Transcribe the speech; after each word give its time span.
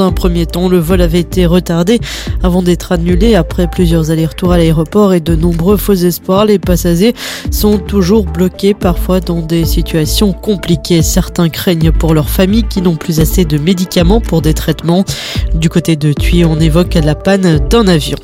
un 0.00 0.12
premier 0.12 0.46
temps, 0.46 0.68
le 0.68 0.78
vol 0.78 1.00
avait 1.00 1.20
été 1.20 1.46
retardé 1.46 2.00
avant 2.42 2.62
d'être 2.62 2.92
annulé 2.92 3.34
après 3.34 3.68
plusieurs 3.68 4.10
allers-retours 4.10 4.52
à 4.52 4.58
l'aéroport 4.58 5.14
et 5.14 5.20
de 5.20 5.34
nombreux 5.34 5.76
faux 5.76 5.94
espoirs. 5.94 6.44
Les 6.44 6.58
passagers 6.58 7.14
sont 7.50 7.78
toujours 7.78 8.24
bloqués, 8.24 8.74
parfois 8.74 9.20
dans 9.20 9.40
des 9.40 9.64
situations 9.64 10.32
compliquées. 10.32 11.02
Certains 11.02 11.48
craignent 11.48 11.92
pour 11.92 12.14
leurs 12.14 12.30
familles 12.30 12.64
qui 12.68 12.82
n'ont 12.82 12.96
plus 12.96 13.20
assez 13.20 13.44
de 13.44 13.58
médicaments 13.58 14.20
pour 14.20 14.42
des 14.42 14.54
traitements. 14.54 15.04
Du 15.54 15.68
côté 15.68 15.96
de 15.96 16.12
Thuy, 16.12 16.44
on 16.44 16.58
évoque 16.58 16.94
la 16.94 17.14
panne 17.14 17.58
d'un 17.68 17.86
avion. 17.86 18.18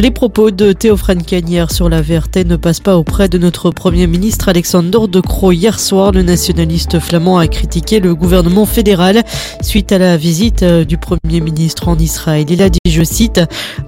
Les 0.00 0.12
propos 0.12 0.52
de 0.52 0.72
Théophane 0.72 1.24
Cagnère 1.24 1.72
sur 1.72 1.88
la 1.88 2.02
VRT 2.02 2.44
ne 2.46 2.54
passent 2.54 2.78
pas 2.78 2.96
auprès 2.96 3.28
de 3.28 3.36
notre 3.36 3.72
Premier 3.72 4.06
ministre 4.06 4.48
Alexander 4.48 4.98
De 5.08 5.20
Croo. 5.20 5.50
Hier 5.50 5.80
soir, 5.80 6.12
le 6.12 6.22
nationaliste 6.22 7.00
flamand 7.00 7.38
a 7.38 7.48
critiqué 7.48 7.98
le 7.98 8.14
gouvernement 8.14 8.64
fédéral 8.64 9.24
suite 9.60 9.90
à 9.90 9.98
la 9.98 10.16
visite 10.16 10.62
euh, 10.62 10.84
du 10.84 10.98
Premier 10.98 11.40
ministre 11.40 11.88
en 11.88 11.98
Israël. 11.98 12.46
Il 12.48 12.62
a 12.62 12.68
dit, 12.68 12.78
je 12.86 13.02
cite, 13.02 13.40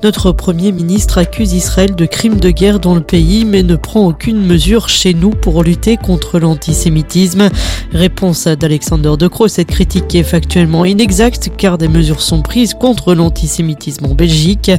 Notre 0.02 0.32
Premier 0.32 0.72
ministre 0.72 1.18
accuse 1.18 1.52
Israël 1.52 1.94
de 1.94 2.06
crimes 2.06 2.40
de 2.40 2.50
guerre 2.50 2.80
dans 2.80 2.96
le 2.96 3.02
pays, 3.02 3.44
mais 3.44 3.62
ne 3.62 3.76
prend 3.76 4.04
aucune 4.04 4.44
mesure 4.44 4.88
chez 4.88 5.14
nous 5.14 5.30
pour 5.30 5.62
lutter 5.62 5.96
contre 5.96 6.40
l'antisémitisme. 6.40 7.50
Réponse 7.92 8.48
d'Alexander 8.48 9.12
De 9.16 9.28
Croo, 9.28 9.46
cette 9.46 9.68
critique 9.68 10.12
est 10.16 10.24
factuellement 10.24 10.84
inexacte 10.84 11.50
car 11.56 11.78
des 11.78 11.88
mesures 11.88 12.20
sont 12.20 12.42
prises 12.42 12.74
contre 12.74 13.14
l'antisémitisme 13.14 14.06
en 14.06 14.14
Belgique 14.14 14.72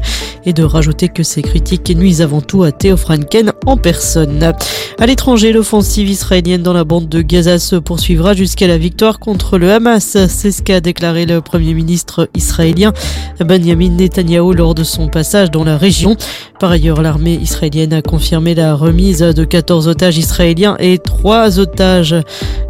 et 0.45 0.51
de 0.51 0.63
rajouter 0.63 1.07
que 1.07 1.20
ces 1.23 1.41
critiques 1.41 1.95
nuisent 1.95 2.21
avant 2.21 2.41
tout 2.41 2.63
à 2.63 2.71
Theo 2.71 2.97
Franken 2.97 3.51
en 3.65 3.77
personne. 3.77 4.53
À 4.99 5.05
l'étranger, 5.05 5.51
l'offensive 5.51 6.09
israélienne 6.09 6.61
dans 6.61 6.73
la 6.73 6.83
bande 6.83 7.09
de 7.09 7.21
Gaza 7.21 7.59
se 7.59 7.75
poursuivra 7.75 8.33
jusqu'à 8.33 8.67
la 8.67 8.77
victoire 8.77 9.19
contre 9.19 9.57
le 9.57 9.71
Hamas. 9.71 10.17
C'est 10.27 10.51
ce 10.51 10.61
qu'a 10.61 10.79
déclaré 10.79 11.25
le 11.25 11.41
premier 11.41 11.73
ministre 11.73 12.29
israélien 12.35 12.93
Benjamin 13.39 13.89
Netanyahu 13.89 14.53
lors 14.53 14.75
de 14.75 14.83
son 14.83 15.07
passage 15.07 15.51
dans 15.51 15.63
la 15.63 15.77
région. 15.77 16.15
Par 16.59 16.71
ailleurs, 16.71 17.01
l'armée 17.01 17.33
israélienne 17.33 17.93
a 17.93 18.01
confirmé 18.01 18.53
la 18.53 18.75
remise 18.75 19.19
de 19.19 19.43
14 19.43 19.87
otages 19.87 20.17
israéliens 20.19 20.77
et 20.79 20.99
3 20.99 21.59
otages 21.59 22.15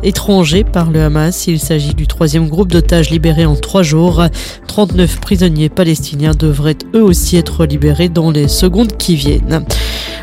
étrangers 0.03 0.63
par 0.63 0.91
le 0.91 1.01
Hamas. 1.01 1.47
Il 1.47 1.59
s'agit 1.59 1.93
du 1.93 2.07
troisième 2.07 2.47
groupe 2.47 2.71
d'otages 2.71 3.09
libérés 3.09 3.45
en 3.45 3.55
3 3.55 3.83
jours. 3.83 4.23
39 4.67 5.19
prisonniers 5.19 5.67
palestiniens 5.69 6.31
devraient 6.31 6.77
eux 6.95 7.03
aussi 7.03 7.35
être 7.35 7.65
libérés 7.65 8.07
dans 8.07 8.30
les 8.31 8.47
secondes 8.47 8.97
qui 8.97 9.15
viennent. 9.15 9.65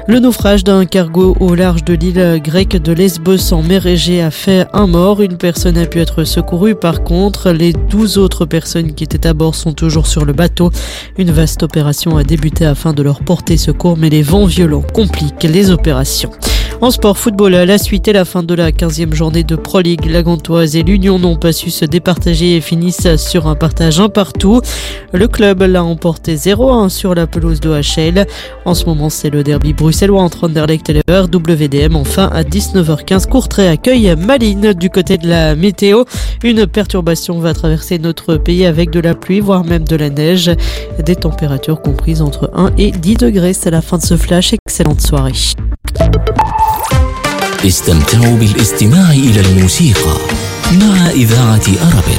Le 0.06 0.20
naufrage 0.20 0.64
d'un 0.64 0.87
cargo 0.87 1.37
au 1.39 1.55
large 1.55 1.84
de 1.84 1.92
l'île 1.92 2.41
grecque 2.42 2.77
de 2.77 2.92
Lesbos 2.92 3.53
en 3.53 3.62
mer 3.62 3.87
Égée 3.87 4.23
a 4.23 4.31
fait 4.31 4.67
un 4.73 4.87
mort. 4.87 5.20
Une 5.20 5.37
personne 5.37 5.77
a 5.77 5.84
pu 5.84 6.01
être 6.01 6.25
secourue. 6.25 6.75
Par 6.75 7.03
contre, 7.03 7.51
les 7.51 7.75
12 7.75 8.17
autres 8.17 8.47
personnes 8.47 8.95
qui 8.95 9.05
étaient 9.05 9.27
à 9.27 9.34
bord 9.34 9.55
sont 9.55 9.75
toujours 9.75 10.06
sur 10.06 10.25
le 10.25 10.33
bateau. 10.33 10.70
Une 11.19 11.31
vaste 11.31 11.62
opération 11.62 12.17
a 12.17 12.25
débuté 12.25 12.64
afin 12.64 12.95
de 12.95 13.03
leur 13.03 13.20
porter 13.20 13.59
secours, 13.59 13.98
mais 13.98 14.09
les 14.09 14.23
vents 14.23 14.47
violents 14.47 14.84
compliquent 14.95 15.45
les 15.45 15.70
opérations. 15.70 16.31
En 16.81 16.93
sport 16.93 17.19
football, 17.19 17.57
à 17.57 17.67
la 17.67 17.77
suite 17.77 18.07
et 18.07 18.12
la 18.12 18.25
fin 18.25 18.45
de 18.45 18.55
la 18.55 18.71
15e 18.71 19.12
journée 19.12 19.43
de 19.43 19.57
Pro 19.57 19.81
League, 19.81 20.09
la 20.09 20.23
Gantoise 20.23 20.77
et 20.77 20.85
l'Union 20.85 21.19
n'ont 21.19 21.35
pas 21.35 21.53
su 21.53 21.70
se 21.70 21.85
départager 21.85 22.55
et 22.55 22.61
finissent 22.61 23.17
sur 23.17 23.48
un 23.48 23.57
partage 23.57 23.98
un 23.98 24.09
partout. 24.09 24.61
Le 25.12 25.27
club 25.27 25.62
l'a 25.62 25.83
emporté 25.83 26.37
0-1 26.37 26.89
sur 26.89 27.17
la 27.17 27.27
pelouse 27.27 27.59
d'OHL. 27.59 28.27
En 28.65 28.75
ce 28.75 28.85
moment, 28.85 29.11
c'est 29.11 29.29
le 29.29 29.43
derby 29.43 29.73
bruxellois 29.73 30.23
entre 30.23 30.45
Anderlecht 30.45 30.89
et 30.89 30.93
le 30.93 31.03
RWDM. 31.09 31.97
Enfin, 31.97 32.31
à 32.33 32.45
19h15, 32.45 33.27
Courtrai 33.27 33.67
accueille 33.67 34.15
Malines 34.15 34.73
du 34.73 34.89
côté 34.89 35.19
de 35.19 35.29
la 35.29 35.57
météo. 35.57 36.05
Une 36.45 36.69
perturbation 36.69 37.41
va 37.41 37.55
traverser 37.55 37.98
notre 37.98 38.37
pays 38.37 38.65
avec 38.65 38.91
de 38.91 39.01
la 39.01 39.17
pluie, 39.17 39.41
voire 39.41 39.65
même 39.65 39.85
de 39.85 39.97
la 39.97 40.11
neige. 40.11 40.53
Des 41.05 41.17
températures 41.17 41.83
comprises 41.83 42.23
entre 42.23 42.53
1 42.55 42.70
et 42.79 42.92
10 42.92 43.17
degrés. 43.17 43.53
C'est 43.53 43.73
la 43.73 43.83
fin 43.83 43.98
de 43.98 44.05
ce 44.05 44.17
flash. 44.17 44.53
Excellente 44.53 45.01
soirée. 45.01 45.33
استمتعوا 47.67 48.36
بالاستماع 48.36 49.11
إلى 49.11 49.41
الموسيقى 49.41 50.17
مع 50.73 51.11
إذاعة 51.11 51.67
أرابيل. 51.83 52.19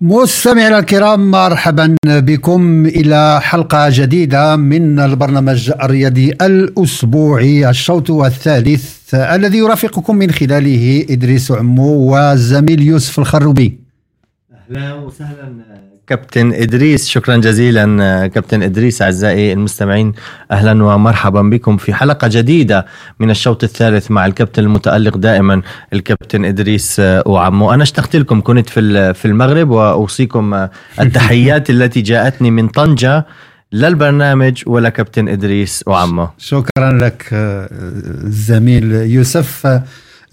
مستمعينا 0.00 0.78
الكرام 0.78 1.30
مرحبا 1.30 1.96
بكم 2.06 2.86
إلى 2.86 3.40
حلقة 3.42 3.88
جديدة 3.88 4.56
من 4.56 5.00
البرنامج 5.00 5.70
الرياضي 5.82 6.30
الأسبوعي 6.30 7.70
الشوط 7.70 8.10
الثالث 8.10 9.14
الذي 9.14 9.58
يرافقكم 9.58 10.16
من 10.16 10.30
خلاله 10.30 11.06
إدريس 11.10 11.50
عمو 11.52 11.92
والزميل 12.12 12.82
يوسف 12.82 13.18
الخروبي. 13.18 13.87
أهلا 14.76 14.94
وسهلا. 14.94 15.52
كابتن 16.06 16.52
إدريس 16.52 17.08
شكرا 17.08 17.36
جزيلا. 17.36 18.26
كابتن 18.26 18.62
إدريس 18.62 19.02
أعزائي 19.02 19.52
المستمعين 19.52 20.12
أهلا 20.50 20.84
ومرحبا 20.84 21.42
بكم 21.42 21.76
في 21.76 21.94
حلقة 21.94 22.28
جديدة 22.32 22.86
من 23.20 23.30
الشوط 23.30 23.64
الثالث 23.64 24.10
مع 24.10 24.26
الكابتن 24.26 24.62
المتألق 24.62 25.16
دائما 25.16 25.62
الكابتن 25.92 26.44
إدريس 26.44 27.02
وعمو. 27.26 27.74
أنا 27.74 27.82
اشتقت 27.82 28.16
لكم 28.16 28.40
كنت 28.40 28.70
في 28.70 29.14
في 29.14 29.24
المغرب 29.24 29.70
وأوصيكم 29.70 30.68
التحيات 31.00 31.70
التي 31.74 32.00
جاءتني 32.00 32.50
من 32.50 32.68
طنجة. 32.68 33.26
لا 33.72 33.88
البرنامج 33.88 34.62
ولا 34.66 34.88
كابتن 34.88 35.28
إدريس 35.28 35.84
وعمو. 35.86 36.28
شكرا 36.38 36.92
لك 36.92 37.28
الزميل 37.32 38.92
يوسف. 38.92 39.66
آه، 39.66 39.82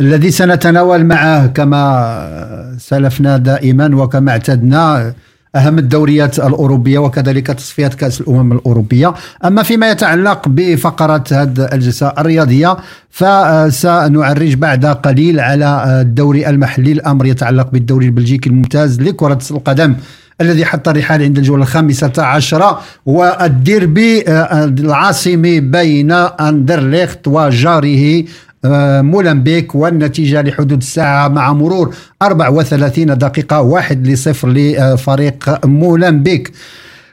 الذي 0.02 0.32
سنتناول 0.32 1.06
معه 1.06 1.48
كما 1.48 2.76
سلفنا 2.80 3.38
دائما 3.38 3.96
وكما 3.96 4.32
اعتدنا 4.32 5.14
أهم 5.56 5.78
الدوريات 5.80 6.40
الأوروبية 6.40 7.00
وكذلك 7.00 7.48
تصفيات 7.48 7.94
كأس 7.94 8.22
الأمم 8.22 8.52
الأوروبية. 8.52 9.14
أما 9.46 9.64
فيما 9.64 9.92
يتعلق 9.92 10.48
بفقره 10.48 11.24
هذه 11.32 11.70
الجلسة 11.74 12.14
الرياضية 12.18 12.78
فسنعرج 13.10 14.54
بعد 14.54 14.86
قليل 14.86 15.40
على 15.40 16.02
الدوري 16.02 16.50
المحلي 16.50 16.92
الأمر 16.92 17.26
يتعلق 17.26 17.70
بالدوري 17.72 18.06
البلجيكي 18.06 18.50
الممتاز 18.50 19.02
لكرة 19.02 19.40
القدم 19.52 19.96
الذي 20.42 20.66
حط 20.66 20.88
الرحال 20.88 21.24
عند 21.24 21.38
الجولة 21.38 21.64
الخامسة 21.64 22.14
عشرة 22.18 22.82
والديربي 23.06 24.28
آه، 24.28 24.64
العاصمي 24.66 25.60
بين 25.60 26.12
أندرليخت 26.12 27.28
وجاره 27.28 28.24
آه، 28.66 29.02
مولمبيك 29.02 29.76
والنتيجة 29.76 30.42
لحدود 30.42 30.78
الساعة 30.78 31.28
مع 31.28 31.54
مرور 31.54 31.96
34 32.22 33.18
دقيقة 33.18 33.62
واحد 33.62 34.08
لصفر 34.08 34.50
لفريق 34.50 35.66
مولمبيك. 35.66 36.52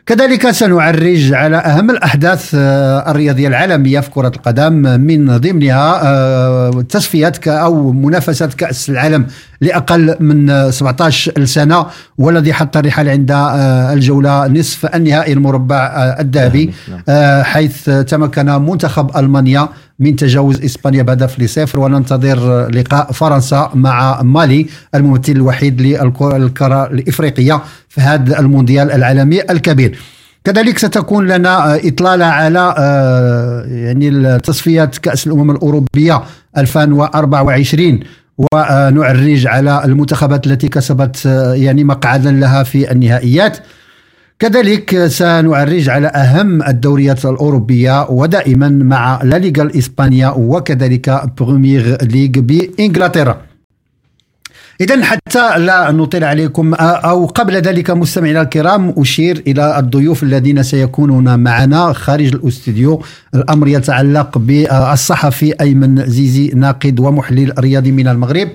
كذلك 0.07 0.51
سنعرج 0.51 1.33
على 1.33 1.57
أهم 1.57 1.91
الأحداث 1.91 2.51
آه، 2.55 3.11
الرياضية 3.11 3.49
العالمية 3.49 4.01
في 4.01 4.11
كرة 4.11 4.33
القدم 4.37 4.73
من 5.01 5.37
ضمنها 5.37 6.01
آه، 6.05 6.85
تصفيات 6.89 7.49
أو 7.49 7.93
منافسة 7.93 8.47
كأس 8.47 8.91
العالم 8.91 9.27
لأقل 9.61 10.17
من 10.21 10.71
17 10.71 11.45
سنة 11.45 11.87
والذي 12.19 12.53
حط 12.53 12.77
الرحال 12.77 13.09
عند 13.09 13.31
آه، 13.31 13.93
الجولة 13.93 14.47
نصف 14.47 14.87
النهائي 14.87 15.33
المربع 15.33 15.77
الذهبي 16.21 16.73
حيث 17.43 17.91
تمكن 17.91 18.47
منتخب 18.47 19.17
ألمانيا 19.17 19.69
من 19.99 20.17
تجاوز 20.17 20.65
إسبانيا 20.65 21.03
بهدف 21.03 21.41
لصفر 21.41 21.81
وننتظر 21.81 22.69
لقاء 22.69 23.13
فرنسا 23.13 23.71
مع 23.75 24.23
مالي 24.23 24.67
الممثل 24.95 25.33
الوحيد 25.33 25.81
للكرة 25.81 26.87
الإفريقية. 26.87 27.63
في 27.93 28.01
هذا 28.01 28.41
المونديال 28.41 28.91
العالمي 28.93 29.41
الكبير. 29.51 29.99
كذلك 30.45 30.79
ستكون 30.79 31.27
لنا 31.27 31.77
إطلالة 31.89 32.25
على 32.25 32.75
آه، 32.79 33.65
يعني 33.67 34.39
تصفيات 34.39 34.99
كأس 34.99 35.27
الأمم 35.27 35.51
الأوروبية 35.51 36.23
2024 36.57 38.01
ونعرج 38.39 39.47
على 39.47 39.83
المنتخبات 39.85 40.47
التي 40.47 40.69
كسبت 40.69 41.27
آه، 41.27 41.55
يعني 41.55 41.85
مقعدا 41.85 42.31
لها 42.31 42.63
في 42.63 42.93
النهائيات. 42.93 43.59
كذلك 44.39 45.07
سنعرج 45.07 45.89
على 45.89 46.07
أهم 46.07 46.63
الدوريات 46.63 47.25
الأوروبية 47.25 48.11
ودائما 48.11 48.69
مع 48.69 49.23
لا 49.23 49.37
ليغا 49.37 49.63
الإسبانية 49.63 50.29
وكذلك 50.29 51.23
بريمير 51.41 51.99
ليغ 52.03 52.31
بإنجلترا. 52.31 53.52
إذا 54.81 55.05
حتى 55.05 55.59
لا 55.59 55.93
نطيل 55.93 56.25
عليكم 56.25 56.75
أو 56.75 57.27
قبل 57.27 57.55
ذلك 57.57 57.91
مستمعينا 57.91 58.43
الكرام 58.43 58.95
أشير 58.99 59.43
إلى 59.47 59.79
الضيوف 59.79 60.23
الذين 60.23 60.63
سيكونون 60.63 61.39
معنا 61.39 61.93
خارج 61.93 62.27
الاستوديو. 62.35 63.03
الأمر 63.35 63.69
يتعلق 63.69 64.39
بالصحفي 64.39 65.55
أيمن 65.61 66.07
زيزي 66.07 66.49
ناقد 66.49 67.01
ومحلل 67.01 67.53
رياضي 67.59 67.93
من 67.93 68.09
المغرب. 68.09 68.49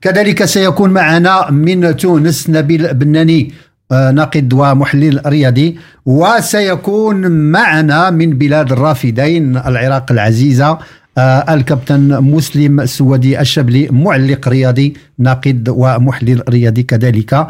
كذلك 0.00 0.44
سيكون 0.44 0.90
معنا 0.90 1.50
من 1.50 1.96
تونس 1.96 2.50
نبيل 2.50 2.94
بناني 2.94 3.52
ناقد 3.90 4.52
ومحلل 4.52 5.20
رياضي. 5.26 5.78
وسيكون 6.06 7.30
معنا 7.30 8.10
من 8.10 8.30
بلاد 8.30 8.72
الرافدين 8.72 9.56
العراق 9.56 10.12
العزيزة 10.12 10.78
الكابتن 11.18 12.20
مسلم 12.22 12.80
السودي 12.80 13.40
الشبلي 13.40 13.88
معلق 13.90 14.48
رياضي 14.48 14.94
ناقد 15.18 15.68
ومحلل 15.68 16.42
رياضي 16.48 16.82
كذلك. 16.82 17.46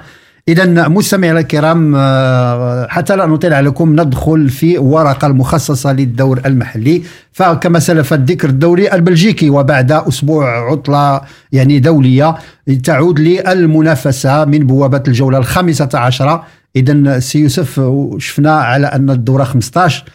إذا 0.48 0.88
مستمعينا 0.88 1.38
الكرام 1.40 1.94
آه، 1.96 2.86
حتى 2.90 3.16
لا 3.16 3.26
نطيل 3.26 3.52
عليكم 3.54 3.92
ندخل 4.00 4.48
في 4.48 4.78
ورقة 4.78 5.26
المخصصة 5.26 5.92
للدور 5.92 6.40
المحلي. 6.46 7.02
فكما 7.32 7.78
سلف 7.78 8.12
الذكر 8.12 8.48
الدوري 8.48 8.92
البلجيكي 8.92 9.50
وبعد 9.50 9.92
أسبوع 9.92 10.70
عطلة 10.72 11.20
يعني 11.52 11.78
دولية 11.80 12.34
تعود 12.84 13.20
للمنافسة 13.20 14.44
من 14.44 14.58
بوابة 14.66 15.02
الجولة 15.08 15.38
الخامسة 15.38 15.88
عشرة. 15.94 16.44
إذا 16.76 17.18
سي 17.18 17.38
يوسف 17.38 17.80
شفنا 18.18 18.52
على 18.52 18.86
أن 18.86 19.10
الدورة 19.10 19.44
15 19.44 20.04
آه، 20.04 20.04
ت- 20.04 20.10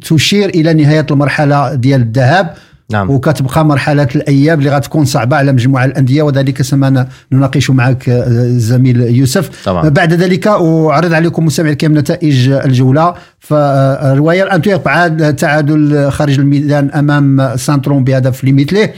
تشير 0.00 0.48
إلى 0.48 0.74
نهاية 0.74 1.06
المرحلة 1.10 1.74
ديال 1.74 2.00
الذهاب. 2.00 2.54
نعم. 2.92 3.10
وكتبقى 3.10 3.64
مرحلة 3.64 4.08
الأيام 4.16 4.58
اللي 4.58 4.70
غتكون 4.70 5.04
صعبة 5.04 5.36
على 5.36 5.52
مجموعة 5.52 5.84
الأندية 5.84 6.22
وذلك 6.22 6.62
سما 6.62 7.06
نناقش 7.32 7.70
معك 7.70 8.08
آه، 8.08 8.28
الزميل 8.28 9.00
يوسف. 9.00 9.64
طبعا. 9.64 9.88
بعد 9.88 10.12
ذلك 10.12 10.46
أعرض 10.46 11.12
عليكم 11.12 11.44
مستمعي 11.44 11.72
الكرام 11.72 11.98
نتائج 11.98 12.48
الجولة. 12.48 13.14
فرويال 13.40 14.50
أنتويرب 14.50 14.88
عاد 14.88 15.36
تعادل 15.36 16.10
خارج 16.10 16.38
الميدان 16.38 16.90
أمام 16.90 17.56
سانترود 17.56 18.04
بهدف 18.04 18.44
لمثله. 18.44 18.88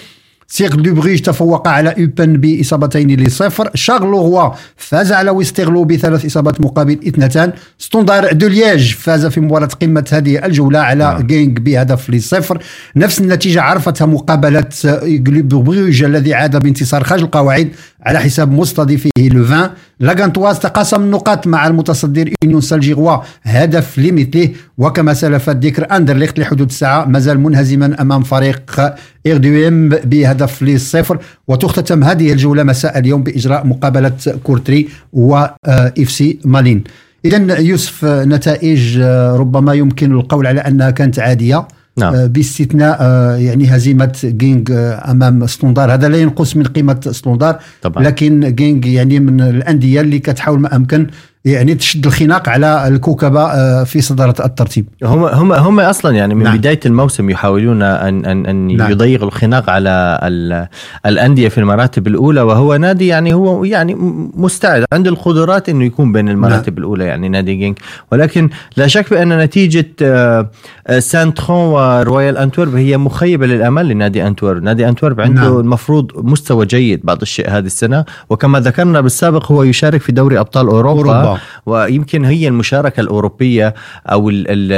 سيركل 0.53 0.75
دو 0.75 0.95
بروج 0.95 1.21
تفوق 1.21 1.69
على 1.69 1.95
اوبن 1.99 2.37
باصابتين 2.37 3.21
لصفر 3.21 3.71
شارلوروا 3.75 4.51
فاز 4.77 5.13
على 5.13 5.31
ويسترلو 5.31 5.85
بثلاث 5.85 6.25
اصابات 6.27 6.61
مقابل 6.61 6.99
اثنتان 7.09 7.53
ستوندار 7.79 8.33
دو 8.33 8.49
لياج 8.49 8.95
فاز 8.95 9.27
في 9.27 9.41
مباراه 9.41 9.67
قمه 9.67 10.05
هذه 10.13 10.47
الجوله 10.47 10.79
على 10.79 11.05
نعم. 11.05 11.27
جينك 11.27 11.53
بهدف 11.53 12.11
لصفر 12.11 12.63
نفس 12.97 13.21
النتيجه 13.21 13.63
عرفتها 13.63 14.07
مقابله 14.07 14.65
كلوب 15.03 15.49
بروج 15.49 16.03
الذي 16.03 16.35
عاد 16.35 16.63
بانتصار 16.63 17.05
خارج 17.05 17.23
القواعد 17.23 17.69
على 18.03 18.21
حساب 18.21 18.53
مستضيفه 18.53 19.11
لوفان 19.19 19.71
لا 20.01 20.11
غانتواز 20.11 20.59
تقاسم 20.59 21.03
النقاط 21.03 21.47
مع 21.47 21.67
المتصدر 21.67 22.33
يونيون 22.43 22.61
سان 22.61 22.77
جيلواز 22.77 23.17
هدف 23.43 23.99
لمثله 23.99 24.49
وكما 24.79 25.15
سلف 25.15 25.51
الذكر 25.51 25.97
أندرليخت 25.97 26.39
لحدود 26.39 26.69
الساعة 26.69 27.05
مازال 27.05 27.41
منهزما 27.41 28.03
أمام 28.03 28.23
فريق 28.23 28.95
اردويم 29.27 29.89
بهدف 29.89 30.63
للصفر 30.63 31.19
وتختتم 31.49 32.05
هذه 32.05 32.33
الجولة 32.33 32.63
مساء 32.63 32.99
اليوم 32.99 33.23
بإجراء 33.23 33.67
مقابلة 33.67 34.13
كورتري 34.43 34.89
و 35.13 35.46
أف 35.46 36.11
سي 36.11 36.39
مالين. 36.45 36.85
اذا 37.25 37.59
يوسف 37.59 38.05
نتائج 38.05 38.99
آه، 39.03 39.37
ربما 39.37 39.75
يمكن 39.75 40.13
القول 40.13 40.47
على 40.47 40.61
أنها 40.61 40.91
كانت 40.91 41.19
عادية. 41.19 41.69
نعم. 42.01 42.15
آه، 42.15 42.27
باستثناء 42.27 42.99
آه، 43.01 43.37
يعني 43.37 43.77
هزيمة 43.77 44.19
جينك 44.25 44.65
آه، 44.71 45.11
أمام 45.11 45.47
ستوندار 45.47 45.95
هذا 45.95 46.09
لا 46.09 46.19
ينقص 46.19 46.57
من 46.57 46.65
قيمة 46.65 47.01
ستوندار 47.11 47.59
طبعا. 47.83 48.05
لكن 48.05 48.55
جينك 48.55 48.87
يعني 48.87 49.21
من 49.21 49.41
الأندية 49.41 50.01
اللي 50.01 50.19
كتحاول 50.19 50.61
ما 50.61 50.77
أمكن 50.77 51.07
يعني 51.45 51.75
تشد 51.75 52.07
الخناق 52.07 52.49
على 52.49 52.89
الكوكبة 52.89 53.41
آه، 53.43 53.85
في 53.85 54.01
صدارة 54.01 54.35
الترتيب 54.45 54.87
هم 55.05 55.25
هم 55.25 55.53
هم 55.53 55.81
أصلا 55.81 56.17
يعني 56.17 56.35
من 56.35 56.43
نعم. 56.45 56.57
بداية 56.57 56.81
الموسم 56.87 57.31
يحاولون 57.31 57.83
ان 57.83 58.25
ان 58.25 58.47
أن 58.47 58.77
نعم. 58.77 58.91
يضيقوا 58.91 59.27
الخناق 59.27 59.71
على 59.71 60.21
ال- 60.23 60.67
الأندية 61.07 61.49
في 61.49 61.59
المراتب 61.59 62.07
الأولى 62.07 62.41
وهو 62.41 62.77
نادي 62.77 63.07
يعني 63.07 63.35
هو 63.35 63.65
يعني 63.65 63.95
مستعد 64.35 64.85
عنده 64.93 65.11
القدرات 65.11 65.69
إنه 65.69 65.85
يكون 65.85 66.13
بين 66.13 66.29
المراتب 66.29 66.73
نعم. 66.73 66.79
الأولى 66.79 67.05
يعني 67.05 67.29
نادي 67.29 67.55
جينك 67.55 67.79
ولكن 68.13 68.51
لا 68.77 68.87
شك 68.87 69.11
بأن 69.11 69.39
نتيجة 69.39 69.87
آه، 70.03 70.51
آه، 70.87 70.99
سانترود 70.99 71.59
ورويال 71.59 72.37
أنتويرب 72.37 72.75
هي 72.77 72.97
مخيبة 72.99 73.47
للأمل 73.47 73.89
لنادي 73.89 74.27
أنتويرب، 74.27 74.63
نادي 74.63 74.89
أنتويرب 74.89 75.21
عنده 75.21 75.41
نعم. 75.41 75.51
نعم. 75.51 75.61
المفروض 75.61 76.11
مستوى 76.17 76.67
جيد 76.67 77.01
بعض 77.05 77.21
الشيء 77.23 77.51
هذه 77.51 77.67
السنة 77.67 78.05
وكما 78.31 78.61
ذكرنا 78.61 79.01
بالسابق 79.01 79.53
هو 79.53 79.63
يشارك 79.63 80.01
في 80.01 80.13
دوري 80.13 80.39
أبطال 80.41 80.67
أوروبا, 80.67 81.01
أوروبا. 81.01 81.30
أوروبا. 81.31 81.85
ويمكن 81.85 82.25
هي 82.25 82.49
المشاركة 82.49 83.01
الأوروبية 83.01 83.75
أو 84.07 84.31
ال 84.31 84.45
ال 84.49 84.73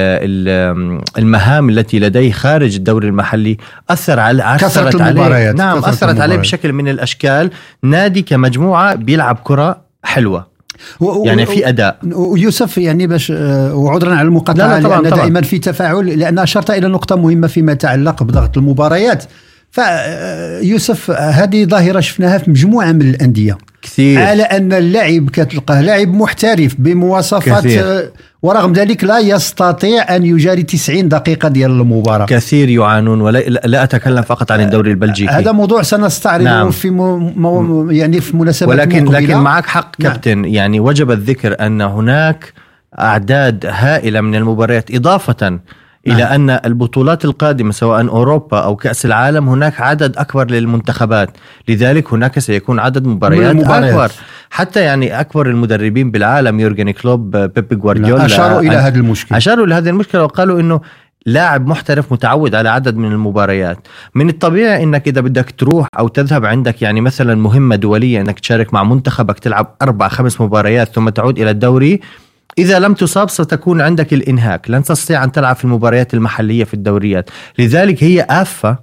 ال 0.48 1.00
المهام 1.18 1.68
التي 1.70 1.98
لديه 1.98 2.32
خارج 2.32 2.74
الدوري 2.76 3.08
المحلي 3.08 3.56
أثر 3.90 4.20
على 4.20 4.54
أثرت 4.56 5.00
عليه. 5.00 5.52
نعم 5.52 5.80
كثرة 5.80 5.90
أثرت 5.90 6.20
عليه. 6.20 6.36
بشكل 6.36 6.72
من 6.72 6.88
الأشكال. 6.88 7.50
نادي 7.82 8.22
كمجموعة 8.22 8.94
بيلعب 8.94 9.38
كرة 9.44 9.80
حلوة. 10.04 10.52
و- 11.00 11.24
يعني 11.26 11.46
في 11.46 11.68
أداء. 11.68 11.96
ويوسف 12.12 12.78
يعني 12.78 13.06
باش 13.06 13.30
آه، 13.36 13.74
وعذرا 13.74 14.14
على 14.14 14.22
المقاطعة 14.22 14.66
لا 14.68 14.74
لا 14.78 14.82
طبعاً، 14.84 15.00
لأن 15.00 15.10
طبعاً. 15.10 15.22
دائما 15.22 15.40
في 15.42 15.58
تفاعل 15.58 16.18
لأن 16.18 16.38
أشرت 16.38 16.70
إلى 16.70 16.88
نقطة 16.88 17.16
مهمة 17.16 17.46
فيما 17.46 17.72
يتعلق 17.72 18.22
بضغط 18.22 18.58
المباريات. 18.58 19.24
فيوسف 19.70 21.10
هذه 21.10 21.64
ظاهرة 21.64 22.00
شفناها 22.00 22.38
في 22.38 22.50
مجموعة 22.50 22.92
من 22.92 23.02
الأندية. 23.02 23.58
كثير 23.82 24.22
على 24.22 24.42
أن 24.42 24.72
اللاعب 24.72 25.30
كتلقاه 25.30 25.80
لاعب 25.80 26.14
محترف 26.14 26.74
بمواصفات 26.78 27.64
كثير. 27.64 27.84
آه، 27.84 28.10
ورغم 28.42 28.72
ذلك 28.72 29.04
لا 29.04 29.18
يستطيع 29.18 30.16
أن 30.16 30.26
يجاري 30.26 30.62
90 30.62 31.08
دقيقة 31.08 31.48
ديال 31.48 31.70
المباراة 31.70 32.26
كثير 32.26 32.68
يعانون 32.68 33.20
ولا 33.20 33.38
لا 33.48 33.82
أتكلم 33.82 34.22
فقط 34.22 34.52
عن 34.52 34.60
الدوري 34.60 34.90
البلجيكي 34.90 35.32
هذا 35.32 35.52
موضوع 35.52 35.82
سنستعرضه 35.82 36.44
نعم. 36.44 36.70
في 36.70 36.90
مو 36.90 37.18
مو 37.18 37.90
يعني 37.90 38.20
في 38.20 38.36
مناسبات 38.36 38.68
ولكن 38.68 39.04
مقبلة. 39.04 39.20
لكن 39.20 39.36
معك 39.36 39.66
حق 39.66 40.00
نعم. 40.00 40.12
كابتن 40.12 40.44
يعني 40.44 40.80
وجب 40.80 41.10
الذكر 41.10 41.66
أن 41.66 41.80
هناك 41.80 42.52
أعداد 42.98 43.66
هائلة 43.66 44.20
من 44.20 44.34
المباريات 44.34 44.94
إضافة 44.94 45.58
إلى 46.06 46.22
نعم. 46.22 46.50
أن 46.50 46.60
البطولات 46.64 47.24
القادمة 47.24 47.72
سواء 47.72 48.08
أوروبا 48.08 48.58
أو 48.58 48.76
كأس 48.76 49.06
العالم 49.06 49.48
هناك 49.48 49.80
عدد 49.80 50.16
أكبر 50.16 50.50
للمنتخبات 50.50 51.30
لذلك 51.68 52.12
هناك 52.12 52.38
سيكون 52.38 52.78
عدد 52.78 53.06
مباريات, 53.06 53.54
من 53.54 53.60
المباريات. 53.60 53.94
اكبر 53.94 54.12
حتى 54.50 54.80
يعني 54.80 55.20
أكبر 55.20 55.46
المدربين 55.46 56.10
بالعالم 56.10 56.60
يورجن 56.60 56.90
كلوب 56.90 57.36
بيب 57.36 57.68
جوارديولا. 57.78 58.26
أشاروا 58.26 58.60
إلى 58.60 58.76
هذا 58.76 58.98
المشكل 58.98 59.34
أشاروا 59.34 59.66
لهذه 59.66 59.88
المشكلة 59.88 60.24
وقالوا 60.24 60.60
إنه 60.60 60.80
لاعب 61.26 61.66
محترف 61.66 62.12
متعود 62.12 62.54
على 62.54 62.68
عدد 62.68 62.96
من 62.96 63.12
المباريات 63.12 63.88
من 64.14 64.28
الطبيعي 64.28 64.82
إنك 64.82 65.08
إذا 65.08 65.20
بدك 65.20 65.50
تروح 65.50 65.86
أو 65.98 66.08
تذهب 66.08 66.44
عندك 66.44 66.82
يعني 66.82 67.00
مثلا 67.00 67.34
مهمة 67.34 67.76
دولية 67.76 68.20
إنك 68.20 68.40
تشارك 68.40 68.74
مع 68.74 68.84
منتخبك 68.84 69.38
تلعب 69.38 69.76
أربع 69.82 70.08
خمس 70.08 70.40
مباريات 70.40 70.88
ثم 70.88 71.08
تعود 71.08 71.38
إلى 71.38 71.50
الدوري 71.50 72.00
إذا 72.58 72.78
لم 72.78 72.94
تصاب 72.94 73.30
ستكون 73.30 73.80
عندك 73.80 74.12
الإنهاك. 74.12 74.70
لن 74.70 74.82
تستطيع 74.82 75.24
أن 75.24 75.32
تلعب 75.32 75.56
في 75.56 75.64
المباريات 75.64 76.14
المحلية 76.14 76.64
في 76.64 76.74
الدوريات. 76.74 77.30
لذلك 77.58 78.04
هي 78.04 78.26
آفة 78.30 78.78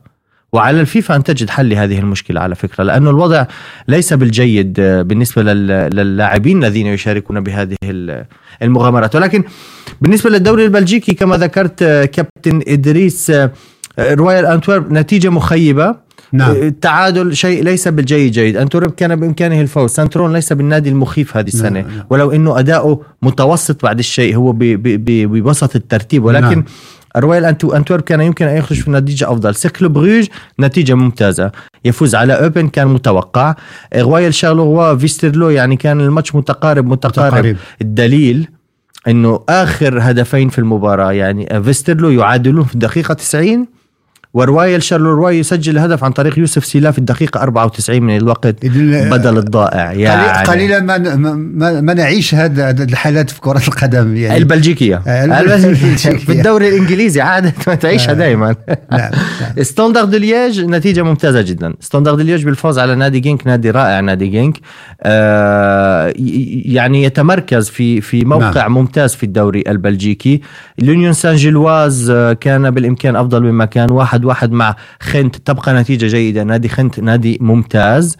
وعلى 0.53 0.81
الفيفا 0.81 1.15
أن 1.15 1.23
تجد 1.23 1.49
حل 1.49 1.69
لهذه 1.69 1.99
المشكلة 1.99 2.41
على 2.41 2.55
فكرة 2.55 2.83
لأنه 2.83 3.09
الوضع 3.09 3.45
ليس 3.87 4.13
بالجيد 4.13 4.79
آه، 4.79 5.01
بالنسبة 5.01 5.43
لل- 5.43 5.95
للاعبين 5.95 6.63
الذين 6.63 6.87
يشاركون 6.87 7.39
بهذه 7.39 7.75
ال- 7.83 8.25
المغامرات. 8.61 9.15
ولكن 9.15 9.43
بالنسبة 10.01 10.29
للدوري 10.29 10.65
البلجيكي 10.65 11.13
كما 11.13 11.37
ذكرت 11.37 11.81
آه، 11.83 12.05
كابتن 12.05 12.61
إدريس 12.67 13.29
آه، 13.29 13.51
رويال 13.99 14.45
أنتورب 14.45 14.91
نتيجة 14.91 15.29
مخيبة. 15.29 15.95
نعم. 16.33 16.51
التعادل 16.51 17.35
شيء 17.35 17.63
ليس 17.63 17.87
بالجيد 17.87 18.31
جيد 18.31 18.57
أنتورب 18.57 18.91
كان 18.91 19.15
بإمكانه 19.15 19.61
الفوز 19.61 19.89
سانترون 19.89 20.33
ليس 20.33 20.53
بالنادي 20.53 20.89
المخيف 20.89 21.37
هذه 21.37 21.47
السنة 21.47 21.81
نعم. 21.81 22.03
ولو 22.09 22.31
أنه 22.31 22.59
أداؤه 22.59 23.01
متوسط 23.21 23.83
بعض 23.83 23.99
الشيء 23.99 24.35
هو 24.35 24.53
بوسط 24.55 25.75
الترتيب 25.75 26.23
ولكن 26.25 26.45
نعم. 26.45 26.53
نعم. 26.53 26.65
رويال 27.17 27.45
أنتو 27.45 27.73
أنتورب 27.73 28.01
كان 28.01 28.21
يمكن 28.21 28.47
أن 28.47 28.57
يخرج 28.57 28.81
في 28.81 28.91
نتيجة 28.91 29.31
أفضل 29.31 29.55
سيركل 29.55 29.89
بروج 29.89 30.27
نتيجة 30.59 30.93
ممتازة 30.93 31.51
يفوز 31.85 32.15
على 32.15 32.33
أوبن 32.33 32.67
كان 32.67 32.87
متوقع 32.87 33.55
رويال 33.95 34.33
شارلوروا 34.33 34.95
فيسترلو 34.95 35.49
يعني 35.49 35.75
كان 35.75 36.01
الماتش 36.01 36.35
متقارب 36.35 36.85
متقارب, 36.85 37.27
متقارب. 37.27 37.45
متقارب. 37.45 37.57
الدليل 37.81 38.47
إنه 39.07 39.43
آخر 39.49 39.99
هدفين 40.01 40.49
في 40.49 40.59
المباراة 40.59 41.11
يعني 41.11 41.63
فيسترلو 41.63 42.09
يعادلون 42.09 42.63
في 42.63 42.73
الدقيقة 42.73 43.13
90 43.13 43.67
ورويال 44.33 44.83
شارلوروا 44.83 45.39
يسجل 45.39 45.77
هدف 45.77 46.03
عن 46.03 46.11
طريق 46.11 46.39
يوسف 46.39 46.65
سيلا 46.65 46.91
في 46.91 46.97
الدقيقة 46.97 47.41
94 47.41 48.01
من 48.01 48.17
الوقت 48.17 48.65
بدل 48.65 49.37
الضائع 49.37 49.91
يعني. 49.93 50.47
قليلا 50.47 50.79
ما 50.79 50.97
ما, 50.97 51.81
ما 51.81 51.93
نعيش 51.93 52.35
هذا 52.35 52.83
الحالات 52.83 53.29
في 53.29 53.41
كرة 53.41 53.61
القدم 53.67 54.15
يعني. 54.17 54.37
البلجيكية. 54.37 55.01
آه، 55.07 55.25
البلجيكية. 55.25 56.17
في 56.17 56.31
الدوري 56.31 56.69
الإنجليزي 56.69 57.21
عادة 57.21 57.53
ما 57.67 57.75
تعيشها 57.75 58.13
دائما 58.13 58.55
نعم 58.67 58.79
نعم. 58.91 59.11
ستوندارد 59.61 60.15
ليج 60.15 60.61
نتيجة 60.61 61.01
ممتازة 61.01 61.41
جدا. 61.41 61.73
ستوندارد 61.79 62.21
ليج 62.21 62.45
بالفوز 62.45 62.79
على 62.79 62.95
نادي 62.95 63.19
جينك 63.19 63.47
نادي 63.47 63.71
رائع 63.71 63.99
نادي 63.99 64.27
جينك. 64.27 64.57
آه 65.01 66.13
يعني 66.65 67.03
يتمركز 67.03 67.69
في 67.69 68.01
في 68.01 68.25
موقع 68.25 68.61
نعم. 68.61 68.73
ممتاز 68.73 69.15
في 69.15 69.23
الدوري 69.23 69.63
البلجيكي. 69.67 70.41
اليونيون 70.79 71.13
سان 71.13 71.35
جيلواز 71.35 72.09
آه، 72.09 72.33
كان 72.33 72.71
بالإمكان 72.71 73.15
أفضل 73.15 73.43
مما 73.43 73.65
كان 73.65 73.89
1-1 73.89 74.18
واحد 74.25 74.39
واحد 74.39 74.51
مع 74.51 74.75
خنت 74.99 75.35
تبقى 75.35 75.73
نتيجة 75.73 76.07
جيدة. 76.07 76.43
نادي 76.43 76.69
خنت 76.69 76.99
نادي 76.99 77.37
ممتاز. 77.41 78.17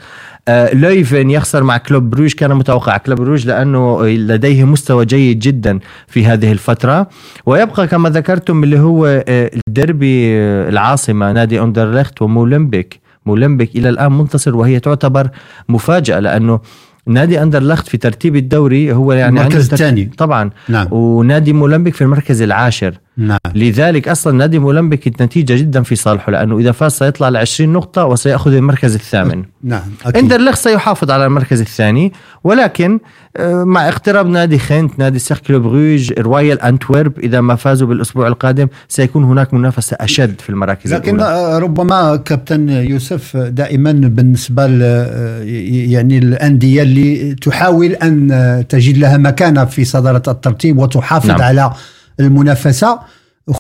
آه، 0.48 0.74
لويفن 0.74 1.30
يخسر 1.30 1.64
مع 1.64 1.78
كلوب 1.78 2.10
بروج. 2.10 2.34
كان 2.34 2.54
متوقع 2.56 2.98
كلوب 2.98 3.22
بروج 3.22 3.48
لأنه 3.48 4.08
لديه 4.08 4.64
مستوى 4.64 5.06
جيد 5.06 5.40
جدا 5.40 5.80
في 6.08 6.26
هذه 6.26 6.52
الفترة. 6.52 7.08
ويبقى 7.46 7.88
كما 7.88 8.10
ذكرتم 8.10 8.64
اللي 8.64 8.80
هو 8.80 9.06
آه، 9.28 9.52
الدربي 9.68 10.32
آه، 10.34 10.70
العاصمة 10.70 11.32
نادي 11.32 11.62
أندرلخت 11.62 12.22
ومولمبيك. 12.22 13.00
مولمبيك 13.26 13.76
إلى 13.76 13.90
الآن 13.90 14.12
منتصر 14.12 14.56
وهي 14.56 14.80
تعتبر 14.80 15.30
مفاجأة 15.70 16.20
لأنه 16.20 16.60
نادي 17.08 17.42
أندرلخت 17.42 17.88
في 17.88 17.98
ترتيب 17.98 18.36
الدوري 18.36 18.94
هو 18.94 19.14
يعني 19.14 19.40
المركز 19.40 19.74
الثاني. 19.74 20.12
طبعا. 20.18 20.50
نعم. 20.70 20.88
ونادي 20.92 21.54
مولمبيك 21.54 21.96
في 21.96 22.02
المركز 22.02 22.42
العاشر. 22.42 22.94
نعم 23.20 23.40
لذلك 23.56 24.08
أصلا 24.08 24.38
نادي 24.38 24.60
مولمبيك 24.60 25.08
النتيجة 25.08 25.54
جدا 25.54 25.84
في 25.84 25.96
صالحه 25.96 26.32
لأنه 26.32 26.58
إذا 26.58 26.72
فاز 26.72 26.92
سيطلع 26.92 27.30
ل 27.30 27.38
20 27.38 27.74
نقطة 27.74 28.06
وسيأخذ 28.06 28.54
المركز 28.54 28.96
الثامن 28.96 29.44
نعم 29.64 29.92
أكيد. 30.06 30.18
اندرلخت 30.18 30.60
سيحافظ 30.60 31.12
على 31.12 31.26
المركز 31.26 31.62
الثاني 31.62 32.14
ولكن 32.44 33.00
آه، 33.38 33.64
مع 33.64 33.88
اقتراب 33.88 34.28
نادي 34.28 34.60
خنت 34.60 35.00
نادي 35.00 35.20
سيركل 35.20 35.60
بروج 35.60 36.14
رويال 36.20 36.62
انتورب 36.62 37.20
إذا 37.20 37.42
ما 37.42 37.56
فازوا 37.56 37.88
بالأسبوع 37.88 38.28
القادم 38.28 38.68
سيكون 38.88 39.24
هناك 39.24 39.54
منافسة 39.54 39.98
أشد 40.00 40.42
في 40.42 40.50
المراكز 40.50 40.94
لكن 40.94 41.16
الأولى 41.16 41.36
آه، 41.36 41.60
ربما 41.60 42.16
كابتن 42.16 42.70
يوسف 42.70 43.38
دائما 43.38 43.92
بالنسبة 43.92 44.68
ل 44.68 44.80
آه، 44.84 45.44
يعني 45.92 46.18
الأندية 46.18 46.82
اللي 46.82 47.36
تحاول 47.36 47.92
أن 47.92 48.32
آه، 48.32 48.62
تجد 48.62 48.98
لها 48.98 49.18
مكانة 49.18 49.66
في 49.66 49.86
صدارة 49.86 50.24
الترتيب 50.28 50.78
وتحافظ. 50.78 51.30
نعم. 51.30 51.42
على 51.42 51.72
المنافسة 52.20 53.00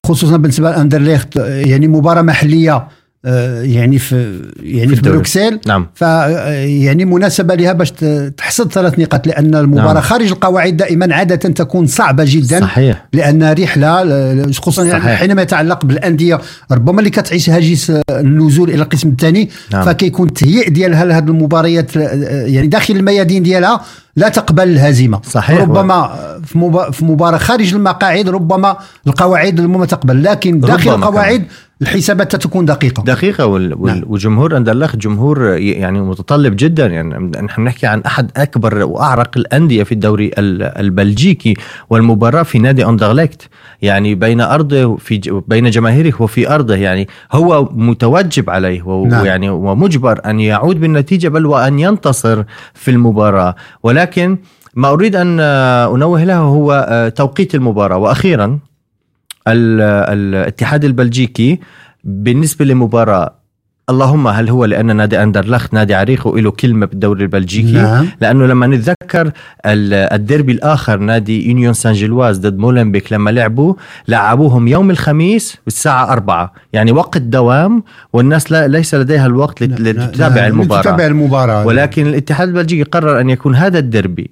خصوصا 0.05 0.37
بالنسبة 0.37 0.71
لاندرليخت 0.71 1.35
يعني 1.35 1.87
مباراة 1.87 2.21
محلية 2.21 2.87
يعني 3.23 3.99
في 3.99 4.15
يعني 4.63 4.87
في, 4.87 4.93
الدوري. 4.93 5.13
بروكسل 5.15 5.59
نعم 5.67 5.87
ف 5.93 6.01
يعني 6.01 7.05
مناسبة 7.05 7.55
لها 7.55 7.73
باش 7.73 7.91
تحصد 8.37 8.71
ثلاث 8.71 8.99
نقاط 8.99 9.27
لأن 9.27 9.55
المباراة 9.55 9.93
نعم. 9.93 10.01
خارج 10.01 10.27
القواعد 10.31 10.77
دائما 10.77 11.15
عادة 11.15 11.35
تكون 11.35 11.85
صعبة 11.87 12.23
جدا 12.27 12.59
صحيح 12.61 13.05
لأن 13.13 13.53
رحلة 13.53 14.03
ل- 14.03 14.53
خصوصا 14.53 14.83
يعني 14.83 15.03
صحيح. 15.03 15.19
حينما 15.19 15.41
يتعلق 15.41 15.85
بالأندية 15.85 16.39
ربما 16.71 16.99
اللي 16.99 17.09
كتعيش 17.09 17.49
هاجس 17.49 17.91
النزول 18.09 18.69
إلى 18.69 18.83
القسم 18.83 19.09
الثاني 19.09 19.49
نعم. 19.73 19.85
فكيكون 19.85 20.27
التهيئ 20.27 20.69
ديالها 20.69 21.05
لهذه 21.05 21.23
المباريات 21.27 21.95
يعني 21.95 22.67
داخل 22.67 22.95
الميادين 22.95 23.43
ديالها 23.43 23.81
لا 24.15 24.29
تقبل 24.29 24.63
الهزيمة 24.69 25.21
صحيح. 25.31 25.61
ربما 25.61 26.15
في 26.45 26.57
مبا- 26.57 26.91
في 26.91 27.05
مباراة 27.05 27.37
خارج 27.37 27.73
المقاعد 27.73 28.29
ربما 28.29 28.77
القواعد 29.07 29.61
ما 29.61 29.85
تقبل 29.85 30.23
لكن 30.23 30.59
داخل 30.59 30.89
القواعد 30.95 31.45
الحسابات 31.81 32.35
تكون 32.35 32.65
دقيقة. 32.65 33.03
دقيقة 33.03 33.45
وال... 33.45 33.85
نعم. 33.85 34.01
وجمهور 34.07 34.57
أندرلخت 34.57 34.95
جمهور 34.95 35.43
يعني 35.57 36.01
متطلب 36.01 36.53
جدا. 36.57 36.85
يعني 36.87 37.31
نحن 37.43 37.63
بنحكي 37.63 37.87
عن 37.87 38.01
أحد 38.01 38.31
أكبر 38.37 38.83
وأعرق 38.83 39.37
الأندية 39.37 39.83
في 39.83 39.91
الدوري 39.91 40.31
ال- 40.37 40.63
البلجيكي 40.63 41.53
والمباراة 41.89 42.43
في 42.43 42.59
نادي 42.59 42.85
أندرلخت 42.85 43.41
يعني 43.81 44.15
بين 44.15 44.41
أرضه 44.41 44.95
في 44.95 45.17
ج... 45.17 45.29
بين 45.47 45.69
جماهيره 45.69 46.13
وفي 46.19 46.49
أرضه. 46.55 46.75
يعني 46.75 47.07
هو 47.31 47.69
متوجب 47.71 48.49
عليه 48.49 48.83
و... 48.83 49.05
نعم. 49.07 49.25
يعني 49.25 49.49
ومجبر 49.49 50.19
أن 50.25 50.39
يعود 50.39 50.79
بالنتيجة 50.79 51.27
بل 51.27 51.45
وأن 51.45 51.79
ينتصر 51.79 52.43
في 52.73 52.91
المباراة. 52.91 53.55
ولكن 53.83 54.37
ما 54.75 54.89
أريد 54.89 55.15
أن 55.15 55.39
أنوه 55.39 56.23
له 56.23 56.37
هو 56.37 56.85
آه، 56.89 57.09
توقيت 57.09 57.55
المباراة. 57.55 57.97
وأخيرا 57.97 58.59
الاتحاد 59.47 60.85
البلجيكي 60.85 61.59
بالنسبة 62.03 62.65
لمباراة 62.65 63.35
اللهم 63.89 64.27
هل 64.27 64.49
هو 64.49 64.65
لأن 64.65 64.95
نادي 64.95 65.23
اندرلخت 65.23 65.73
نادي 65.73 65.95
عريق 65.95 66.27
وله 66.27 66.51
كلمة 66.51 66.85
بالدوري 66.85 67.23
البلجيكي؟ 67.23 67.71
نعم. 67.71 68.05
لأنه 68.21 68.45
لما 68.45 68.67
نتذكر 68.67 69.27
ال- 69.65 69.93
الديربي 70.13 70.51
الآخر 70.51 70.97
نادي 70.99 71.47
يونيون 71.49 71.73
سان 71.73 71.93
جيلواز 71.93 72.37
ضد 72.39 72.57
مولمبيك 72.57 73.13
لما 73.13 73.29
لعبوا 73.29 73.73
لعبوهم 74.07 74.67
يوم 74.67 74.91
الخميس 74.91 75.57
الساعة 75.67 76.11
أربعة. 76.11 76.53
يعني 76.73 76.91
وقت 76.91 77.17
دوام 77.17 77.83
والناس 78.13 78.51
لا 78.51 78.67
ليس 78.67 78.95
لديها 78.95 79.25
الوقت 79.25 79.63
لت- 79.63 79.79
لتتابع 79.81 80.47
المباراة. 80.47 80.81
تتابع 80.81 81.05
المباراة. 81.05 81.65
ولكن 81.65 82.07
الاتحاد 82.07 82.47
البلجيكي 82.47 82.83
قرر 82.83 83.19
أن 83.19 83.29
يكون 83.29 83.55
هذا 83.55 83.79
الديربي 83.79 84.31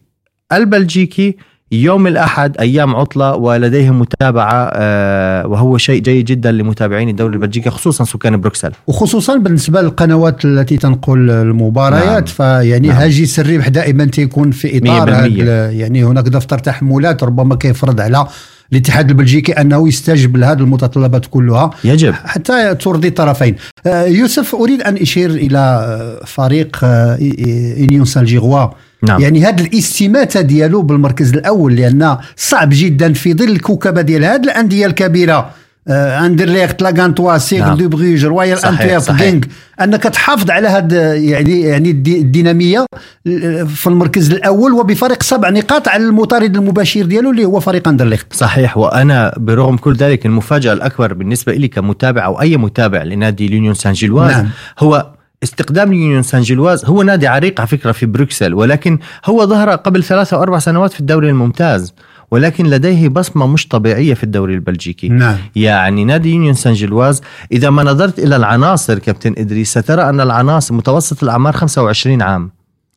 البلجيكي 0.54 1.38
يوم 1.72 2.08
الأحد 2.08 2.58
أيام 2.60 2.96
عطلة 2.96 3.36
ولديهم 3.36 4.00
متابعة 4.00 4.70
آه، 4.74 5.48
وهو 5.48 5.78
شيء 5.78 6.02
جيد 6.02 6.26
جدا 6.26 6.52
لمتابعين 6.52 7.10
الدوري 7.10 7.34
البلجيكي 7.34 7.70
خصوصا 7.70 8.04
سكان 8.04 8.38
بروكسل. 8.42 8.72
وخصوصا 8.88 9.38
بالنسبة 9.38 9.82
للقنوات 9.82 10.46
التي 10.46 10.78
تنقل 10.78 11.30
المباريات 11.32 12.06
نعم. 12.08 12.24
فيعني 12.26 12.88
نعم. 12.88 12.98
هاجس 12.98 13.40
الربح 13.40 13.68
دائما 13.68 14.06
تيكون 14.06 14.52
في 14.52 14.78
ال- 14.78 15.76
يعني 15.80 16.04
هناك 16.06 16.24
دفتر 16.24 16.60
تحملات 16.60 17.24
ربما 17.24 17.56
كيفرض 17.56 18.02
على 18.02 18.28
الاتحاد 18.72 19.10
البلجيكي 19.10 19.52
أنه 19.52 19.88
يستجب 19.88 20.38
لهذه 20.38 20.60
المتطلبات 20.60 21.26
كلها. 21.26 21.70
يجب. 21.84 22.14
حتى 22.14 22.76
ترضي 22.76 23.08
الطرفين. 23.08 23.56
آه، 23.88 24.04
يوسف 24.06 24.56
أريد 24.56 24.82
أن 24.82 24.98
أشير 24.98 25.30
إلى 25.30 25.58
آه، 25.58 26.26
فريق 26.26 26.78
اينيون 26.84 28.06
سان 28.06 28.26
جيلواز 28.26 28.68
نعم 29.04 29.22
يعني 29.22 29.46
هذه 29.46 29.62
الاستماتة 29.62 30.42
ديالو 30.42 30.82
بالمركز 30.82 31.34
الأول 31.34 31.76
لأن 31.76 32.18
صعب 32.36 32.70
جدا 32.72 33.14
في 33.14 33.34
ظل 33.34 33.50
الكوكبة 33.50 34.02
ديال 34.02 34.26
هذه 34.26 34.44
الأندية 34.44 34.86
الكبيرة 34.86 35.50
آه، 35.90 36.26
أندرليخت 36.26 36.82
لاغانتوا 36.82 37.38
سيغ 37.38 37.60
نعم. 37.66 37.78
دو 37.78 37.90
بروج 37.90 38.26
رويال 38.26 38.66
انتويرب. 38.66 39.02
غينك 39.12 39.42
أنك 39.82 40.04
تحافظ 40.04 40.52
على 40.52 40.68
هذا 40.68 41.16
يعني 41.16 41.62
يعني 41.62 41.90
الدي- 41.92 42.20
الدينامية 42.20 42.86
في 43.68 43.88
المركز 43.88 44.32
الأول 44.32 44.72
وبفرق 44.74 45.24
سبع 45.24 45.50
نقاط 45.50 45.88
على 45.88 46.04
المطارد 46.04 46.56
المباشر 46.56 47.02
ديالو 47.02 47.32
اللي 47.32 47.46
هو 47.46 47.60
فريق 47.60 47.88
أندرليخت 47.88 48.34
صحيح 48.34 48.78
وأنا 48.78 49.34
برغم 49.38 49.78
كل 49.78 49.94
ذلك 49.96 50.26
المفاجأة 50.26 50.74
الأكبر 50.74 51.14
بالنسبة 51.14 51.54
لي 51.54 51.68
كمتابع 51.68 52.26
أو 52.26 52.42
أي 52.42 52.58
متابع 52.58 53.04
لنادي 53.04 53.46
اليونيون 53.46 53.74
سان 53.74 53.94
جيلواز 53.94 54.32
نعم. 54.32 54.48
هو 54.80 55.12
استقدام 55.44 55.92
اليونيون 55.92 56.24
سان 56.24 56.42
جيلواز 56.42 56.86
هو 56.86 57.04
نادي 57.04 57.28
عريق 57.28 57.60
على 57.60 57.68
فكرة 57.68 57.92
في 57.92 58.06
بروكسل 58.06 58.54
ولكن 58.54 59.00
هو 59.26 59.46
ظهر 59.46 59.70
قبل 59.70 60.04
ثلاثة 60.04 60.38
أو 60.38 60.42
أربع 60.42 60.60
سنوات 60.60 60.94
في 60.94 61.00
الدوري 61.00 61.30
الممتاز 61.30 61.94
ولكن 62.32 62.66
لديه 62.66 63.10
بصمة 63.10 63.48
مش 63.48 63.68
طبيعية 63.68 64.14
في 64.14 64.24
الدوري 64.24 64.54
البلجيكي 64.54 65.10
نعم 65.10 65.38
يعني 65.56 66.06
نادي 66.06 66.32
يونيون 66.32 66.54
سان 66.54 66.74
جيلواز 66.74 67.22
إذا 67.52 67.70
ما 67.70 67.84
نظرت 67.84 68.20
إلى 68.20 68.36
العناصر 68.36 69.00
كابتن 69.00 69.36
إدريس 69.38 69.78
سترى 69.78 70.10
أن 70.10 70.22
العناصر 70.22 70.74
متوسط 70.74 71.24
الأعمار 71.24 71.54
25 71.54 72.22
عام 72.22 72.52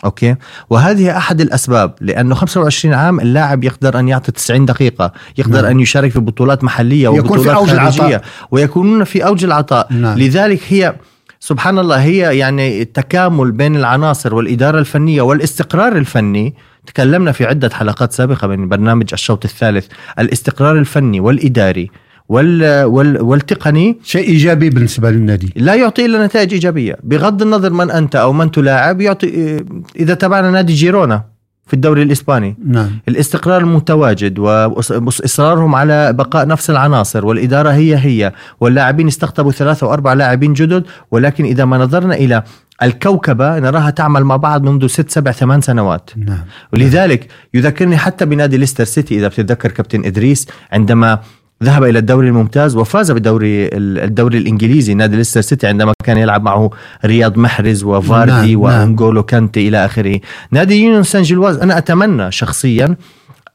okay 0.04 0.36
وهذه 0.70 1.16
أحد 1.16 1.40
الأسباب 1.40 1.94
لأنه 2.00 2.34
25 2.34 2.94
عام 2.94 3.20
اللاعب 3.20 3.64
يقدر 3.64 3.98
أن 3.98 4.08
يعطي 4.08 4.32
90 4.32 4.64
دقيقة 4.64 5.12
يقدر 5.38 5.62
نعم. 5.62 5.70
أن 5.70 5.80
يشارك 5.80 6.10
في 6.10 6.20
بطولات 6.20 6.64
محلية 6.64 7.08
يكون 7.08 7.22
في 7.22 7.48
وبطولات 7.48 7.56
أوج 7.56 7.68
خارجية 7.68 8.00
العطاء. 8.00 8.22
ويكونون 8.50 9.04
في 9.04 9.26
أوج 9.26 9.44
العطاء 9.44 9.92
نعم. 9.92 10.18
لذلك 10.18 10.60
هي 10.68 10.94
سبحان 11.42 11.78
الله 11.78 11.96
هي 11.96 12.38
يعني 12.38 12.82
التكامل 12.82 13.52
بين 13.52 13.76
العناصر 13.76 14.34
والإدارة 14.34 14.78
الفنية 14.78 15.22
والاستقرار 15.22 15.96
الفني. 15.96 16.54
تكلمنا 16.86 17.32
في 17.32 17.44
عدة 17.44 17.70
حلقات 17.70 18.12
سابقة 18.12 18.48
من 18.48 18.68
برنامج 18.68 19.08
الشوط 19.12 19.44
الثالث 19.44 19.86
الاستقرار 20.18 20.78
الفني 20.78 21.20
والإداري 21.20 21.90
وال 22.28 22.84
وال 22.84 23.22
والتقني. 23.22 23.98
شيء 24.02 24.28
إيجابي 24.28 24.70
بالنسبة 24.70 25.10
للنادي. 25.10 25.52
لا 25.56 25.74
يعطي 25.74 26.06
إلا 26.06 26.26
نتائج 26.26 26.52
إيجابية. 26.52 26.96
بغض 27.02 27.42
النظر 27.42 27.70
من 27.70 27.90
أنت 27.90 28.16
أو 28.16 28.32
من 28.32 28.50
تلاعب 28.50 29.00
يعطي 29.00 29.64
إذا 29.96 30.14
تابعنا 30.14 30.50
نادي 30.50 30.72
جيرونا. 30.72 31.24
في 31.70 31.74
الدوري 31.74 32.02
الإسباني. 32.02 32.56
نعم. 32.66 32.90
الاستقرار 33.08 33.60
المتواجد 33.60 34.38
وإصرارهم 34.38 35.74
على 35.74 36.12
بقاء 36.12 36.46
نفس 36.46 36.70
العناصر 36.70 37.26
والإدارة 37.26 37.70
هي 37.70 37.96
هي 37.96 38.32
واللاعبين 38.60 39.06
استقطبوا 39.06 39.52
ثلاثة 39.52 39.86
واربع 39.86 40.12
لاعبين 40.12 40.52
جدد 40.52 40.84
ولكن 41.10 41.44
إذا 41.44 41.64
ما 41.64 41.78
نظرنا 41.78 42.14
إلى 42.14 42.42
الكوكبة 42.82 43.58
نراها 43.58 43.90
تعمل 43.90 44.24
مع 44.24 44.36
بعض 44.36 44.62
منذ 44.62 44.86
ست 44.86 45.10
سبع 45.10 45.32
ثمان 45.32 45.60
سنوات. 45.60 46.10
نعم. 46.16 46.38
ولذلك 46.72 47.28
يذكرني 47.54 47.96
حتى 47.96 48.24
بنادي 48.26 48.56
ليستر 48.56 48.84
سيتي 48.84 49.18
إذا 49.18 49.28
بتتذكر 49.28 49.70
كابتن 49.70 50.04
إدريس 50.04 50.48
عندما 50.72 51.18
ذهب 51.64 51.84
إلى 51.84 51.98
الدوري 51.98 52.28
الممتاز 52.28 52.76
وفاز 52.76 53.10
بالدوري 53.10 53.68
الدوري 53.76 54.38
الإنجليزي 54.38 54.94
نادي 54.94 55.16
ليستر 55.16 55.40
سيتي 55.40 55.66
عندما 55.66 55.92
كان 56.04 56.16
يلعب 56.16 56.42
معه 56.42 56.70
رياض 57.04 57.38
محرز 57.38 57.84
وفاردي 57.84 58.32
نعم، 58.32 58.46
نعم. 58.46 58.60
وانجولو 58.60 59.22
كانتي 59.22 59.68
إلى 59.68 59.84
آخره 59.84 60.20
نادي 60.50 60.82
يونيون 60.82 61.02
سان 61.02 61.22
جيلواز 61.22 61.56
أنا 61.56 61.78
أتمنى 61.78 62.32
شخصيا 62.32 62.96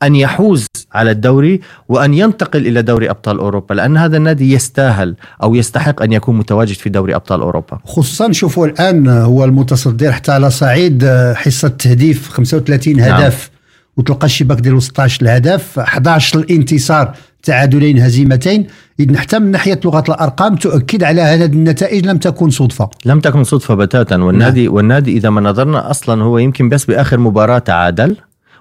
أن 0.04 0.16
يحوز 0.16 0.66
على 0.94 1.12
الدوري 1.12 1.62
وأن 1.90 2.14
ينتقل 2.14 2.68
إلى 2.68 2.82
دوري 2.82 3.10
أبطال 3.10 3.40
أوروبا 3.40 3.74
لأن 3.74 3.98
هذا 3.98 4.18
النادي 4.18 4.54
يستاهل 4.54 5.16
أو 5.44 5.56
يستحق 5.56 6.02
أن 6.02 6.12
يكون 6.12 6.38
متواجد 6.38 6.76
في 6.76 6.90
دوري 6.90 7.16
أبطال 7.16 7.42
أوروبا 7.42 7.80
خصوصا 7.86 8.32
شوفوا 8.32 8.68
الآن 8.68 9.08
هو 9.08 9.44
المتصدر 9.46 10.12
حتى 10.12 10.32
على 10.32 10.50
صعيد 10.50 11.06
حصة 11.36 11.68
تهديف 11.68 12.30
35 12.30 12.96
نعم. 12.96 13.12
هدف 13.12 13.50
وتلقى 13.98 14.26
الشباك 14.26 14.60
ديالو 14.60 14.80
16 14.80 15.22
الهدف 15.22 15.80
11 15.80 16.40
الانتصار 16.40 17.14
تعادلين 17.46 18.00
هزيمتين. 18.00 18.68
إذن 19.00 19.18
حتى 19.18 19.40
من 19.40 19.52
ناحية 19.52 19.80
لغة 19.86 20.04
الأرقام 20.10 20.56
تؤكد 20.56 21.04
على 21.04 21.22
هذه 21.22 21.46
النتائج 21.46 22.06
لم 22.06 22.18
تكن 22.18 22.50
صدفة. 22.50 22.90
لم 23.06 23.20
تكن 23.20 23.44
صدفة 23.44 23.76
بتاتا. 23.76 24.16
والنادي 24.16 24.68
والنادي 24.68 25.18
إذا 25.18 25.30
ما 25.30 25.42
نظرنا 25.42 25.92
أصلا 25.92 26.24
هو 26.24 26.38
يمكن 26.38 26.70
بس 26.70 26.86
بآخر 26.86 27.20
مباراة 27.20 27.60
تعادل. 27.60 28.16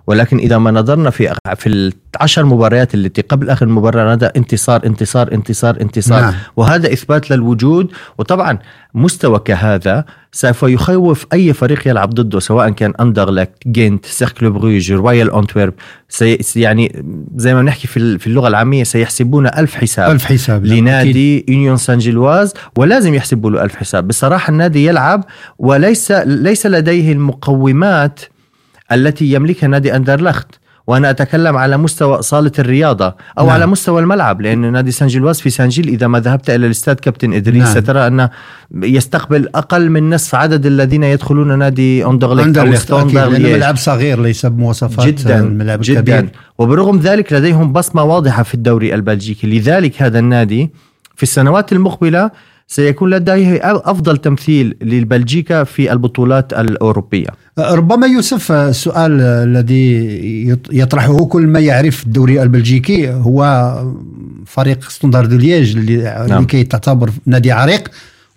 ولكن 0.07 0.39
إذا 0.39 0.59
ما 0.59 0.71
نظرنا 0.71 1.11
في 1.11 1.35
في 1.57 1.93
العشر 2.17 2.45
مباريات 2.45 2.95
التي 2.95 3.23
قبل 3.23 3.51
آخر 3.51 3.67
مباراة 3.67 4.13
هذا 4.13 4.33
انتصار 4.37 4.87
انتصار 4.87 5.33
انتصار 5.33 5.81
انتصار. 5.81 6.21
نعم. 6.21 6.35
وهذا 6.57 6.93
إثبات 6.93 7.31
للوجود. 7.31 7.93
وطبعا 8.19 8.59
مستوى 8.95 9.39
كهذا 9.39 10.05
سوف 10.33 10.63
يخوف 10.63 11.27
أي 11.33 11.53
فريق 11.53 11.89
يلعب 11.89 12.11
ضده 12.11 12.41
سواء 12.41 12.71
كان 12.71 12.93
أندرلخت 13.01 13.69
جينت 13.69 14.07
سيركل 14.07 14.51
بروج 14.51 14.93
رويال 14.93 15.35
أنتورب 15.35 15.75
سي 16.09 16.39
يعني 16.57 17.05
زي 17.37 17.55
ما 17.55 17.61
بنحكي 17.63 17.87
في 17.87 18.19
في 18.19 18.27
اللغة 18.27 18.49
العامية 18.49 18.85
سيحسبون 18.85 19.47
ألف 19.47 19.75
حساب. 19.75 20.11
ألف 20.11 20.25
حساب 20.25 20.65
نعم،. 20.65 20.77
لنادي 20.79 21.47
يونيون 21.49 21.77
سان 21.77 21.99
جيلواز 21.99 22.55
ولازم 22.77 23.15
يحسبوا 23.15 23.51
له 23.51 23.63
ألف 23.63 23.77
حساب. 23.77 24.09
بصراحة 24.09 24.51
النادي 24.51 24.87
يلعب 24.87 25.25
وليس 25.59 26.13
ليس 26.13 26.67
لديه 26.67 27.13
المقومات 27.13 28.21
التي 28.95 29.33
يملكها 29.33 29.67
نادي 29.67 29.97
أندرلخت 29.97 30.49
وأنا 30.87 31.11
أتكلم 31.11 31.57
على 31.57 31.77
مستوى 31.77 32.23
صالة 32.23 32.53
الرياضة 32.59 33.15
أو 33.39 33.47
نعم. 33.47 33.55
على 33.55 33.67
مستوى 33.67 34.01
الملعب 34.01 34.41
لأن 34.41 34.73
نادي 34.73 34.91
سان 34.91 35.09
جيلواز 35.09 35.41
في 35.41 35.51
سان 35.51 35.69
جيل 35.69 35.89
إذا 35.89 36.07
ما 36.07 36.21
ذهبت 36.21 36.51
إلى 36.51 36.67
الاستاد 36.67 37.01
كابتن 37.01 37.33
إدريس 37.33 37.63
نعم. 37.63 37.75
سترى 37.75 38.07
أنه 38.07 38.31
يستقبل 38.75 39.49
أقل 39.55 39.91
من 39.91 40.11
نصف 40.11 40.35
عدد 40.35 40.67
الذين 40.67 41.03
يدخلون 41.03 41.59
نادي 41.59 42.05
أكيد 42.63 42.75
ستوندر 42.75 43.29
لأنه. 43.29 43.57
ملعب 43.57 43.77
صغير 43.77 44.23
ليس 44.23 44.47
بمواصفات 44.47 45.07
جدا 45.07 45.41
الملعب 45.41 45.81
جدا 45.83 46.01
الكبير 46.01 46.29
وبرغم 46.59 46.99
ذلك 46.99 47.33
لديهم 47.33 47.73
بصمة 47.73 48.03
واضحة 48.03 48.43
في 48.43 48.55
الدوري 48.55 48.95
البلجيكي 48.95 49.47
لذلك 49.47 50.03
هذا 50.03 50.19
النادي 50.19 50.71
في 51.17 51.23
السنوات 51.23 51.73
المقبلة 51.73 52.31
سيكون 52.69 53.11
لديه 53.11 53.61
أفضل 53.65 54.17
تمثيل 54.17 54.77
للبلجيكا 54.83 55.65
في 55.65 55.93
البطولات 55.93 56.53
الأوروبية 56.53 57.27
ربما 57.59 58.07
يوسف 58.07 58.53
السؤال 58.53 59.21
الذي 59.21 60.55
يط- 60.55 60.69
يطرحه 60.73 61.25
كل 61.25 61.47
ما 61.47 61.61
يعرف 61.61 62.03
الدوري 62.07 62.43
البلجيكي 62.43 63.11
هو 63.11 63.75
فريق 64.47 64.91
ستوندار 64.91 65.27
ليج 65.27 65.77
اللي 65.77 66.27
نعم. 66.29 66.43
لكي 66.43 66.65
تعتبر 66.65 67.11
نادي 67.27 67.53
عريق 67.53 67.89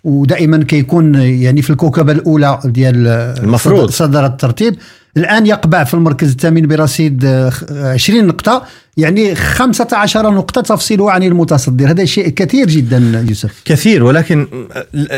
ودائما 0.04 0.64
كيكون 0.64 1.14
يعني 1.14 1.62
في 1.62 1.70
الكوكبة 1.70 2.12
الأولى 2.12 2.58
ديال 2.64 3.06
المفروض. 3.44 3.90
صدر 3.90 4.26
الترتيب 4.26 4.74
الآن 5.16 5.46
يقبع 5.46 5.84
في 5.84 5.94
المركز 5.94 6.30
الثامن 6.30 6.66
برصيد 6.66 7.24
آه، 7.24 7.52
20 7.92 8.26
نقطة 8.26 8.62
يعني 8.98 9.34
15 9.34 10.30
نقطة 10.30 10.60
تفصله 10.60 11.10
عن 11.10 11.22
المتصدر. 11.22 11.90
هذا 11.90 12.04
شيء 12.04 12.28
كثير 12.28 12.66
جدا 12.66 13.24
يوسف. 13.28 13.62
كثير 13.64 14.04
ولكن 14.04 14.46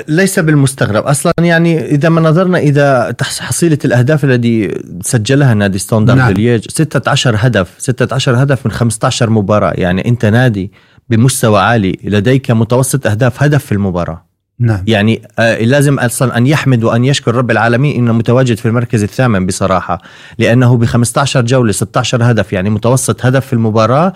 ليس 0.09 0.39
بالمستغرب. 0.39 1.05
أصلا 1.05 1.33
يعني 1.39 1.91
إذا 1.95 2.09
ما 2.09 2.21
نظرنا 2.21 2.59
إذا 2.59 3.11
تحس- 3.19 3.41
حصيلة 3.41 3.79
الأهداف 3.85 4.25
الذي 4.25 4.75
سجلها 5.03 5.55
نادي 5.55 5.79
ستوندر 5.79 6.15
نعم. 6.15 6.33
ليج 6.33 6.65
16 6.69 7.35
هدف 7.39 7.69
16 7.79 8.43
هدف 8.43 8.67
من 8.67 8.73
15 8.73 9.31
مباراة. 9.31 9.73
يعني 9.77 10.09
إنت 10.09 10.25
نادي 10.27 10.73
بمستوى 11.11 11.61
عالي 11.61 11.99
لديك 12.05 12.51
متوسط 12.51 13.07
أهداف 13.07 13.43
هدف 13.43 13.65
في 13.65 13.73
المباراة. 13.73 14.30
نعم. 14.61 14.81
يعني 14.87 15.23
آه، 15.39 15.65
لازم 15.65 15.99
أصلا 15.99 16.37
أن 16.37 16.47
يحمد 16.47 16.85
وأن 16.85 17.05
يشكر 17.05 17.35
رب 17.35 17.51
العالمين 17.51 17.97
إنه 17.97 18.13
متواجد 18.13 18.57
في 18.57 18.67
المركز 18.67 19.03
الثامن 19.03 19.47
بصراحة 19.47 20.03
لأنه 20.39 20.77
ب 20.77 20.85
15 20.85 21.41
جولة 21.43 21.73
16 21.73 22.31
هدف 22.31 22.53
يعني 22.53 22.71
متوسط 22.71 23.27
هدف 23.27 23.47
في 23.47 23.53
المباراة 23.53 24.13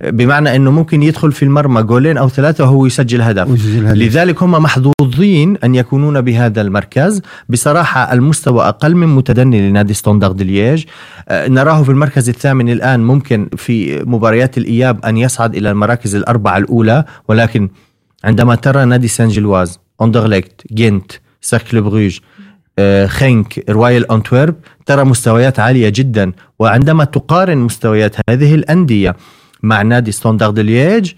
بمعنى 0.00 0.56
إنه 0.56 0.70
ممكن 0.70 1.02
يدخل 1.02 1.32
في 1.32 1.42
المرمى 1.42 1.82
جولين 1.82 2.16
أو 2.18 2.28
ثلاثة 2.28 2.64
وهو 2.64 2.86
يسجل 2.86 3.22
هدف. 3.22 3.66
لذلك 3.76 4.42
هم 4.42 4.50
محظوظين 4.50 5.56
أن 5.64 5.74
يكونون 5.74 6.20
بهذا 6.20 6.60
المركز. 6.60 7.22
بصراحة 7.48 8.12
المستوى 8.12 8.68
أقل 8.68 8.94
من 8.94 9.06
متدني 9.06 9.70
لنادي 9.70 9.94
ستوندارد 9.94 10.42
ليج 10.42 10.84
آه، 11.28 11.48
نراه 11.48 11.82
في 11.82 11.90
المركز 11.90 12.28
الثامن 12.28 12.68
الآن 12.68 13.00
ممكن 13.00 13.48
في 13.56 14.02
مباريات 14.04 14.58
الإياب 14.58 15.04
أن 15.04 15.16
يصعد 15.16 15.54
إلى 15.54 15.70
المراكز 15.70 16.14
الأربعة 16.14 16.56
الأولى 16.56 17.04
ولكن 17.28 17.68
عندما 18.24 18.54
ترى 18.54 18.84
نادي 18.84 19.08
سان 19.08 19.28
جيلواز 19.28 19.78
اندرليكت 20.02 20.72
جينت 20.72 21.12
سيركل 21.40 21.82
بروج 21.82 22.18
خينك 23.06 23.70
رويال 23.70 24.12
أنتورب 24.12 24.54
ترى 24.86 25.04
مستويات 25.04 25.60
عالية 25.60 25.88
جدا 25.88 26.32
وعندما 26.58 27.04
تقارن 27.04 27.58
مستويات 27.58 28.16
هذه 28.30 28.54
الأندية 28.54 29.16
مع 29.62 29.82
نادي 29.82 30.12
ستوندارد 30.12 30.58
ليج 30.58 31.12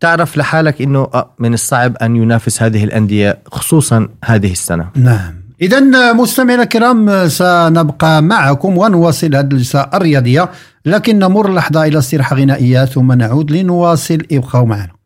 تعرف 0.00 0.36
لحالك 0.36 0.82
أنه 0.82 1.08
آه، 1.14 1.30
من 1.38 1.54
الصعب 1.54 1.96
أن 1.96 2.16
ينافس 2.16 2.62
هذه 2.62 2.84
الأندية 2.84 3.38
خصوصا 3.52 4.08
هذه 4.24 4.52
السنة. 4.52 4.88
نعم. 4.96 5.34
إذا 5.62 6.12
مستمعينا 6.12 6.62
الكرام 6.62 7.28
سنبقى 7.28 8.22
معكم 8.22 8.78
ونواصل 8.78 9.34
هذه 9.34 9.40
الجلسة 9.40 9.80
الرياضية 9.94 10.50
لكن 10.84 11.18
نمر 11.18 11.54
لحظة 11.54 11.84
إلى 11.84 11.98
استراحة 11.98 12.36
غنائية 12.36 12.84
ثم 12.84 13.12
نعود 13.12 13.50
لنواصل 13.50 14.18
ابقوا 14.32 14.66
معنا. 14.66 14.97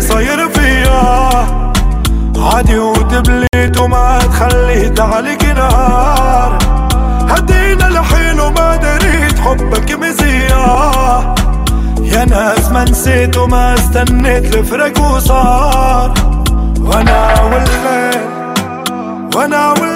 صاير 0.00 0.48
فيها 0.48 1.46
عادي 2.36 2.78
وتبليت 2.78 3.80
وما 3.80 4.18
تخليت 4.18 5.00
عليك 5.00 5.44
نار 5.44 6.58
هدينا 7.28 7.88
الحين 7.88 8.40
وما 8.40 8.76
دريت 8.76 9.38
حبك 9.38 9.92
مزيا 9.92 11.34
يا 12.02 12.24
ناس 12.24 12.68
ما 12.72 12.84
نسيت 12.84 13.36
وما 13.36 13.74
استنيت 13.74 14.54
الفرق 14.56 15.00
وصار. 15.00 16.14
وأنا 16.80 17.40
والليل 17.42 18.20
وأنا 19.36 19.70
والليل. 19.70 19.91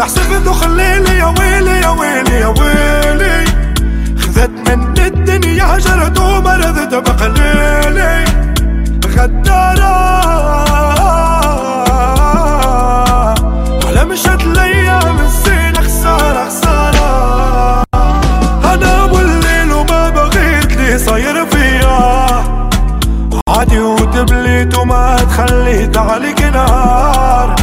اللي 0.00 0.12
حسبته 0.12 0.52
خليلي 0.52 1.18
يا 1.18 1.24
ويلي 1.24 1.80
يا 1.80 1.88
ويلي 1.88 2.40
يا 2.40 2.46
ويلي. 2.46 3.44
خذت 4.18 4.50
من 4.50 4.98
الدنيا 4.98 5.64
هجرت 5.64 6.18
ومرضت 6.18 6.94
بقليلي 6.94 8.24
غدارة. 9.16 9.96
على 13.86 14.04
مشت 14.04 14.40
الأيام 14.40 15.18
الزين 15.18 15.76
خسارة 15.76 16.48
خسارة. 16.48 17.84
أنا 18.64 19.02
والليل 19.02 19.72
وما 19.72 20.08
بغيت 20.10 20.72
لي 20.76 20.98
صاير 20.98 21.46
فيها 21.46 22.44
عادي 23.48 23.80
وتبليت 23.80 24.78
وما 24.78 25.16
تخليت 25.16 25.96
عليك 25.96 26.42
نار 26.42 27.56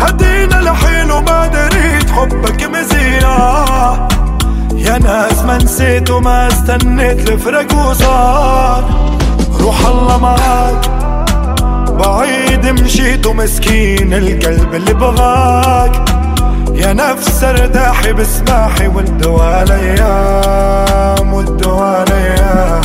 هدينا 0.00 0.60
الحين 0.60 1.03
حبك 2.14 2.62
مزيا 2.62 3.38
يا 4.74 4.98
ناس 4.98 5.38
ما 5.44 5.56
نسيت 5.56 6.10
وما 6.10 6.48
استنيت 6.48 7.30
الفرق 7.30 7.74
وصار. 7.74 8.84
روح 9.60 9.86
الله 9.86 10.18
معاك. 10.18 10.90
بعيد 11.90 12.66
مشيت 12.66 13.26
ومسكين 13.26 14.14
القلب 14.14 14.74
اللي 14.74 14.94
بغاك. 14.94 16.04
يا 16.74 16.92
نفس 16.92 17.44
ارتاحي 17.44 18.12
بسماحي 18.12 18.88
والدوا 18.88 19.62
الأيام 19.62 21.32
والدوا 21.34 22.02
الأيام 22.02 22.82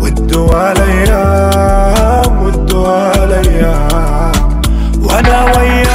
والدوا 0.00 0.72
الأيام 0.72 2.42
والدوا 2.42 3.24
الأيام. 3.24 4.32
وأنا 5.02 5.44
وياك. 5.44 5.93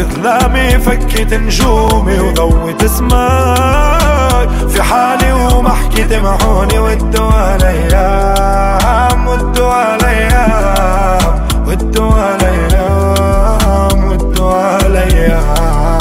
في 0.00 0.06
ظلامي 0.14 0.78
فكت 0.78 1.34
نجومي 1.34 2.20
وضويت 2.20 2.84
اسمك 2.84 4.48
في 4.68 4.82
حالي 4.82 5.32
وما 5.32 5.70
حكيت 5.70 6.12
معوني 6.12 6.78
والدوا 6.78 7.56
الأيام 7.56 9.26
والدوا 9.26 9.94
الأيام 9.94 11.46
والدوا 11.66 12.34
الأيام 12.34 14.04
والدوا 14.04 14.76
الأيام. 14.86 15.98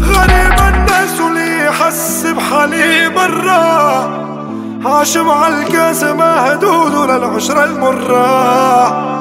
غريب 0.00 0.58
الناس 0.74 1.20
ولي 1.20 1.72
حس 1.72 2.26
بحالي 2.36 3.08
برا. 3.08 4.08
عاش 4.84 5.16
مع 5.16 5.48
الكاس 5.48 6.02
مهدود 6.02 7.10
للعشرة 7.10 7.64
المرة. 7.64 9.18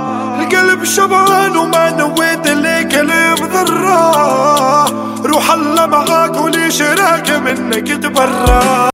قلب 0.51 0.83
شبعان 0.83 1.57
وما 1.57 1.89
نويت 1.89 2.47
اللي 2.47 2.83
كلام 2.83 3.26
ذرة 3.63 4.85
روح 5.25 5.51
الله 5.51 5.85
معاك 5.85 6.35
وليش 6.41 6.81
راك 6.81 7.29
منك 7.31 7.87
تبرى. 8.03 8.89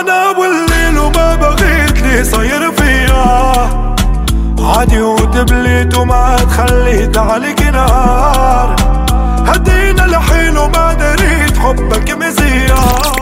أنا 0.00 0.30
والليل 0.38 0.98
وما 0.98 1.34
بغيت 1.34 2.02
لي 2.02 2.24
صاير 2.24 2.72
فيا. 2.72 3.52
عادي 4.60 5.02
ودبليت 5.02 5.94
وما 5.94 6.36
تخليت 6.36 7.18
عليك 7.18 7.62
نار 7.62 8.76
هدينا 9.46 10.04
الحين 10.04 10.58
وما 10.58 10.92
دريت 10.92 11.58
حبك 11.58 12.10
مزيان. 12.10 13.21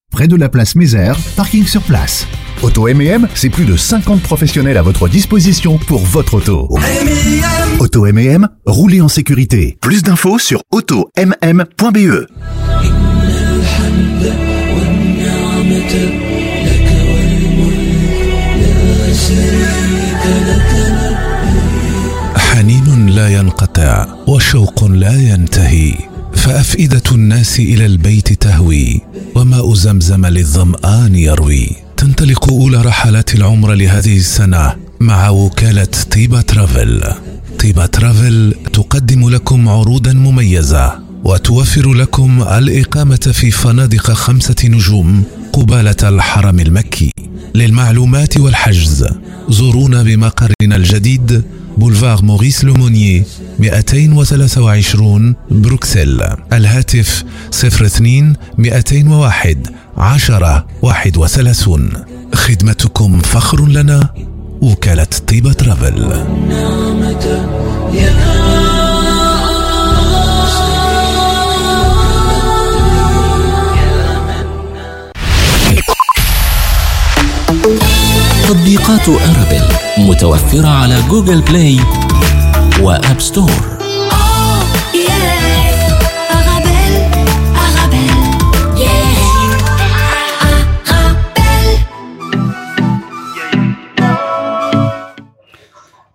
près 0.10 0.28
de 0.28 0.36
la 0.36 0.48
place 0.48 0.74
Mézère, 0.76 1.16
parking 1.36 1.66
sur 1.66 1.82
place. 1.82 2.26
Auto 2.62 2.88
M&M, 2.88 3.28
c'est 3.34 3.50
plus 3.50 3.64
de 3.64 3.76
50 3.76 4.22
professionnels 4.22 4.76
à 4.76 4.82
votre 4.82 5.08
disposition 5.08 5.78
pour 5.78 6.00
votre 6.00 6.34
auto. 6.34 6.68
Auto 7.78 8.06
M&M, 8.06 8.48
roulez 8.64 9.00
en 9.00 9.08
sécurité. 9.08 9.76
Plus 9.80 10.02
d'infos 10.02 10.38
sur 10.38 10.62
automm.be. 10.72 12.26
حنين 22.36 23.06
لا 23.06 23.28
ينقطع 23.28 24.06
وشوق 24.26 24.84
لا 24.84 25.20
ينتهي 25.20 26.09
فأفئدة 26.33 27.03
الناس 27.11 27.59
إلى 27.59 27.85
البيت 27.85 28.33
تهوي 28.33 29.01
وماء 29.35 29.73
زمزم 29.73 30.25
للظمآن 30.25 31.15
يروي. 31.15 31.69
تنطلق 31.97 32.49
أولى 32.49 32.81
رحلات 32.81 33.35
العمر 33.35 33.73
لهذه 33.73 34.17
السنة 34.17 34.75
مع 34.99 35.29
وكالة 35.29 35.87
طيبة 36.11 36.41
Travel. 36.41 37.03
طيبة 37.59 37.85
Travel 37.85 38.55
تقدم 38.73 39.29
لكم 39.29 39.69
عروضا 39.69 40.13
مميزة 40.13 40.99
وتوفر 41.23 41.93
لكم 41.93 42.41
الإقامة 42.41 43.31
في 43.33 43.51
فنادق 43.51 44.11
خمسة 44.11 44.55
نجوم 44.65 45.23
قبالة 45.53 45.95
الحرم 46.03 46.59
المكي. 46.59 47.13
للمعلومات 47.55 48.37
والحجز 48.37 49.07
زورونا 49.49 50.03
بمقرنا 50.03 50.75
الجديد 50.75 51.43
Boulevard 51.77 52.21
Maurice 52.21 52.63
Lemonnier 52.63 53.23
223 53.59 55.35
بروكسل. 55.51 56.21
الهاتف 56.53 57.23
02 57.51 58.35
201 58.57 59.67
10 59.97 60.67
31 60.81 61.89
خدمتكم 62.33 63.19
فخر 63.19 63.67
لنا 63.67 64.09
وكالة 64.61 65.07
طيبة 65.27 65.53
Travel. 65.53 66.25
تطبيقات 78.51 79.09
Arabel 79.09 79.63
متوفرة 79.97 80.67
على 80.67 80.97
Google 81.09 81.41
Play 81.41 81.79
وآب 82.81 83.21
ستور. 83.21 83.80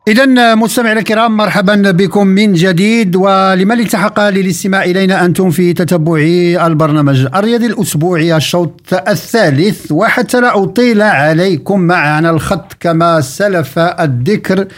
إذا 0.08 0.54
مستمعينا 0.54 1.00
الكرام 1.00 1.36
مرحبا 1.36 1.90
بكم 1.90 2.26
من 2.26 2.52
جديد 2.52 3.16
ولمن 3.16 3.80
التحق 3.80 4.20
للاستماع 4.20 4.82
إلينا 4.84 5.24
أنتم 5.24 5.50
في 5.50 5.72
تتبع 5.72 6.18
البرنامج 6.66 7.26
الرياضي 7.34 7.66
الأسبوعي 7.66 8.36
الشوط 8.36 8.92
الثالث. 9.08 9.92
وحتى 9.92 10.40
لا 10.40 10.62
أطيل 10.62 11.02
عليكم 11.02 11.80
معنا 11.80 12.30
الخط 12.30 12.72
كما 12.80 13.20
سلف 13.20 13.78
الذكر 13.78 14.68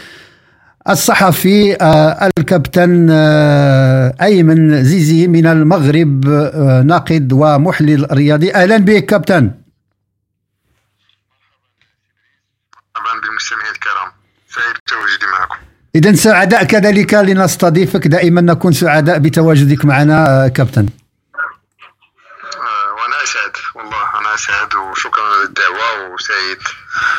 الصحفي 0.89 1.77
آه، 1.81 2.29
الكابتن 2.39 3.07
آه، 3.11 4.15
أيمن 4.21 4.83
زيزي 4.83 5.27
من 5.27 5.45
المغرب 5.45 6.27
آه، 6.27 6.81
ناقد 6.81 7.33
ومحلل 7.33 8.07
رياضي. 8.11 8.53
أهلا 8.53 8.77
بك 8.77 9.05
كابتن 9.05 9.51
مرحبا 12.95 13.21
بالمستمعين 13.21 13.71
الكرام 13.71 14.19
سعيد 14.49 14.75
بتواجدي 14.75 15.25
معكم 15.25 15.57
إذا 15.95 16.13
سعداء 16.13 16.63
كذلك 16.63 17.13
لنستضيفك 17.13 18.07
دائما 18.07 18.41
نكون 18.41 18.71
سعداء 18.71 19.17
بتواجدك 19.17 19.85
معنا 19.85 20.45
آه، 20.45 20.47
كابتن. 20.47 20.85
آه، 21.35 22.93
وأنا 22.93 23.23
أسعد 23.23 23.51
والله 23.75 24.19
أنا 24.19 24.35
أسعد 24.35 24.75
وشكرا 24.75 25.45
للدعوة 25.45 26.13
وسعيد 26.13 26.57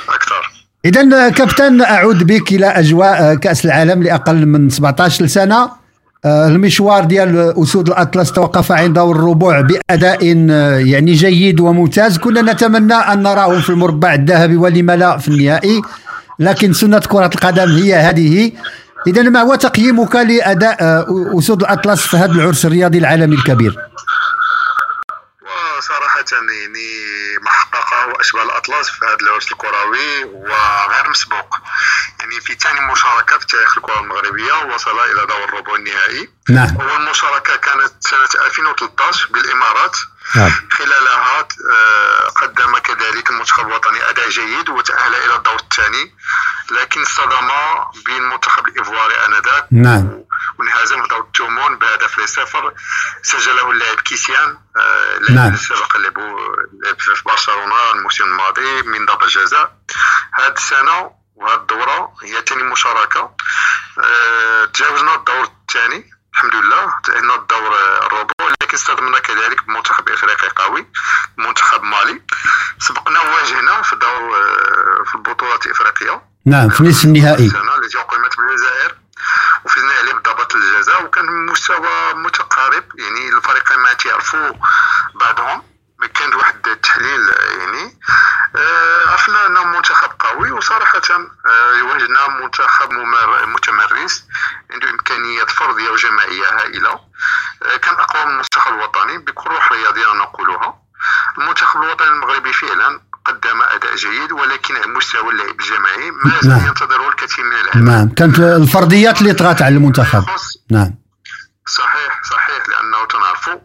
أكثر. 0.08 0.52
إذا 0.84 1.28
كابتن 1.28 1.82
أعود 1.82 2.26
بك 2.26 2.52
إلى 2.52 2.66
أجواء 2.66 3.34
كأس 3.34 3.64
العالم 3.64 4.02
لأقل 4.02 4.46
من 4.46 4.70
17 4.70 5.26
سنة 5.26 5.70
آه، 6.24 6.48
المشوار 6.48 7.04
ديال 7.04 7.54
أسود 7.62 7.88
الأطلس 7.88 8.32
توقف 8.32 8.72
عند 8.72 8.98
الربوع 8.98 9.60
بأداء 9.60 10.46
آه، 10.50 10.78
يعني 10.78 11.12
جيد 11.12 11.60
وممتاز. 11.60 12.18
كنا 12.18 12.52
نتمنى 12.52 12.94
أن 12.94 13.22
نراهم 13.22 13.60
في 13.60 13.70
المربع 13.70 14.14
الذهبي 14.14 14.56
ولم 14.56 14.90
لا 14.90 15.18
في 15.18 15.28
النهائي. 15.28 15.82
لكن 16.40 16.72
سنة 16.72 16.98
كرة 16.98 17.30
القدم 17.34 17.70
هي 17.70 17.94
هذه. 17.94 18.52
إذا 19.06 19.22
ما 19.22 19.40
هو 19.40 19.54
تقييمك 19.54 20.16
لأداء 20.16 20.82
آه، 20.82 21.38
أسود 21.38 21.62
الأطلس 21.62 22.06
في 22.06 22.16
هذا 22.16 22.32
العرس 22.32 22.66
الرياضي 22.66 22.98
العالمي 22.98 23.36
الكبير؟ 23.36 23.76
وصراحة 25.78 26.24
يعني 26.32 27.38
ما 27.42 27.50
حققه 28.00 28.20
أشبال 28.20 28.40
الأطلس 28.40 28.90
في 28.90 29.04
هذا 29.04 29.16
العرس 29.22 29.52
الكروي 29.52 30.24
وغير 30.24 31.10
مسبوق. 31.10 31.56
يعني 32.20 32.40
في 32.40 32.54
ثاني 32.54 32.80
مشاركة 32.80 33.38
في 33.38 33.46
تاريخ 33.46 33.78
الكرة 33.78 34.00
المغربية 34.00 34.52
وصل 34.74 34.98
إلى 34.98 35.26
دور 35.26 35.44
الربع 35.44 35.74
النهائي. 35.74 36.28
نعم. 36.48 36.80
أول 36.80 37.10
مشاركة 37.10 37.56
كانت 37.56 37.92
سنة 38.00 38.44
2013 38.46 39.28
بالإمارات. 39.30 39.96
نعم. 40.36 40.52
خلالها 40.70 41.48
آه، 41.72 42.28
قدم 42.28 42.78
كذلك 42.78 43.30
المنتخب 43.30 43.66
الوطني 43.66 44.10
أداء 44.10 44.28
جيد 44.28 44.68
وتأهل 44.68 45.14
إلى 45.14 45.36
الدور 45.36 45.56
الثاني 45.56 46.14
لكن 46.70 47.02
اصطدم 47.02 47.50
بالمنتخب 48.06 48.68
الإيفواري 48.68 49.14
آنذاك. 49.26 49.66
نعم. 49.70 50.24
وانهزم 50.60 51.02
الثمن 51.02 51.78
بهدف 51.78 52.18
لصفر 52.18 52.74
سجله 53.22 53.70
اللاعب 53.70 54.00
كيسيان 54.00 54.58
آه، 54.76 55.16
اللاعب 55.16 55.36
نعم. 55.36 55.46
اللي 55.46 55.58
سبق 55.58 55.96
لعبه 55.96 56.22
لعب 56.84 57.00
في 57.00 57.22
برشلونة 57.26 57.90
الموسم 57.94 58.24
الماضي 58.24 58.82
من 58.82 59.06
ضربة 59.06 59.26
جزاء 59.26 59.76
هذه 60.32 60.52
السنة 60.52 61.10
وهذه 61.36 61.60
الدورة 61.60 62.12
هي 62.22 62.42
ثاني 62.48 62.62
مشاركة. 62.62 63.30
آه، 63.98 64.64
تجاوزنا 64.64 65.14
الدور 65.14 65.44
الثاني 65.44 66.10
الحمد 66.32 66.54
لله 66.54 66.94
تأهلنا 67.04 67.34
الدور 67.34 67.74
الربع 68.06 68.32
لكن 68.62 68.74
استخدمنا 68.74 69.18
كذلك 69.18 69.64
بمنتخب 69.64 70.08
إفريقي 70.08 70.48
قوي 70.56 70.86
منتخب 71.36 71.82
مالي. 71.82 72.22
سبقنا 72.78 73.20
وواجهنا 73.20 73.82
في 73.82 73.96
دور 73.96 74.36
آه، 74.36 75.04
في 75.04 75.14
البطولات 75.14 75.66
الإفريقية. 75.66 76.22
نعم 76.46 76.68
في 76.68 76.82
نصف 76.82 77.04
النهائي. 77.04 77.46
السنة 77.46 77.76
التي 77.76 77.98
أقيمت 77.98 78.36
بالجزائر. 78.36 78.99
وفزنا 79.70 79.92
عليه 79.92 80.12
بضربات 80.12 80.54
الجزاء 80.54 81.04
وكان 81.04 81.46
مستوى 81.46 82.14
متقارب 82.14 82.84
يعني 82.94 83.28
الفريقين 83.28 83.78
ما 83.78 83.92
تيعرفوا 83.92 84.52
بعضهم 85.14 85.62
ما 85.98 86.06
كان 86.06 86.34
واحد 86.34 86.66
التحليل 86.66 87.28
يعني. 87.58 88.00
آه، 88.56 89.10
عرفنا 89.10 89.46
إنه 89.46 89.64
منتخب 89.64 90.10
قوي 90.18 90.50
وصراحة 90.50 91.02
آه، 91.46 91.76
يواجهنا 91.78 92.28
منتخب 92.28 92.92
متمرس 93.46 94.24
عنده 94.70 94.90
إمكانيات 94.90 95.50
فردية 95.50 95.90
وجماعية 95.90 96.48
هائلة. 96.58 97.00
آه، 97.62 97.76
كان 97.76 97.94
أقوى 97.94 98.24
من 98.24 98.30
المنتخب 98.30 98.72
الوطني 98.72 99.18
بكل 99.18 99.50
روح 99.50 99.72
رياضيه 99.72 100.12
نقولها 100.12 100.78
المنتخب 101.38 101.82
الوطني 101.82 102.08
المغربي 102.08 102.52
فعلا 102.52 103.00
قدم 103.30 103.62
أداء 103.62 103.96
جيد 103.96 104.32
ولكن 104.32 104.76
على 104.76 104.86
مستوى 104.86 105.32
اللعب 105.32 105.60
الجماعي 105.60 106.10
ما 106.24 106.40
زال 106.40 106.50
نعم. 106.50 106.66
ينتظره 106.66 107.08
الكثير 107.08 107.44
من 107.44 107.52
العمل 107.52 107.84
نعم. 107.84 108.08
كانت 108.08 108.38
الفرديات 108.38 109.20
اللي 109.20 109.32
طغت 109.32 109.62
على 109.62 109.74
المنتخب. 109.74 110.24
نعم. 110.70 110.94
صحيح 111.66 112.22
صحيح 112.30 112.68
لأنه 112.68 113.06
تنعرفوا 113.06 113.58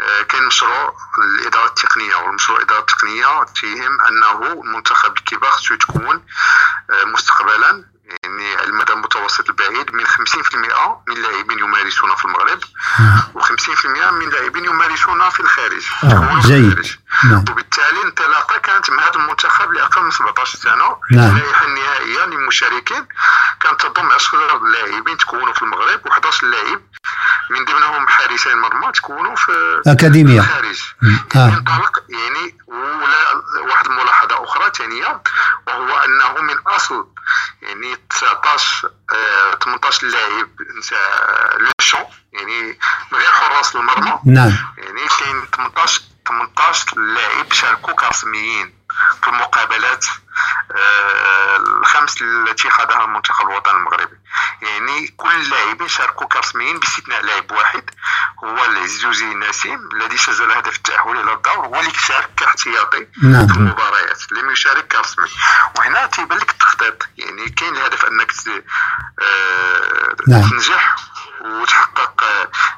آه، 0.00 0.22
كاين 0.22 0.44
مشروع 0.46 0.96
الإدارة 1.18 1.66
التقنية 1.66 2.14
والمشروع 2.16 2.58
الإدارة 2.58 2.80
التقنية 2.80 3.44
تيهم 3.60 4.00
أنه 4.08 4.52
المنتخب 4.52 5.16
الكبار 5.16 5.50
خصو 5.50 5.74
تكون 5.74 6.22
آه، 6.90 7.04
مستقبلا 7.04 7.84
يعني 8.22 8.56
على 8.56 8.66
المدى 8.66 8.92
المتوسط 8.92 9.48
البعيد 9.48 9.94
من 9.94 10.06
50% 10.06 11.04
من 11.08 11.16
اللاعبين 11.16 11.58
يمارسون 11.58 12.14
في 12.16 12.24
المغرب 12.24 12.60
و50% 13.34 13.86
من 13.86 14.26
اللاعبين 14.26 14.64
يمارسون 14.64 15.30
في 15.30 15.40
الخارج. 15.40 15.82
آه، 16.04 16.40
جيد. 16.46 16.86
نعم. 17.24 17.44
وبالتالي 17.50 18.02
انطلاقة 18.04 18.58
كانت 18.58 18.90
من 18.90 19.00
هذا 19.00 19.14
المنتخب 19.14 19.72
لأقل 19.72 20.02
من 20.02 20.10
17 20.10 20.58
سنة 20.58 20.96
نعم. 21.10 21.36
اللائحه 21.36 21.66
النهائية 21.66 22.24
للمشاركين 22.24 23.06
كانت 23.60 23.80
تضم 23.80 24.12
10 24.12 24.58
لاعبين 24.58 25.18
تكونوا 25.18 25.52
في 25.52 25.62
المغرب 25.62 26.00
و11 26.08 26.44
لاعب 26.44 26.80
من 27.50 27.64
ضمنهم 27.64 28.08
حارسين 28.08 28.58
مرمى 28.58 28.92
تكونوا 28.92 29.36
في 29.36 29.82
أكاديمية. 29.86 30.40
في 30.40 30.46
الخارج 30.46 30.80
آه. 31.36 31.62
يعني 32.08 32.58
ولا 32.68 33.18
واحد 33.68 33.86
الملاحظه 33.86 34.44
أخرى 34.44 34.70
ثانية 34.78 35.22
وهو 35.66 35.96
أنه 35.98 36.42
من 36.42 36.58
أصل 36.66 37.06
يعني 37.62 37.96
19 38.10 38.90
آه، 39.10 39.54
18 39.64 40.06
لاعب 40.06 40.48
نتاع 40.78 41.56
لو 41.58 42.06
يعني 42.32 42.78
من 43.12 43.18
غير 43.18 43.30
حراس 43.32 43.76
المرمى 43.76 44.18
نعم 44.24 44.52
يعني 44.78 45.00
كاين 45.18 45.46
18 45.56 46.02
18 46.28 46.98
لاعب 46.98 47.52
شاركوا 47.52 47.94
كرسميين 47.94 48.74
في 49.22 49.28
المقابلات 49.28 50.04
آه، 50.76 51.56
الخمس 51.56 52.22
التي 52.22 52.70
خاضها 52.70 53.04
المنتخب 53.04 53.48
الوطني 53.48 53.76
المغربي 53.76 54.16
يعني 54.62 55.08
كل 55.16 55.34
اللاعبين 55.34 55.88
شاركوا 55.88 56.26
كرسميين 56.26 56.78
باستثناء 56.78 57.22
لاعب 57.22 57.52
واحد 57.52 57.90
هو 58.44 58.64
العزوزي 58.64 59.34
نسيم 59.34 59.88
الذي 59.92 60.16
سجل 60.16 60.50
هدف 60.50 60.76
التأهل 60.76 61.20
إلى 61.20 61.32
الدور 61.32 61.66
هو 61.66 61.80
اللي 61.80 61.90
شارك 61.90 62.30
كاحتياطي 62.36 63.06
نعم. 63.22 63.46
في 63.46 63.56
المباريات 63.56 64.32
لم 64.32 64.50
يشارك 64.50 64.88
كرسمي 64.88 65.28
وهنا 65.78 66.06
تيبان 66.06 66.38
لك 66.38 66.50
التخطيط 66.50 67.08
يعني 67.18 67.48
كاين 67.48 67.76
الهدف 67.76 68.04
أنك 68.04 68.32
آه، 69.20 70.16
نعم. 70.28 70.50
تنجح 70.50 70.96
وتحقق 71.40 72.24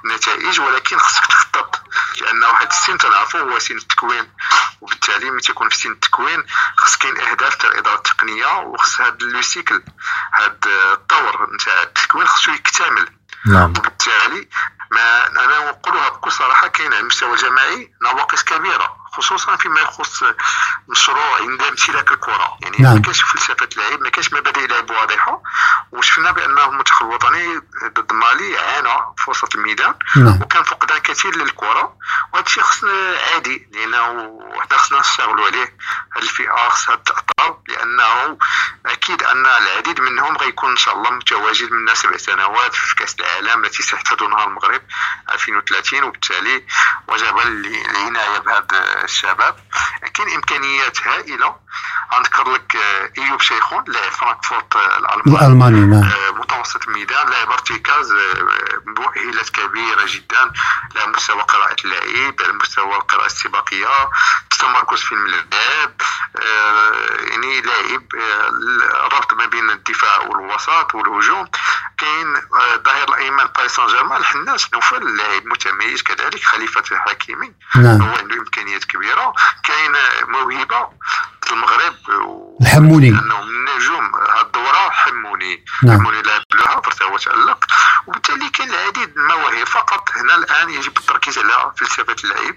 نتائج 0.05 0.61
ولكن 0.61 0.99
خصك 0.99 1.27
تخطط 1.27 1.83
لأن 2.21 2.45
واحد 2.45 2.67
السن 2.67 2.99
تنعرفوا 2.99 3.41
هو 3.41 3.59
سن 3.59 3.77
التكوين. 3.77 4.33
وبالتالي 4.81 5.31
ملي 5.31 5.41
تيكون 5.41 5.69
في 5.69 5.77
سن 5.77 5.93
التكوين 5.93 6.45
خص 6.77 6.97
كاين 6.97 7.21
أهداف 7.21 7.55
تاع 7.55 7.71
الإدارة 7.71 7.97
التقنية 7.97 8.59
وخص 8.59 9.01
هذا 9.01 9.17
لو 9.21 9.43
سيكل 9.43 9.83
هذا 10.33 10.93
الطور 10.93 11.55
نتاع 11.55 11.83
التكوين 11.83 12.27
خصو 12.27 12.53
يكتمل. 12.53 13.09
نعم. 13.47 13.71
وبالتالي 13.71 14.49
ما 14.91 15.27
أنا 15.27 15.71
نقولها 15.71 16.09
بكل 16.09 16.33
صراحة 16.33 16.69
كاين 16.69 16.93
على 16.93 17.01
المستوى 17.01 17.33
الجماعي 17.33 17.95
نواقص 18.03 18.43
كبيرة. 18.43 19.00
خصوصا 19.21 19.57
فيما 19.57 19.81
يخص 19.81 20.23
مشروع 20.89 21.37
عند 21.41 21.63
امتلاك 21.63 22.13
الكرة. 22.13 22.59
يعني 22.63 22.77
نعم. 22.79 22.95
ما 22.95 23.01
كاينش 23.01 23.23
فلسفة 23.23 23.69
لعب 23.77 24.01
ما 24.01 24.09
كاينش 24.09 24.33
مبادئ 24.33 24.67
لعب 24.67 24.91
واضحه 24.91 25.43
وشفنا 25.93 26.31
بان 26.31 26.59
المنتخب 26.59 27.07
الوطني 27.07 27.61
ضد 27.85 28.13
مالي 28.13 28.59
عانى 28.59 29.15
في 29.17 29.31
وسط 29.31 29.55
الميدان. 29.55 29.95
نعم. 30.17 30.43
وكان 30.43 30.63
فقدان 30.63 30.99
كثير 30.99 31.37
للكرة. 31.37 31.97
وهذا 32.33 32.47
الشيء 32.47 32.63
خصنا 32.63 32.93
عادي 33.33 33.69
لأنه 33.73 34.41
حنا 34.61 34.79
خصنا 34.79 35.01
نشتغلوا 35.01 35.47
عليه. 35.47 35.77
هذه 36.17 36.23
الفئة 36.23 36.69
خصها 36.69 36.97
تاطر 36.97 37.57
لأنه 37.69 38.39
أكيد 38.87 39.23
أن 39.23 39.47
العديد 39.47 40.01
منهم 40.01 40.37
غيكون 40.37 40.71
إن 40.71 40.77
شاء 40.77 40.95
الله 40.95 41.11
متواجد 41.11 41.73
من 41.73 41.95
سبع 41.95 42.17
سنوات 42.17 42.75
في 42.75 42.95
كأس 42.95 43.17
العالم 43.21 43.65
التي 43.65 43.83
سيحتضنها 43.83 44.45
المغرب 44.45 44.83
2030 45.31 46.03
وبالتالي 46.03 46.65
وجب 47.09 47.39
العنايه 47.39 48.39
بهذا 48.39 49.07
الشباب 49.11 49.57
كاين 50.15 50.29
إمكانيات 50.35 51.07
هائلة 51.07 51.57
غنذكر 52.15 52.53
لك 52.53 52.77
آه، 52.77 53.13
إيوب 53.19 53.41
شيخون 53.41 53.85
لاعب 53.87 54.13
فرانكفورت 54.13 54.77
آه، 54.77 54.99
الألماني. 54.99 55.47
الألماني 55.47 55.81
نعم. 55.81 56.11
آه، 56.11 56.31
متوسط 56.31 56.89
الميدان 56.89 57.31
لاعب 57.31 57.51
ارتكاز 57.51 58.15
مؤهلات 58.87 59.51
كبيرة 59.51 60.05
جدا 60.07 60.53
على 60.97 61.13
مستوى 61.17 61.43
قراءة 61.43 61.77
اللعيب 61.85 62.43
على 62.43 62.53
مستوى 62.53 62.97
القراءة 62.97 63.27
السباقية. 63.27 64.11
التمركز 64.53 65.01
في 65.01 65.13
الملعب 65.13 65.93
يعني 67.31 67.61
لاعب 67.61 68.03
الربط 69.07 69.35
ما 69.35 69.47
بين 69.47 69.71
الدفاع 69.71 70.21
والوسط 70.21 70.95
والهجوم. 70.95 71.49
كاين 71.99 72.37
الظهير 72.75 73.09
الأيمن 73.09 73.45
باريس 73.45 73.73
سان 73.73 73.87
جيرمان 73.87 74.21
الحناس 74.21 74.75
نوفل 74.75 75.17
لاعب 75.17 75.47
متميز 75.47 76.03
كذلك 76.03 76.43
خليفة 76.43 76.83
الحكيمي 76.93 77.53
نعم. 77.77 78.03
هو 78.03 78.17
عنده 78.17 78.35
إمكانيات 78.35 78.85
كبيرة. 78.85 79.33
كاين 79.65 79.93
موهبة. 80.29 80.89
المغرب 81.53 81.95
و- 82.09 82.59
الحموني. 82.63 83.11
لأنه 83.11 83.43
من 83.43 83.65
نجوم 83.77 84.17
هذه 84.17 84.41
الدورة 84.41 84.91
حموني. 84.91 85.65
نعم. 85.83 85.99
حموني 85.99 86.23
لاعب 86.23 86.41
لو 86.55 86.65
هافر 86.65 87.05
هو 87.05 87.17
تالق 87.19 87.65
وبالتالي 88.07 88.49
كاين 88.51 88.69
العديد 88.75 89.17
من 89.17 89.23
المواهب. 89.31 89.67
فقط 89.67 90.09
هنا 90.17 90.35
الآن 90.35 90.71
يجب 90.71 90.99
التركيز 90.99 91.39
على 91.39 91.73
فلسفة 91.79 92.17
اللعب 92.25 92.55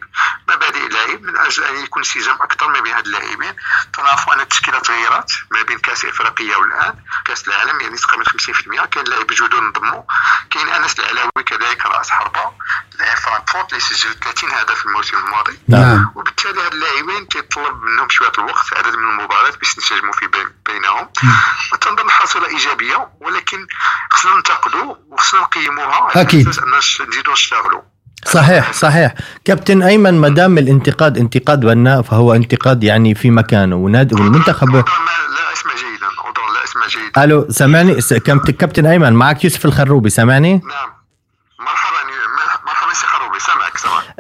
مبادئ 0.50 0.86
اللعب 0.88 1.22
من 1.22 1.38
أجل 1.38 1.64
أن 1.64 1.76
يكون 1.84 2.02
انسجام 2.04 2.36
أكثر 2.42 2.68
ما 2.70 2.80
بين 2.80 2.94
هاد 2.94 3.06
اللاعبين. 3.06 3.54
تنعرفوا 3.94 4.34
ان 4.34 4.40
التشكيله 4.40 4.80
تغيرت 4.80 5.32
ما 5.52 5.62
بين 5.62 5.78
كأس 5.80 6.06
إفريقيا 6.06 6.58
والآن 6.58 6.94
كأس 7.26 7.48
العالم 7.48 7.82
يعني 7.82 7.98
تقريبا 7.98 8.24
50% 8.24 8.86
كاين 8.86 9.06
لاعب 9.06 9.28
جدد 9.28 9.54
انضموا 9.56 10.04
كاين 10.52 10.70
أنس 10.70 11.00
العلاوي 11.00 11.44
كذلك 11.46 11.86
رأس 11.86 12.10
حربة. 12.10 12.52
لاعب 13.04 13.18
فرانكفورت 13.18 13.70
اللي 13.70 13.82
سجل 13.82 14.14
30 14.20 14.50
هدف 14.50 14.72
في 14.80 14.86
الموسم 14.86 15.18
الماضي. 15.18 15.60
نعم. 15.68 16.12
وبالتالي 16.16 16.62
هاد 16.62 16.74
اللاعبين 16.74 17.28
تيطلب 17.28 17.76
منهم 17.82 18.10
شوية 18.10 18.32
الوقت 18.38 18.66
عدد 18.78 18.96
من 18.96 19.10
المباريات 19.10 19.58
باش 19.60 19.76
ينسجموا 19.78 20.14
في 20.14 20.28
بين 20.28 20.48
بينهم. 20.66 21.08
وتنظن 21.74 22.10
حصيلة 22.10 22.48
إيجابية 22.48 23.10
ولكن 23.22 23.68
خصنا 24.12 24.36
ننتقدوا 24.36 24.96
وخصنا 25.10 25.42
نقيموها. 25.42 26.12
نش- 26.78 27.02
نزيدوا 27.02 27.34
نشتغلوا. 27.34 27.82
صحيح 28.26 28.74
صحيح. 28.74 29.14
كابتن 29.46 29.82
أيمن 29.84 30.22
ما 30.22 30.30
دام 30.30 30.58
الانتقاد 30.58 31.18
انتقاد 31.18 31.60
بناء 31.60 32.02
فهو 32.02 32.34
انتقاد 32.34 32.84
يعني 32.84 33.16
في 33.16 33.32
مكانه 33.32 33.76
ونادي 33.76 34.16
والمنتخب 34.16 34.76
لا 34.76 34.84
أسمع 35.54 35.74
جيدا 35.76 36.08
لا 36.56 36.64
أسمع 36.64 36.88
جيدا. 36.88 37.24
ألو 37.24 37.48
سامعني؟ 37.50 38.02
كابتن 38.60 38.86
أيمن 38.86 39.14
معك 39.14 39.44
يوسف 39.44 39.66
الخروبي 39.66 40.10
سامعني؟ 40.10 40.62
مرحبا 42.66 42.94
سي 42.94 43.08
خروبي 43.08 43.40
سامعك 43.40 43.78
سامعك 43.78 44.04
آه 44.04 44.13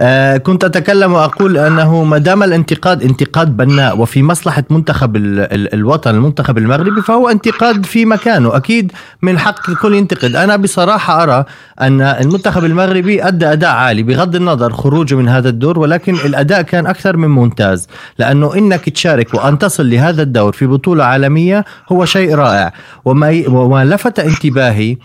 كنت 0.43 0.63
أتكلم 0.63 1.13
وأقول 1.13 1.57
أنه 1.57 2.03
ما 2.03 2.17
دام 2.17 2.43
الانتقاد 2.43 3.03
انتقاد 3.03 3.57
بناء 3.57 3.97
وفي 3.99 4.23
مصلحة 4.23 4.63
منتخب 4.69 5.15
ال 5.15 5.39
ال 5.39 5.73
الوطن 5.73 6.15
المنتخب 6.15 6.57
المغربي 6.57 7.01
فهو 7.01 7.29
انتقاد 7.29 7.85
في 7.85 8.05
مكانه. 8.05 8.55
أكيد 8.55 8.91
من 9.21 9.39
حق 9.39 9.69
الكل 9.69 9.93
ينتقد. 9.93 10.35
أنا 10.35 10.55
بصراحة 10.55 11.23
أرى 11.23 11.45
أن 11.81 12.01
المنتخب 12.01 12.65
المغربي 12.65 13.27
أدى 13.27 13.45
أداء 13.45 13.69
عالي 13.71 14.03
بغض 14.03 14.35
النظر 14.35 14.73
خروجه 14.73 15.15
من 15.15 15.27
هذا 15.29 15.49
الدور 15.49 15.79
ولكن 15.79 16.15
الأداء 16.15 16.61
كان 16.61 16.87
أكثر 16.87 17.17
من 17.17 17.27
ممتاز 17.29 17.87
لأنه 18.19 18.55
إنك 18.55 18.89
تشارك 18.89 19.33
وأن 19.33 19.57
تصل 19.57 19.89
لهذا 19.89 20.21
الدور 20.21 20.51
في 20.51 20.65
بطولة 20.65 21.03
عالمية 21.03 21.65
هو 21.91 22.05
شيء 22.05 22.35
رائع. 22.35 22.73
وما 23.05 23.43
وما 23.47 23.85
لفت 23.85 24.19
انتباهي 24.19 24.97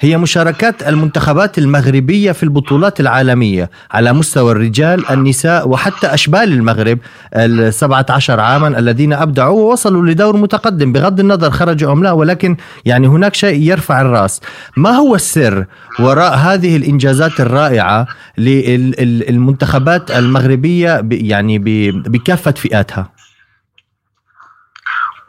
هي 0.00 0.16
مشاركات 0.16 0.88
المنتخبات 0.88 1.58
المغربية 1.58 2.32
في 2.32 2.42
البطولات 2.42 3.00
العالمية 3.00 3.70
على 3.90 4.12
مستوى 4.12 4.52
الرجال 4.52 5.10
النساء 5.10 5.68
وحتى 5.68 6.06
أشبال 6.06 6.52
المغرب 6.52 6.98
السبعة 7.36 8.06
عشر 8.10 8.40
عاما 8.40 8.78
الذين 8.78 9.12
أبدعوا 9.12 9.60
ووصلوا 9.60 10.06
لدور 10.06 10.36
متقدم 10.36 10.92
بغض 10.92 11.20
النظر 11.20 11.50
خرجوا 11.50 11.92
أم 11.92 12.02
لا 12.02 12.12
ولكن 12.12 12.56
يعني 12.84 13.06
هناك 13.06 13.34
شيء 13.34 13.62
يرفع 13.62 14.00
الرأس. 14.00 14.40
ما 14.76 14.90
هو 14.90 15.14
السر 15.14 15.66
وراء 16.00 16.34
هذه 16.34 16.76
الإنجازات 16.76 17.40
الرائعة 17.40 18.06
للمنتخبات 18.38 20.10
المغربية 20.10 21.08
يعني 21.10 21.58
بكافة 22.08 22.50
فئاتها 22.50 23.10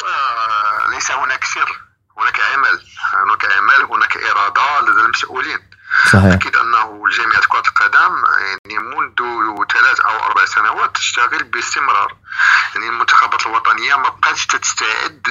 آه، 0.04 0.94
ليس 0.94 1.12
هناك 1.12 1.44
سر 1.44 1.88
هناك 2.18 2.40
عمل 2.54 2.80
هناك 3.14 3.46
عمل 3.46 3.96
هناك 3.96 4.18
اراده 4.18 4.92
لدى 4.92 5.06
المسؤولين 5.06 5.60
صحيح. 6.08 6.34
أكيد 6.34 6.56
أنه 6.56 7.04
الجامعة 7.06 7.42
كرة 7.48 7.64
القدم 7.68 8.22
يعني 8.66 8.80
منذ 8.80 9.18
ثلاث 9.74 10.00
أو 10.00 10.24
أربع 10.24 10.46
سنوات 10.46 10.96
تشتغل 10.96 11.44
باستمرار. 11.44 12.16
يعني 12.76 12.88
المنتخبات 12.88 13.46
الوطنية 13.46 13.96
ما 13.96 14.10
بقاتش 14.10 14.46
تستعد 14.46 15.22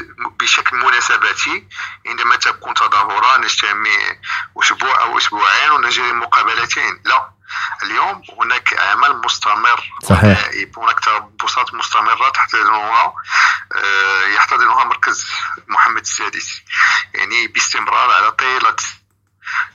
بشكل 0.40 0.76
مناسباتي 0.76 1.68
عندما 2.06 2.36
تكون 2.36 2.74
تظاهرة 2.74 3.36
نجتمع 3.36 3.90
أسبوع 4.62 5.00
أو 5.00 5.18
أسبوعين 5.18 5.70
ونجري 5.70 6.12
مقابلتين. 6.12 7.02
لا. 7.04 7.30
اليوم 7.82 8.22
هناك 8.40 8.80
عمل 8.80 9.20
مستمر. 9.24 9.92
صحيح. 10.02 10.50
هناك 10.78 11.00
تربصات 11.00 11.74
مستمرة 11.74 12.28
تحتضنها 12.28 13.14
آه، 13.72 14.26
يحتضنها 14.26 14.84
مركز 14.84 15.26
محمد 15.68 16.00
السادس. 16.00 16.62
يعني 17.14 17.46
باستمرار 17.46 18.10
على 18.10 18.30
طيلة 18.32 18.76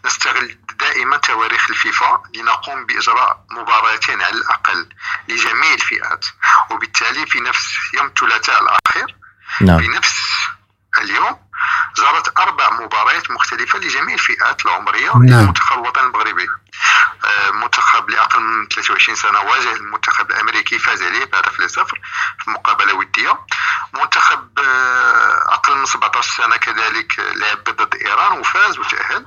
نستغل 0.06 0.58
دائما 0.82 1.18
تواريخ 1.18 1.70
الفيفا 1.70 2.24
لنقوم 2.36 2.86
بإجراء 2.86 3.46
مباراتين 3.52 4.22
على 4.22 4.36
الأقل 4.36 4.90
لجميع 5.30 5.74
الفئات 5.74 6.26
وبالتالي 6.70 7.26
في 7.26 7.40
نفس 7.40 7.68
يوم 7.94 8.06
الثلاثاء 8.06 8.64
الأخير 8.64 9.16
نعم. 9.62 9.78
بنفس 9.78 10.14
اليوم 10.98 11.38
جرت 11.98 12.40
أربع 12.40 12.70
مباريات 12.70 13.32
مختلفة 13.32 13.80
لجميع 13.80 14.14
الفئات 14.14 14.66
العمرية 14.66 15.12
نعم. 15.14 15.26
للمنتخب 15.26 15.80
الوطني 15.80 16.04
المغربي. 16.04 16.48
آه، 17.26 17.52
منتخب 17.52 18.10
لأقل 18.10 18.42
من 18.42 18.68
23 18.68 19.16
سنة 19.16 19.40
واجه 19.40 19.76
المنتخب 19.76 20.32
الأمريكي 20.32 20.80
فاز 20.80 21.04
عليه 21.04 21.26
بهدف 21.26 21.60
لصفر 21.60 22.02
في 22.40 22.50
مقابله 22.52 22.94
وديه 22.94 23.40
منتخب 23.94 24.60
آه، 24.60 25.54
أقل 25.54 25.78
من 25.78 25.86
17 25.86 26.44
سنة 26.44 26.58
كذلك 26.58 27.20
آه، 27.20 27.34
لعب 27.34 27.64
ضد 27.64 27.96
إيران 27.96 28.40
وفاز 28.40 28.80
وتأهل. 28.80 29.26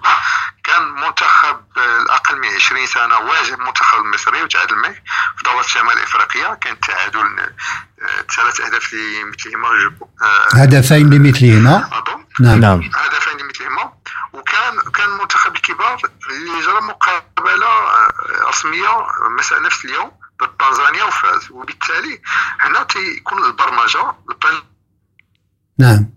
كان 0.74 1.06
منتخب 1.06 1.60
الأقل 1.76 2.40
من 2.40 2.48
20 2.48 2.86
سنة 2.86 3.18
واجه 3.18 3.54
المنتخب 3.54 3.98
المصري 3.98 4.42
وتعادل 4.42 4.76
معه 4.76 4.94
في 5.36 5.44
دوره 5.44 5.62
شمال 5.62 5.98
افريقيا 5.98 6.54
كان 6.54 6.80
تعادل 6.80 7.18
آه، 7.18 8.22
ثلاث 8.36 8.60
أهداف 8.60 8.94
لمثلهما 8.94 9.68
آه، 10.22 10.56
هدفين 10.56 11.10
لمثلهما 11.10 11.88
أظن. 11.92 12.24
نعم. 12.40 12.60
نعم. 12.60 12.90
هدفين 12.94 13.40
لمثلهما. 13.40 13.92
وكان 14.32 14.92
كان 14.94 15.10
منتخب 15.10 15.56
الكبار 15.56 16.00
اللي 16.30 16.62
جرى 16.66 16.80
مقابلة 16.80 17.66
آه، 17.66 18.12
رسمية 18.48 19.06
مساء 19.38 19.62
نفس 19.62 19.84
اليوم 19.84 20.10
ضد 20.42 20.56
تنزانيا 20.58 21.04
وفاز. 21.04 21.50
وبالتالي 21.50 22.20
هنا 22.60 22.82
تيكون 22.82 23.44
البرمجة 23.44 24.14
نعم. 25.78 26.10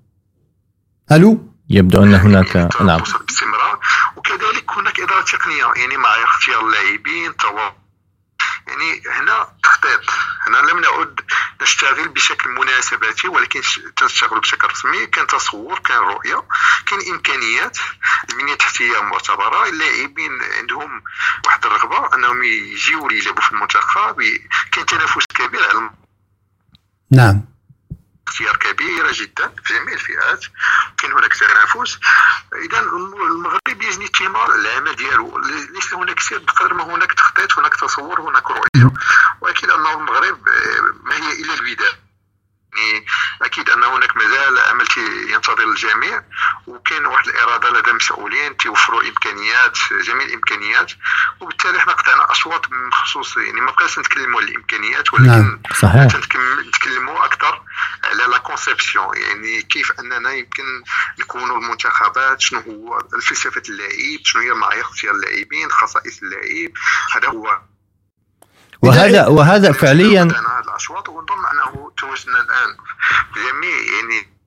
ألو؟ 1.12 1.57
يبدو 1.69 2.03
أن 2.03 2.13
هناك 2.15 2.56
نعم. 2.82 2.97
باستمرار. 2.99 3.80
وكذلك 4.15 4.71
هناك 4.71 4.99
اداره 4.99 5.21
تقنية 5.21 5.71
يعني 5.75 5.97
مع 5.97 6.10
اختيار 6.23 6.65
اللاعبين 6.65 7.38
توا 7.38 7.69
يعني 8.67 9.01
هنا 9.12 9.47
تخطيط. 9.63 9.99
هنا 10.47 10.58
لم 10.58 10.80
نعد 10.80 11.19
نشتغل 11.62 12.08
بشكل 12.10 12.49
مناسباتي 12.49 13.27
ولكن 13.27 13.62
تنشتغل 13.95 14.39
بشكل 14.39 14.67
رسمي. 14.67 15.06
كان 15.08 15.27
تصور 15.27 15.80
كان 15.80 15.97
رؤية 15.97 16.43
كان 16.86 16.99
إمكانيات 17.13 17.77
البنيه 18.30 18.53
التحتيه 18.53 19.01
معتبره 19.01 19.69
اللاعبين 19.69 20.32
عندهم 20.60 21.03
واحد 21.45 21.65
الرغبة 21.65 22.15
أنهم 22.15 22.43
يجيو 22.43 23.10
يلعبوا 23.12 23.41
في 23.41 23.51
المنتخب. 23.51 24.21
كان 24.71 24.86
تنافس 24.86 25.25
كبير 25.36 25.63
على 25.63 25.71
الم- 25.71 25.91
نعم. 27.12 27.45
اختيار 28.27 28.55
كبيرة 28.57 29.09
جدا 29.13 29.51
في 29.63 29.73
جميع 29.73 29.93
الفئات. 29.93 30.45
كان 30.97 31.11
هناك 31.11 31.33
تنافس 31.33 31.99
اذا 32.65 32.79
الم- 32.79 33.21
المغرب 33.31 33.81
يجني 33.81 34.05
الثمار 34.05 34.55
العمل 34.55 34.95
ديالو. 34.95 35.37
ليس 35.73 35.93
هناك 35.93 36.19
سر 36.19 36.37
بقدر 36.37 36.73
ما 36.73 36.83
هناك 36.83 37.13
تخطيط 37.13 37.59
هناك 37.59 37.75
تصور 37.75 38.21
هناك 38.21 38.51
رؤية. 38.51 38.91
واكيد 39.41 39.69
أن 39.69 39.85
المغرب 39.87 40.47
آه، 40.47 40.93
ما 41.03 41.15
هي 41.15 41.41
إلا 41.41 41.53
البداية. 41.53 42.07
يعني 42.77 43.05
أكيد 43.41 43.69
أن 43.69 43.83
هناك 43.83 44.17
مازال 44.17 44.87
تي- 44.87 45.31
ينتظر 45.33 45.63
الجميع 45.63 46.23
وكاين 46.67 47.05
واحد 47.05 47.27
الإرادة 47.27 47.69
لدى 47.69 47.89
المسؤولين 47.91 48.57
تيوفروا 48.57 49.01
إمكانيات 49.03 49.77
جميع 50.07 50.25
الإمكانيات 50.25 50.91
وبالتالي 51.39 51.77
إحنا 51.77 51.93
قطعنا 51.93 52.31
أشواط 52.32 52.62
بخصوص 52.91 53.37
يعني 53.37 53.61
ما 53.61 53.71
بقاش 53.71 53.99
نتكلموا 53.99 54.41
على 54.41 54.49
الإمكانيات 54.51 55.13
ولكن 55.13 55.25
نعم. 55.27 55.61
صحيح 55.81 56.05
نتكلموا 56.67 57.25
أكثر 57.25 57.61
على 58.03 58.23
la 58.23 58.38
conception 58.38 59.17
يعني 59.17 59.61
كيف 59.61 59.91
أننا 59.99 60.31
يمكن 60.33 60.83
نكونوا 61.19 61.57
المنتخبات 61.57 62.41
شنو 62.41 62.59
هو 62.59 62.99
فلسفه 63.21 63.61
اللاعب 63.69 64.19
شنو 64.25 64.41
هي 64.41 64.53
معايير 64.53 64.83
اختيار 64.83 65.15
اللاعبين 65.15 65.71
خصائص 65.71 66.19
اللاعب 66.23 66.71
هذا 67.15 67.27
هو 67.27 67.61
وهذا 68.81 69.27
وهذا 69.27 69.71
فعليا 69.71 70.23
قطعنا 70.23 70.59
هذه 70.59 70.63
الأصوات 70.71 71.09
ونظن 71.09 71.43
أنه 71.51 71.91
توجنا 71.97 72.39
الآن. 72.39 72.71
في 73.33 73.39
جميع 73.39 73.75
يعني 73.95 74.37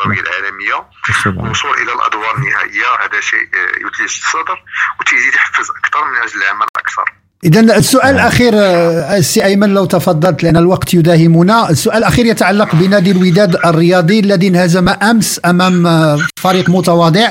القوميه 0.00 0.20
العالمية 0.20 0.78
الوصول 1.26 1.70
إلى 1.70 1.92
الأدوار 1.92 2.36
النهائية 2.36 2.86
هذا 3.04 3.20
شيء 3.20 3.38
آه، 3.38 3.78
يثلج 3.78 4.18
الصدر 4.24 4.58
وتزيد 5.00 5.34
يحفز 5.34 5.66
أكثر 5.84 6.04
من 6.04 6.16
أجل 6.16 6.42
العمل 6.42 6.66
أكثر. 6.76 7.04
إذا 7.44 7.76
السؤال 7.76 8.14
الأخير 8.14 8.52
آه، 8.54 9.16
السي 9.16 9.44
أيمن 9.44 9.74
لو 9.74 9.84
تفضلت 9.84 10.42
لأن 10.42 10.56
الوقت 10.56 10.94
يداهمنا. 10.94 11.70
السؤال 11.70 11.98
الأخير 11.98 12.26
يتعلق 12.26 12.74
بنادي 12.74 13.10
الوداد 13.10 13.56
الرياضي 13.56 14.20
الذي 14.20 14.48
انهزم 14.48 14.88
أمس 14.88 15.40
أمام 15.44 15.86
آه، 15.86 16.18
فريق 16.36 16.70
متواضع. 16.70 17.30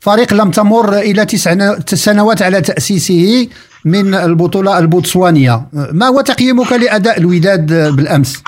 فريق 0.00 0.34
لم 0.34 0.50
تمر 0.50 0.98
إلى 0.98 1.24
تسع 1.24 1.78
سنوات 1.94 2.42
على 2.42 2.60
تأسيسه. 2.60 3.48
من 3.84 4.14
البطولة 4.14 4.78
البوتسوانية. 4.78 5.52
آه، 5.52 5.90
ما 5.92 6.06
هو 6.06 6.20
تقييمك 6.20 6.72
لأداء 6.72 7.18
الوداد 7.18 7.72
آه، 7.72 7.90
بالأمس؟ 7.90 8.42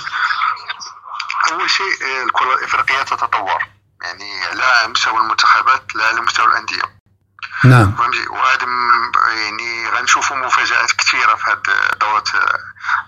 أول 1.52 1.70
شيء 1.70 2.08
آه، 2.08 2.24
الكرة 2.24 2.54
الإفريقية 2.54 3.02
تتطور. 3.02 3.60
يعني 4.02 4.56
لا 4.58 4.64
على 4.64 4.88
مستوى 4.88 5.20
المنتخبات 5.20 5.82
لا 5.94 6.04
على 6.04 6.20
مستوى 6.20 6.46
الأندية. 6.46 6.82
نعم. 7.64 7.94
وهذا 8.30 8.66
يعني 9.34 9.88
غنشوفوا 9.88 10.36
مفاجآت 10.36 10.92
كثيرة 10.92 11.34
في 11.34 11.50
هذه 11.50 11.98
دورة 12.00 12.24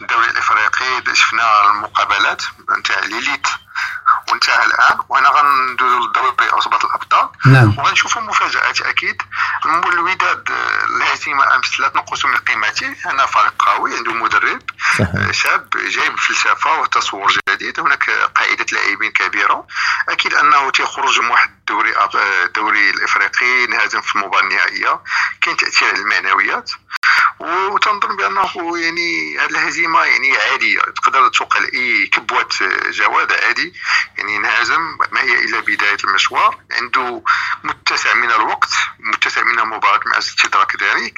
الدوري 0.00 0.30
الإفريقي. 0.30 1.14
شفنا 1.14 1.70
المقابلات 1.70 2.42
نتاع 2.78 2.98
ليليت. 2.98 3.46
وانتهى 4.30 4.66
الآن 4.66 4.98
وهنا 5.08 5.28
غندوزو 5.28 5.98
للدوري 6.06 6.50
عصبه 6.52 6.76
الابطال 6.76 7.28
نعم. 7.46 7.78
وغنشوفوا 7.78 8.22
مفاجآت 8.22 8.80
أكيد. 8.80 9.22
الوداد 9.92 10.50
آه، 10.50 10.84
الهزيمه 10.84 11.54
أمس 11.54 11.66
ثلاث 11.66 11.96
نقوص 11.96 12.24
من 12.24 12.36
قيمته 12.36 12.94
أنا 13.10 13.26
فريق 13.26 13.54
قوي 13.58 13.96
عنده 13.96 14.12
مدرب 14.12 14.62
صحيح. 14.98 15.30
شاب 15.30 15.68
جايب 15.70 16.18
فلسفه 16.18 16.80
وتصور 16.80 17.32
جديد. 17.48 17.80
هناك 17.80 18.10
قاعدة 18.10 18.66
لاعبين 18.72 19.12
كبيرة. 19.12 19.66
أكيد 20.08 20.34
أنه 20.34 20.70
تيخرج 20.70 21.20
من 21.20 21.30
واحد 21.30 21.50
الدوري 21.72 21.94
الدوري 22.44 22.90
الإفريقي 22.90 23.64
انهزم 23.64 24.00
في 24.00 24.16
المباراة 24.16 24.42
النهائية. 24.42 25.00
كاين 25.40 25.56
تأثير 25.56 25.88
على 25.88 25.98
المعنويات. 25.98 26.70
وتنظن 27.40 28.16
بأنه 28.16 28.78
يعني 28.78 29.38
هذه 29.38 29.50
الهزيمة 29.50 30.04
يعني 30.04 30.36
عادية. 30.36 30.80
تقدر 30.80 31.28
توقع 31.28 31.60
لاي 31.60 32.06
كبوه 32.06 32.48
جواد 32.90 33.32
عادي. 33.32 33.74
يعني 34.18 34.36
انهزم 34.36 34.98
ما 35.12 35.20
هي 35.20 35.44
إلا 35.44 35.60
بداية 35.60 35.96
المشوار. 36.04 36.58
عنده 36.72 37.22
متسع 37.64 38.14
من 38.14 38.30
الوقت 38.30 38.70
متسع 38.98 39.42
من 39.42 39.58
المباراة 39.58 40.00
مع 40.06 40.18
استدراك 40.18 40.82
ذلك. 40.82 41.14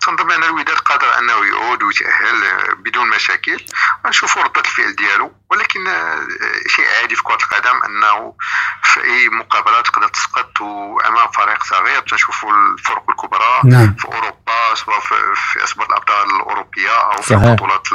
تنظن 0.00 0.26
بأن 0.26 0.44
الوداد 0.44 0.78
قادر 0.78 1.18
أنه 1.18 1.46
يعود 1.46 1.82
ويتأهل 1.82 2.74
بدون 2.74 3.08
مشاكل. 3.08 3.64
نشوفوا 4.06 4.42
ردة 4.42 4.60
الفعل 4.60 4.96
ديالو. 4.96 5.32
ولكن 5.50 5.88
آه، 5.88 6.26
شيء 6.66 6.86
عادي 7.00 7.16
في 7.16 7.22
كرة 7.22 7.34
القدم 7.42 7.82
أنه 7.84 8.36
في 8.82 9.04
أي 9.04 9.28
مقابله 9.28 9.80
تقدر 9.98 10.08
تسقط 10.08 10.60
وامام 10.60 11.28
فريق 11.28 11.64
صغير 11.64 12.00
تنشوفوا 12.00 12.52
الفرق 12.52 13.04
الكبرى 13.10 13.60
نعم. 13.64 13.94
في 13.98 14.04
أوروبا 14.04 14.74
سواء 14.74 15.00
في, 15.00 15.64
أسباب 15.64 15.90
الأبطال 15.90 16.30
الأوروبية 16.36 17.12
أو 17.12 17.22
في. 17.22 17.34
البطولات 17.34 17.88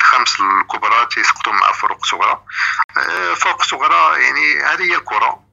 الخمس 0.00 0.40
الكبرى 0.40 1.06
تيسقطوا 1.14 1.52
مع 1.52 1.72
فرق 1.72 2.04
صغرى 2.04 2.42
آه، 2.96 3.34
فرق 3.34 3.62
صغرى 3.62 4.22
يعني 4.22 4.62
هذه 4.64 4.82
هي 4.82 4.96
الكرة 4.96 5.49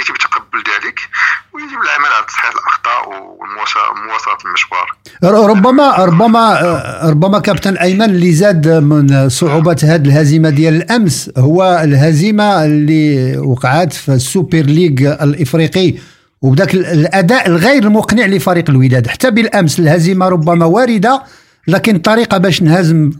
يجب 0.00 0.16
تقبل 0.20 0.58
ذلك 0.58 0.98
ويجب 1.52 1.78
العمل 1.84 2.12
على 2.16 2.26
تصحيح 2.28 2.50
الأخطاء 2.54 3.08
ومواصله 3.08 4.36
المشوار. 4.46 4.86
ربما 5.50 5.96
ربما 5.96 6.60
ربما 7.04 7.38
كابتن 7.38 7.76
أيمن 7.76 8.02
اللي 8.02 8.32
زاد 8.32 8.68
من 8.68 9.28
صعوبة 9.28 9.76
هذه 9.84 10.02
الهزيمة 10.06 10.50
ديال 10.50 10.74
الأمس 10.74 11.30
هو 11.38 11.80
الهزيمة 11.84 12.64
اللي 12.64 13.36
وقعت 13.38 13.92
في 13.92 14.08
السوبر 14.12 14.58
ليج 14.60 15.02
الإفريقي 15.02 15.94
وبداك 16.42 16.74
ال- 16.74 16.86
الأداء 16.86 17.46
الغير 17.46 17.88
مقنع 17.88 18.26
لفريق 18.26 18.70
الوداد. 18.70 19.06
حتى 19.06 19.30
بالأمس 19.30 19.78
الهزيمة 19.78 20.28
ربما 20.28 20.66
واردة 20.66 21.22
لكن 21.68 21.96
الطريقة 21.96 22.38
باش 22.38 22.62
نهزم 22.62 23.10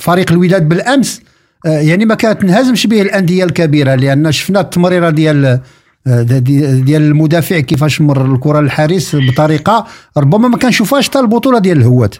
فريق 0.00 0.32
الوداد 0.32 0.68
بالأمس 0.68 1.20
يعني 1.64 2.04
ما 2.04 2.14
كانت 2.14 2.40
تنهزمش 2.42 2.86
به 2.86 3.02
الأندية 3.02 3.44
الكبيرة 3.44 3.94
لأن 3.94 4.32
شفنا 4.32 4.60
التمريرة 4.60 5.10
ديال 5.10 5.60
آه، 6.06 6.22
دي- 6.22 6.80
ديال 6.80 7.02
المدافع 7.02 7.60
كيفاش 7.60 8.00
مر 8.00 8.34
الكرة 8.34 8.60
للحارس 8.60 9.16
بطريقة 9.16 9.86
ربما 10.16 10.48
ما 10.48 10.58
كنشوفهاش 10.58 11.08
حتى 11.08 11.18
البطولة 11.20 11.58
ديال 11.58 11.78
الهواه 11.78 12.10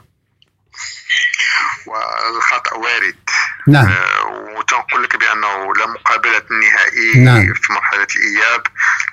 والخطأ 1.87 2.77
وارد 2.77 3.15
نعم. 3.69 3.87
آه، 3.87 4.59
وتنقول 4.59 5.03
لك 5.03 5.17
بأنه 5.17 5.75
لا 5.75 5.87
مقابلة 5.87 6.43
النهائي 6.51 7.25
نعم. 7.25 7.55
في 7.55 7.73
مرحلة 7.73 8.07
الإياب 8.17 8.63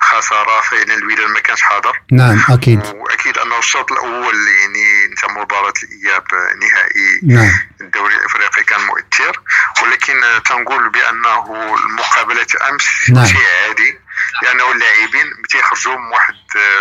خساره 0.02 0.60
فان 0.60 0.90
الوداد 0.90 1.26
ما 1.26 1.40
كانش 1.40 1.62
حاضر. 1.62 2.02
نعم 2.12 2.44
أكيد. 2.50 2.86
وأكيد 2.86 3.38
أنه 3.38 3.58
الشوط 3.58 3.92
الأول 3.92 4.34
يعني 4.60 5.04
أنت 5.10 5.24
مباراة 5.30 5.74
الإياب 5.82 6.24
نهائي 6.60 7.20
نعم. 7.22 7.52
الدوري 7.80 8.14
الإفريقي 8.14 8.64
كان 8.64 8.80
مؤثر. 8.80 9.40
ولكن 9.82 10.14
تنقول 10.44 10.88
بأنه 10.88 11.74
المقابلة 11.74 12.46
أمس 12.70 13.10
نعم. 13.10 13.26
شيء 13.26 13.46
عادي. 13.68 13.98
لأنه 14.42 14.72
اللاعبين 14.72 15.32
تيخرجوا 15.50 15.96
من 15.96 16.12
واحد 16.12 16.34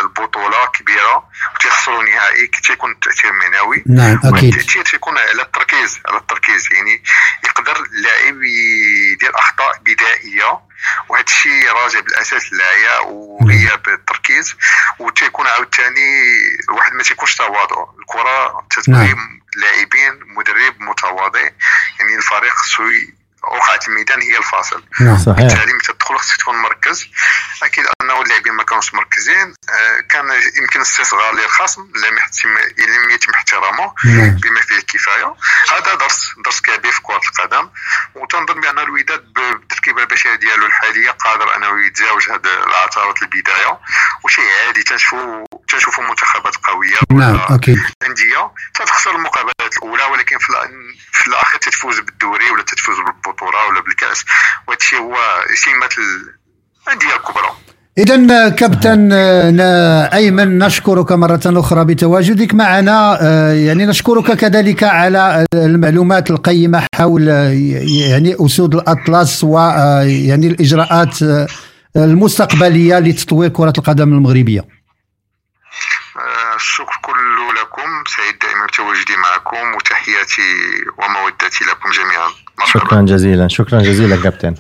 البطولة 0.04 0.66
كبيرة 0.66 1.30
وتيخسروا 1.56 2.04
نهائي. 2.04 2.48
تيكون 2.48 2.92
التاثير 2.92 3.32
معنوي. 3.32 3.84
نعم، 3.88 4.20
أكيد. 4.36 4.56
والتاثير 4.56 4.84
تيكون 4.84 5.18
على 5.18 5.42
التركيز 5.42 6.00
على 6.08 6.18
التركيز. 6.18 6.70
يعني 6.74 7.04
يقدر 7.46 7.76
اللاعب 7.80 8.36
يدير 8.44 9.32
أخطاء 9.40 9.78
بدائية. 9.86 10.71
وهذا 11.10 11.26
الشيء 11.28 11.72
راجع 11.72 12.00
بالأساس 12.00 12.54
للعياء 12.54 13.08
وغياب 13.08 13.88
التركيز 13.88 14.56
وتيكون 15.00 15.48
عاوتاني 15.48 16.24
الواحد 16.70 16.94
ما 16.94 17.04
تيكونش 17.04 17.36
تواضع. 17.36 17.86
الكرة 18.00 18.68
تتبغي 18.70 19.14
نعم. 19.14 19.42
لاعبين 19.56 20.20
مدرب 20.38 20.82
متواضع. 20.82 21.50
يعني 22.00 22.16
الفريق 22.18 22.54
خصو 22.54 22.84
وقعة 23.44 23.80
الميدان 23.88 24.22
هي 24.22 24.38
الفاصل. 24.38 24.84
نعم. 25.00 25.18
صحيح. 25.18 25.46
بالتالي 25.46 25.74
متى 25.74 25.94
تدخل 25.94 26.18
خصك 26.18 26.38
تكون 26.38 26.56
مركز. 26.56 27.08
أكيد 27.64 27.86
أنه 28.02 28.22
اللاعبين 28.22 28.54
ما 28.54 28.64
كانوش 28.64 28.94
مركزين. 28.94 29.54
آه، 29.70 30.00
كان 30.10 30.26
يمكن 30.58 30.82
استصغار 30.82 31.36
للخصم 31.36 31.82
لم 31.96 32.18
يحتم 32.18 32.50
لم 32.78 33.10
يتم 33.10 33.34
احترامه 33.34 33.94
نعم. 34.06 34.38
بما 34.44 34.62
فيه 34.62 34.76
الكفاية. 34.76 35.36
هذا 35.72 35.96
درس 35.96 36.28
درس 36.46 36.62
كبير 36.62 36.92
في 36.92 37.02
كرة 37.02 37.22
القدم. 37.30 37.70
وتنظن 38.16 38.62
بأن 38.62 38.80
الوداد 38.80 39.34
بالتركيبة 39.34 40.02
البشرية 40.02 40.36
ديالو 40.36 40.66
الحالية 40.66 41.12
قادر 41.12 41.56
أنه 41.56 41.86
يتجاوز 41.86 42.30
هذه 42.30 42.64
العثرات 42.68 43.22
البداية. 43.22 43.80
وشيء 44.24 44.46
عادي 44.68 44.84
تنشوفوا 44.84 45.46
تنشوفوا 45.72 46.04
منتخبات 46.04 46.56
قوية. 46.56 47.20
نعم 47.20 47.40
أكيد. 47.56 47.78
أندية. 48.08 48.52
تتخسر 48.74 49.16
المقابلات 49.16 49.74
الأولى 49.78 50.04
ولكن 50.14 50.38
في 51.12 51.28
الأخير 51.28 51.60
تتفوز 51.60 52.00
بالدوري 52.00 52.52
ولا 52.54 52.64
تتفوز 52.64 52.96
بالبطولة 52.98 53.68
ولا 53.70 53.82
بالكأس. 53.82 54.26
وهذا 54.68 54.80
الشيء 54.82 55.00
هو 55.00 55.16
سمه 55.56 55.94
الأندية 56.88 57.16
الكبرى. 57.16 57.52
إذا 57.98 58.50
كابتن 58.50 59.10
آه، 59.12 60.16
أيمن 60.16 60.60
نشكرك 60.60 61.12
مرة 61.12 61.42
أخرى 61.46 61.86
بتواجدك 61.86 62.54
معنا. 62.54 63.18
آه، 63.22 63.54
يعني 63.54 63.86
نشكرك 63.86 64.32
كذلك 64.38 64.84
على 64.84 65.46
المعلومات 65.54 66.32
القيمة 66.32 66.86
حول 66.96 67.30
آه، 67.30 67.50
يعني 68.10 68.36
أسود 68.46 68.76
الأطلس 68.76 69.44
ويعني 69.44 70.48
الإجراءات 70.48 71.24
آه، 71.24 71.48
المستقبلية 71.96 73.00
لتطوير 73.00 73.50
كرة 73.50 73.74
القدم 73.78 74.14
المغربية. 74.14 74.60
آه، 74.60 74.81
الشكر 76.62 76.96
كله 77.02 77.46
لكم. 77.62 77.90
سعيد 78.16 78.36
دائما 78.42 78.66
بتواجدي 78.66 79.16
معكم 79.26 79.76
وتحياتي 79.76 80.50
ومودتي 80.98 81.64
لكم 81.66 81.90
جميعا. 81.98 82.30
مرحبا. 82.60 82.86
شكرا 82.86 83.02
جزيلا. 83.02 83.48
شكرا 83.48 83.82
جزيلا 83.82 84.16
كابتن. 84.16 84.56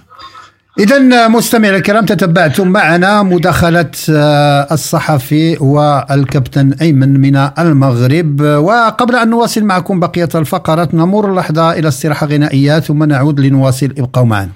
إذا 0.80 1.28
مستمعي 1.28 1.76
الكرام 1.76 2.06
تتبعتم 2.06 2.68
معنا 2.68 3.24
مداخلة 3.24 3.91
آه، 4.10 4.68
الصحفي 4.72 5.58
والكابتن 5.60 6.74
أيمن 6.82 7.22
من 7.22 7.36
المغرب. 7.60 8.41
وقبل 8.41 9.16
أن 9.16 9.30
نواصل 9.30 9.64
معكم 9.64 9.99
بقية 9.99 10.30
الفقرات 10.36 10.93
نمر 10.93 11.36
لحظة 11.36 11.72
إلى 11.72 11.88
استراحة 11.88 12.28
غنائية 12.28 12.80
ثم 12.80 13.04
نعود 13.04 13.39
لنواصل. 13.39 13.93
ابقوا 13.97 14.26
معنا. 14.26 14.52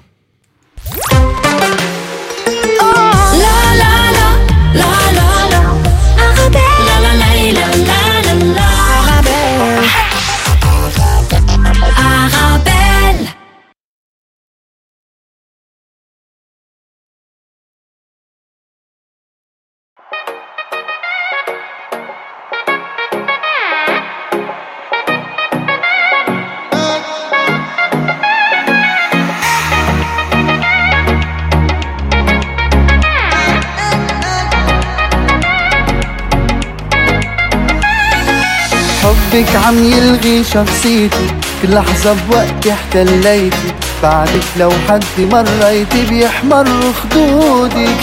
شخصيتي 40.56 41.26
كل 41.62 41.74
لحظة 41.74 42.16
بوقتي 42.28 42.72
احتليتي. 42.72 43.72
بعدك 44.02 44.44
لو 44.56 44.72
حد 44.88 45.04
مريتي 45.18 46.04
بيحمر 46.04 46.66
خدودك 46.92 47.96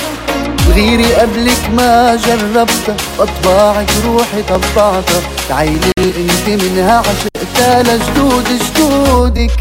غيري 0.76 1.14
قبلك 1.14 1.70
ما 1.78 2.16
جربتها 2.16 2.96
بطباعك 3.20 3.92
روحي 4.06 4.44
طبعتها. 4.50 5.22
تعيلي 5.50 5.92
انت 5.98 6.64
منها 6.64 6.98
عشقتها 6.98 7.84
لجدود 7.84 8.48
جدودك. 8.48 9.52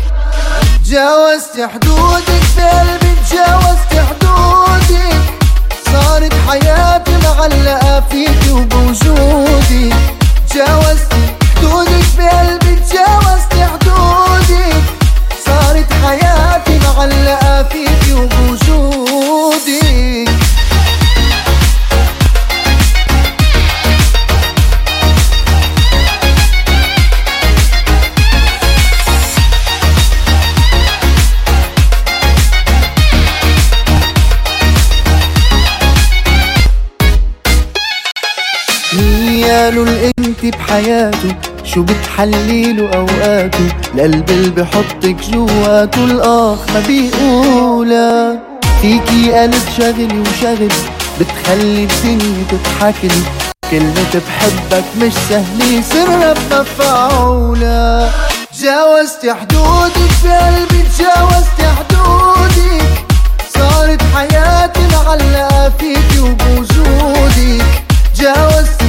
تجاوزت 0.84 1.70
حدودك 1.74 2.43
بقلبي 2.57 3.12
تجاوزت 3.30 3.93
حدودك. 4.09 5.16
صارت 5.93 6.34
حياتي 6.49 7.12
معلقة 7.24 8.05
فيكي 8.11 8.51
وبوجودك 8.51 9.95
تجاوزت 10.51 11.12
حدودك 11.57 12.01
شو 42.23 42.29
بتحليله 42.29 42.91
اوقاته 42.95 43.66
القلب 43.95 44.31
اللي 44.31 44.51
بحطك 44.51 45.16
جواته 45.31 46.05
الأخ 46.05 46.59
ما 46.75 46.81
بيقولها 46.87 48.39
فيكي 48.83 49.33
قلب 49.33 49.62
شغلي 49.77 50.20
وشغل 50.20 50.68
بتخلي 51.20 51.85
الدنيا 51.85 52.45
تضحكلي 52.51 53.23
كلمة 53.70 54.12
بحبك 54.14 54.85
مش 55.01 55.12
سهلة 55.29 55.83
سرها 55.83 56.35
بمفعولة 56.51 58.11
تجاوزت 58.59 59.37
حدودك 59.41 60.12
بقلبي 60.25 60.83
تجاوزت 60.99 61.59
حدودك. 61.79 63.05
صارت 63.55 64.03
حياتي 64.14 64.81
معلقة 64.93 65.73
فيكي 65.79 66.20
وبوجودك. 66.20 67.64
تجاوزت 68.14 68.82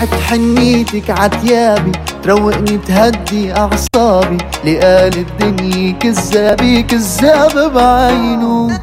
ريحة 0.00 0.20
حنيتك 0.20 1.10
عتيابي 1.10 1.92
تروقني 2.22 2.78
تهدي 2.88 3.52
أعصابي. 3.52 4.38
لقال 4.64 5.14
الدنيا 5.18 5.92
كذابي 5.92 6.82
كذاب 6.82 7.72
بعينه. 7.74 8.80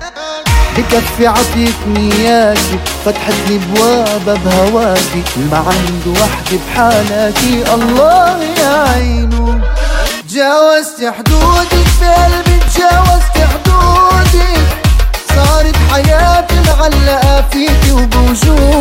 بكفي 0.78 1.28
عطيك 1.28 1.76
نياكي 1.88 2.80
فتحت 3.05 3.34
لي 3.49 3.57
بوابة 3.57 4.34
بهواكي. 4.45 5.24
ما 5.51 5.57
عنده 5.57 6.22
وحدة 6.22 6.59
بحالاتي 6.68 7.74
الله 7.74 8.39
يعينه. 8.43 9.61
تجاوزت 10.30 11.13
حدودك 11.18 11.88
بقلبي 12.01 12.59
تجاوزت 12.74 13.38
حدودك 13.38 14.68
صارت 15.36 15.76
حياتي 15.91 16.55
معلقة 16.68 17.45
فيكي 17.51 17.91
وبوجودك 17.91 18.77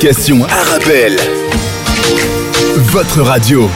l'application 0.00 0.44
Arabelle. 0.44 1.18
Votre 2.76 3.20
radio. 3.20 3.68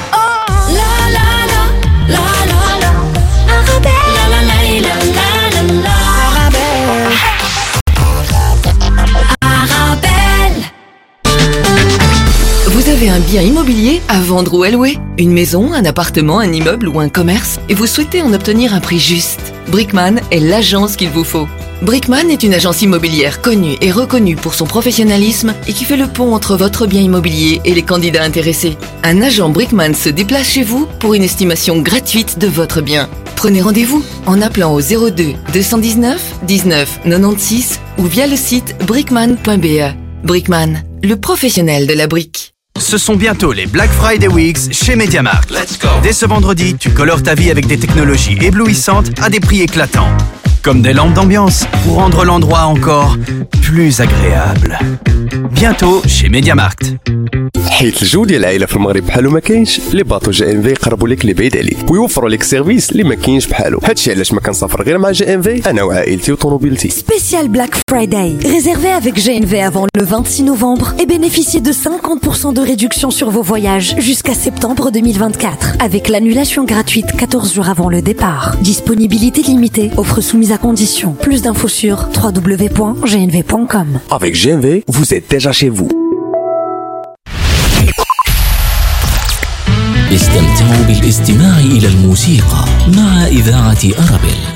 Vous 12.68 12.88
avez 12.88 13.10
un 13.10 13.20
bien 13.20 13.42
immobilier 13.42 14.00
à 14.08 14.18
vendre 14.20 14.54
ou 14.54 14.62
à 14.62 14.70
louer? 14.70 14.96
Une 15.18 15.32
maison, 15.32 15.74
un 15.74 15.84
appartement, 15.84 16.38
un 16.38 16.50
immeuble 16.50 16.88
ou 16.88 17.00
un 17.00 17.10
commerce? 17.10 17.60
Et 17.68 17.74
vous 17.74 17.86
souhaitez 17.86 18.22
en 18.22 18.32
obtenir 18.32 18.72
un 18.72 18.80
prix 18.80 18.98
juste? 18.98 19.52
Brickman 19.68 20.20
est 20.30 20.40
l'agence 20.40 20.96
qu'il 20.96 21.10
vous 21.10 21.24
faut. 21.24 21.48
Brickman 21.82 22.30
est 22.30 22.42
une 22.42 22.54
agence 22.54 22.82
immobilière 22.82 23.42
connue 23.42 23.76
et 23.80 23.90
reconnue 23.90 24.36
pour 24.36 24.54
son 24.54 24.64
professionnalisme 24.66 25.54
et 25.66 25.72
qui 25.72 25.84
fait 25.84 25.96
le 25.96 26.06
pont 26.06 26.34
entre 26.34 26.56
votre 26.56 26.86
bien 26.86 27.00
immobilier 27.00 27.60
et 27.64 27.74
les 27.74 27.82
candidats 27.82 28.22
intéressés. 28.22 28.76
Un 29.02 29.20
agent 29.20 29.48
Brickman 29.50 29.94
se 29.94 30.08
déplace 30.08 30.48
chez 30.48 30.62
vous 30.62 30.86
pour 31.00 31.14
une 31.14 31.22
estimation 31.22 31.80
gratuite 31.80 32.38
de 32.38 32.46
votre 32.46 32.80
bien. 32.80 33.08
Prenez 33.36 33.60
rendez-vous 33.60 34.02
en 34.26 34.40
appelant 34.40 34.72
au 34.72 34.80
02 34.80 35.34
219 35.52 36.22
19 36.44 37.00
96 37.04 37.80
ou 37.98 38.04
via 38.04 38.26
le 38.26 38.36
site 38.36 38.76
brickman.be. 38.86 39.94
Brickman, 40.24 40.82
le 41.02 41.16
professionnel 41.16 41.86
de 41.86 41.92
la 41.92 42.06
brique. 42.06 42.54
Ce 42.78 42.98
sont 42.98 43.14
bientôt 43.14 43.52
les 43.52 43.66
Black 43.66 43.90
Friday 43.90 44.28
Weeks 44.28 44.72
chez 44.72 44.96
MediaMarkt. 44.96 45.52
Dès 46.02 46.12
ce 46.12 46.26
vendredi, 46.26 46.76
tu 46.76 46.90
colores 46.90 47.22
ta 47.22 47.34
vie 47.34 47.50
avec 47.50 47.66
des 47.66 47.78
technologies 47.78 48.38
éblouissantes 48.40 49.10
à 49.20 49.28
des 49.28 49.40
prix 49.40 49.60
éclatants 49.60 50.08
Comme 50.63 50.81
des 50.81 50.93
lampes 50.93 51.13
d'ambiance 51.13 51.65
pour 51.83 51.95
rendre 51.95 52.25
l'endroit 52.25 52.63
encore 52.65 53.17
plus 53.61 54.01
agréable. 54.01 54.77
Bientôt 55.51 56.01
chez 56.07 56.29
MediaMarkt. 56.29 56.95
حيت 57.69 58.01
الجو 58.01 58.25
ديال 58.25 58.39
العائله 58.39 58.65
في 58.65 58.75
المغرب 58.75 59.05
بحالو 59.05 59.31
ما 59.31 59.39
كاينش 59.39 59.81
لي 59.93 60.03
باطو 60.03 60.31
جي 60.31 60.51
ام 60.51 60.61
في 60.61 60.69
يقربوا 60.69 61.07
لك 61.07 61.21
اللي 61.21 61.33
بعيد 61.33 61.57
عليك 61.57 61.91
ويوفروا 61.91 62.29
لك 62.29 62.43
سيرفيس 62.43 62.91
اللي 62.91 63.03
ما 63.03 63.15
كاينش 63.15 63.47
بحالو 63.47 63.79
هادشي 63.83 64.11
علاش 64.11 64.33
ما 64.33 64.39
كنسافر 64.39 64.83
غير 64.83 64.97
مع 64.97 65.11
جي 65.11 65.33
ام 65.33 65.41
في 65.41 65.69
انا 65.69 65.83
وعائلتي 65.83 66.31
وطوموبيلتي 66.31 66.89
Spécial 66.89 67.47
Black 67.57 67.73
Friday. 67.91 68.47
Réservé 68.55 68.89
avec 69.01 69.15
GNV 69.25 69.53
avant 69.61 69.85
le 69.95 70.03
26 70.03 70.43
novembre 70.43 70.93
et 70.99 71.05
bénéficiez 71.05 71.61
de 71.61 71.71
50% 71.71 72.53
de 72.53 72.61
réduction 72.61 73.11
sur 73.11 73.29
vos 73.29 73.43
voyages 73.43 73.95
jusqu'à 73.97 74.33
septembre 74.33 74.91
2024 74.91 75.75
avec 75.79 76.09
l'annulation 76.09 76.65
gratuite 76.65 77.15
14 77.17 77.53
jours 77.53 77.69
avant 77.69 77.89
le 77.89 78.01
départ. 78.01 78.55
Disponibilité 78.61 79.41
limitée, 79.41 79.91
offre 79.97 80.21
soumise 80.21 80.51
à 80.51 80.52
condition. 80.61 81.13
Plus 81.13 81.41
d'infos 81.41 81.67
sur 81.67 82.09
www.gnv.com. 82.15 83.99
Avec 84.11 84.35
GMV, 84.35 84.83
vous 84.87 85.13
êtes 85.13 85.29
déjà 85.29 85.51
chez 85.51 85.69
vous. 85.69 85.89
استمتعوا 90.11 90.85
بالاستماع 90.87 91.59
إلى 91.59 91.87
الموسيقى 91.87 92.65
مع 92.97 93.27
إذاعة 93.27 93.83
أرابيل 93.99 94.52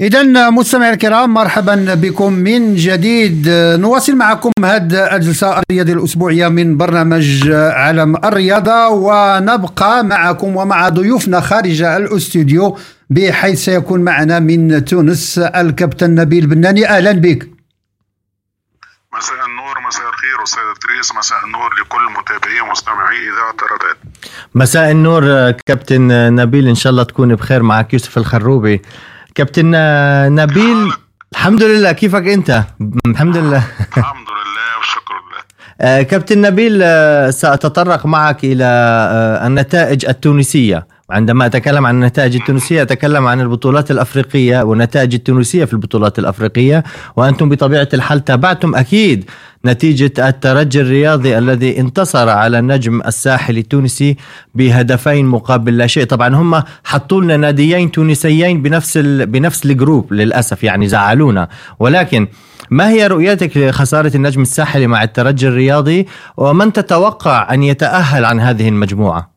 إذا 0.00 0.50
مستمعي 0.50 0.92
الكرام 0.92 1.34
مرحبا 1.34 1.94
بكم 1.94 2.32
من 2.32 2.74
جديد. 2.74 3.48
نواصل 3.80 4.16
معكم 4.16 4.50
هذه 4.64 5.16
الجلسة 5.16 5.58
الرياضية 5.58 5.92
الأسبوعية 5.92 6.48
من 6.48 6.76
برنامج 6.76 7.50
عالم 7.52 8.16
الرياضة 8.16 8.88
ونبقى 8.88 10.04
معكم 10.04 10.56
ومع 10.56 10.88
ضيوفنا 10.88 11.40
خارج 11.40 11.82
الأستوديو 11.82 12.78
بحيث 13.10 13.64
سيكون 13.64 14.00
معنا 14.00 14.38
من 14.38 14.84
تونس 14.84 15.38
الكابتن 15.38 16.14
نبيل 16.14 16.46
بناني. 16.46 16.88
أهلا 16.88 17.12
بك. 17.12 17.48
مساء 19.16 19.46
النور 19.46 19.80
مساء 19.88 20.08
الخير 20.08 20.42
أستاذ 20.44 20.62
إدريس. 20.62 21.14
مساء 21.18 21.38
النور 21.46 21.70
لكل 21.80 22.20
متابعي 22.20 22.60
ومستمعي 22.60 23.16
إذاعة 23.16 23.56
الرباط 23.62 23.96
مساء 24.54 24.90
النور 24.90 25.50
كابتن 25.50 26.34
نبيل. 26.34 26.68
إن 26.68 26.74
شاء 26.74 26.90
الله 26.90 27.02
تكون 27.02 27.34
بخير 27.34 27.62
معك 27.62 27.92
يوسف 27.92 28.18
الخروبي. 28.18 28.82
كابتن 29.36 29.70
نبيل 30.34 30.92
الحمد 31.32 31.62
لله. 31.62 31.92
كيفك 31.92 32.26
أنت؟ 32.28 32.62
الحمد 33.06 33.36
لله. 33.36 33.62
الحمد 33.98 34.28
لله 34.38 34.68
والشكر 34.78 35.14
لله 35.14 35.42
آه، 35.80 36.02
كابتن 36.02 36.40
نبيل 36.40 36.80
آه، 36.82 37.30
سأتطرق 37.30 38.06
معك 38.06 38.44
إلى 38.44 38.64
آه، 38.64 39.46
النتائج 39.46 40.06
التونسية. 40.06 40.86
عندما 41.10 41.46
أتكلم 41.46 41.86
عن 41.86 41.94
النتائج 41.94 42.36
التونسية 42.36 42.82
أتكلم 42.82 43.26
عن 43.26 43.40
البطولات 43.40 43.90
الأفريقية 43.90 44.62
والنتائج 44.62 45.14
التونسية 45.14 45.64
في 45.64 45.72
البطولات 45.72 46.18
الأفريقية 46.18 46.84
وأنتم 47.16 47.48
بطبيعة 47.48 47.88
الحال 47.94 48.24
تابعتم 48.24 48.74
أكيد 48.74 49.30
نتيجة 49.64 50.28
الترجي 50.28 50.80
الرياضي 50.80 51.38
الذي 51.38 51.80
انتصر 51.80 52.28
على 52.28 52.58
النجم 52.58 53.02
الساحلي 53.06 53.60
التونسي 53.60 54.16
بهدفين 54.54 55.26
مقابل 55.26 55.76
لا 55.76 55.86
شيء. 55.86 56.04
طبعا 56.04 56.34
هم 56.34 56.62
حطوا 56.84 57.20
لنا 57.20 57.36
ناديين 57.36 57.92
تونسيين 57.92 58.62
بنفس 58.62 58.96
ال... 58.96 59.26
بنفس 59.26 59.64
الجروب 59.66 60.12
للأسف 60.12 60.64
يعني 60.64 60.88
زعلونا. 60.88 61.48
ولكن 61.78 62.28
ما 62.70 62.90
هي 62.90 63.06
رؤيتك 63.06 63.56
لخسارة 63.56 64.16
النجم 64.16 64.42
الساحلي 64.42 64.86
مع 64.86 65.02
الترجي 65.02 65.48
الرياضي؟ 65.48 66.06
ومن 66.36 66.72
تتوقع 66.72 67.54
أن 67.54 67.62
يتأهل 67.62 68.24
عن 68.24 68.40
هذه 68.40 68.68
المجموعة؟ 68.68 69.36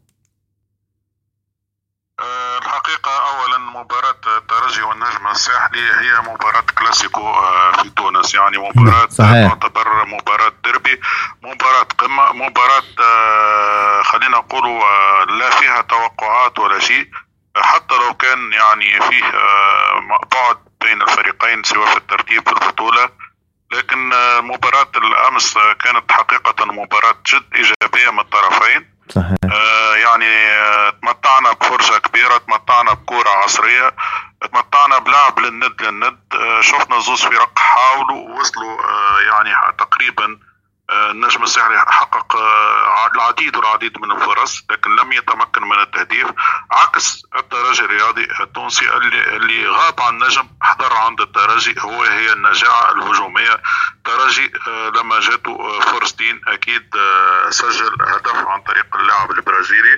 الحقيقة 2.61 3.11
اولا 3.11 3.57
مباراه 3.57 4.21
الترجي 4.37 4.81
والنجم 4.81 5.25
الساحلي 5.39 5.79
هي 5.79 6.21
مباراة 6.21 6.63
كلاسيكو 6.79 7.21
آه، 7.21 7.71
في 7.71 7.89
تونس 7.89 8.35
يعني 8.35 8.57
مباراة 8.57 9.07
صحيح. 9.09 9.47
تعتبر 9.53 10.05
مباراة 10.05 10.51
ديربي 10.63 11.01
مباراة 11.41 11.83
قمة 11.83 12.31
مباراة 12.33 12.83
آه، 12.99 14.01
خلينا 14.03 14.37
نقولوا 14.37 14.83
آه، 14.83 15.25
لا 15.25 15.49
فيها 15.49 15.81
توقعات 15.81 16.59
ولا 16.59 16.79
شيء 16.79 17.07
حتى 17.57 17.95
لو 17.95 18.13
كان 18.13 18.53
يعني 18.53 19.01
فيه 19.01 19.23
بعد 20.31 20.57
بين 20.81 21.01
الفريقين 21.01 21.63
سواء 21.63 21.87
في 21.87 21.97
الترتيب 21.97 22.49
في 22.49 22.51
البطولة 22.51 23.09
لكن 23.73 24.09
مباراة 24.41 24.91
الأمس 24.95 25.53
كانت 25.83 26.11
حقيقة 26.11 26.65
مباراة 26.65 27.15
جد 27.27 27.43
إيجابية 27.55 28.11
من 28.11 28.19
الطرفين 28.19 28.89
صحيح. 29.09 29.38
تمتعنا 31.49 31.77
بفرجة 31.77 31.97
كبيرة 31.99 32.37
تمتعنا 32.37 32.93
بكرة 32.93 33.29
عصرية 33.29 33.95
تمتعنا 34.41 34.99
بلعب 34.99 35.39
للند 35.39 35.81
للند. 35.81 36.19
آه، 36.33 36.61
شفنا 36.61 36.99
زوز 36.99 37.21
فرق 37.21 37.59
حاولوا 37.59 38.29
ووصلوا 38.29 38.81
آه، 38.81 39.19
يعني 39.19 39.55
تقريبا 39.77 40.39
النجم 40.89 41.43
الساحلي 41.43 41.79
حقق 41.79 42.35
آه، 42.35 43.11
العديد 43.15 43.55
والعديد 43.55 43.97
من 43.97 44.11
الفرص 44.11 44.63
لكن 44.69 44.95
لم 44.95 45.11
يتمكن 45.11 45.63
من 45.63 45.79
التهديف 45.79 46.27
عكس 46.71 47.23
الترجي 47.35 47.81
الرياضي 47.81 48.27
التونسي 48.39 48.89
اللي, 48.93 49.67
غاب 49.67 50.01
عن 50.01 50.13
النجم 50.13 50.47
حضر 50.61 50.93
عند 50.93 51.21
الترجي 51.21 51.75
هو 51.79 52.03
هي 52.03 52.33
النجاعة 52.33 52.91
الهجومية. 52.91 53.61
الترجي 53.97 54.51
آه، 54.67 54.89
لما 54.89 55.19
جاته 55.19 55.51
آه، 55.51 55.79
فرصتين 55.79 56.41
أكيد 56.47 56.95
آه، 56.95 57.49
سجل 57.49 57.97
هدف 58.01 58.35
عن 58.35 58.61
طريق 58.61 58.95
اللاعب 58.95 59.31
البرازيلي. 59.31 59.97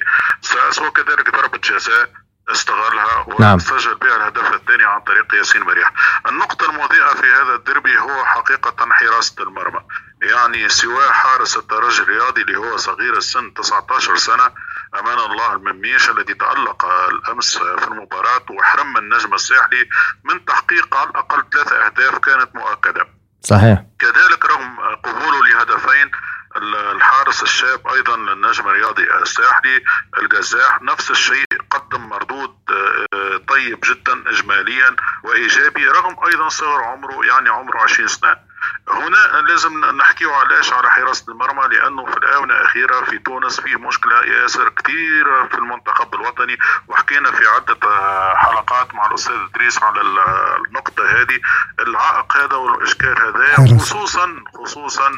وكذلك 0.82 1.30
ضربة 1.30 1.58
جزاء. 1.58 2.21
استغلها 2.52 3.26
نعم. 3.40 3.56
وسجل 3.56 3.96
بها 3.96 4.16
الهدف 4.16 4.54
الثاني 4.54 4.84
عن 4.84 5.02
طريق 5.02 5.36
ياسين 5.36 5.62
مريح. 5.62 5.94
النقطة 6.28 6.70
المضيئة 6.70 7.14
في 7.14 7.28
هذا 7.32 7.56
الدربي 7.56 7.98
هو 7.98 8.26
حقيقة 8.26 8.90
حراسة 8.92 9.44
المرمى. 9.44 9.82
يعني 10.22 10.70
سواء 10.70 11.12
حارس 11.12 11.58
الترجي 11.58 12.02
الرياضي 12.02 12.42
اللي 12.42 12.58
هو 12.58 12.78
صغير 12.78 13.18
السن 13.18 13.54
19 13.54 14.16
سنة 14.16 14.52
أمان 15.00 15.20
الله 15.20 15.54
المميش 15.54 16.10
الذي 16.10 16.34
تألق 16.34 16.86
الأمس 16.86 17.58
في 17.58 17.88
المباراة 17.88 18.46
وحرم 18.50 18.98
النجم 18.98 19.34
الساحلي 19.34 19.90
من 20.24 20.46
تحقيق 20.46 20.96
على 20.96 21.10
الأقل 21.10 21.44
ثلاثة 21.54 21.86
أهداف 21.86 22.18
كانت 22.18 22.56
مؤكدة. 22.56 23.08
صحيح. 23.42 23.84
كذلك 24.00 24.46
رغم 24.46 24.80
قبوله 25.04 25.48
لهدفين 25.48 26.12
الحارس 26.58 27.44
الشاب 27.44 27.88
أيضا 27.88 28.18
للنجم 28.18 28.68
الرياضي 28.68 29.04
الساحلي 29.14 29.84
الجزاح 30.18 30.82
نفس 30.82 31.12
الشيء 31.12 31.46
قدم 31.70 32.02
مردود 32.10 32.56
آه، 32.70 33.38
طيب 33.48 33.80
جدا 33.80 34.30
اجماليا 34.30 34.96
وإيجابي 35.24 35.86
رغم 35.86 36.16
أيضا 36.28 36.50
صغر 36.50 36.84
عمره 36.84 37.26
يعني 37.26 37.50
عمره 37.50 37.80
20 37.80 38.08
سنة. 38.08 38.51
هنا 38.90 39.42
لازم 39.48 39.86
نحكيه 39.86 40.32
علاش 40.36 40.74
على 40.74 40.92
حراسة 40.92 41.26
المرمى 41.32 41.76
لأنه 41.76 42.06
في 42.06 42.18
الآونة 42.18 42.54
الأخيرة 42.54 43.02
في 43.06 43.18
تونس 43.20 43.62
فيه 43.62 43.76
مشكلة 43.76 44.24
ياسر 44.24 44.70
كثير 44.70 45.48
في 45.48 45.56
المنتخب 45.56 46.14
الوطني. 46.16 46.58
وحكينا 46.88 47.32
في 47.32 47.48
عدة 47.48 47.78
آه، 47.90 48.36
حلقات 48.36 48.94
مع 48.96 49.06
الأستاذ 49.06 49.36
إدريس 49.36 49.84
على 49.84 50.02
ال- 50.02 50.20
النقطة 50.68 51.06
هذه 51.06 51.40
العائق 51.80 52.38
هذا 52.38 52.56
والإشكال 52.56 53.16
هذا. 53.22 53.78
خصوصا 53.80 54.44
خصوصا 54.64 55.10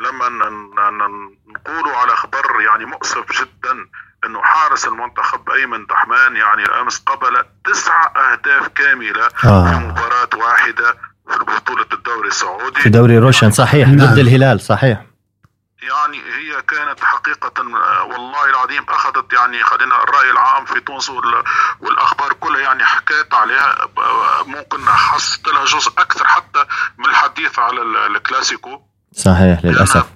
لما 0.00 0.28
نقولوا 1.48 1.96
على 1.96 2.16
خبر 2.16 2.60
يعني 2.60 2.84
مؤسف 2.84 3.32
جدا 3.42 3.86
إنه 4.24 4.42
حارس 4.42 4.86
المنتخب 4.86 5.50
أيمن 5.50 5.86
دحمان 5.86 6.36
يعني 6.36 6.64
الأمس 6.64 6.98
قبل 7.06 7.44
تسع 7.64 8.06
أهداف 8.16 8.68
كاملة 8.68 9.26
آه. 9.44 9.70
في 9.70 9.76
مباراة 9.76 10.28
واحدة 10.34 10.96
في 11.28 11.36
البطوله 11.36 11.86
السعودي. 12.28 12.80
في 12.80 12.88
دوري 12.88 13.18
روشن 13.18 13.50
صحيح. 13.50 13.88
نعم. 13.88 14.06
ضد 14.12 14.18
الهلال 14.18 14.60
صحيح. 14.60 15.02
يعني 15.82 16.16
هي 16.18 16.62
كانت 16.62 17.00
حقيقة 17.00 17.62
والله 18.06 18.50
العظيم 18.50 18.82
أخذت 18.88 19.32
يعني 19.32 19.62
خلينا 19.62 20.02
الرأي 20.02 20.30
العام 20.30 20.64
في 20.64 20.80
تونس 20.80 21.08
وال- 21.10 21.44
والأخبار 21.80 22.32
كلها 22.32 22.60
يعني 22.60 22.84
حكيت 22.84 23.34
عليها. 23.34 23.76
ممكن 24.46 24.84
حصلت 24.88 25.48
لها 25.48 25.64
جزء 25.64 25.92
أكثر 25.98 26.24
حتى 26.28 26.64
من 26.98 27.06
الحديث 27.06 27.58
على 27.58 27.82
ال- 27.82 28.16
الكلاسيكو. 28.16 28.80
صحيح 29.16 29.60
كانت 29.62 30.13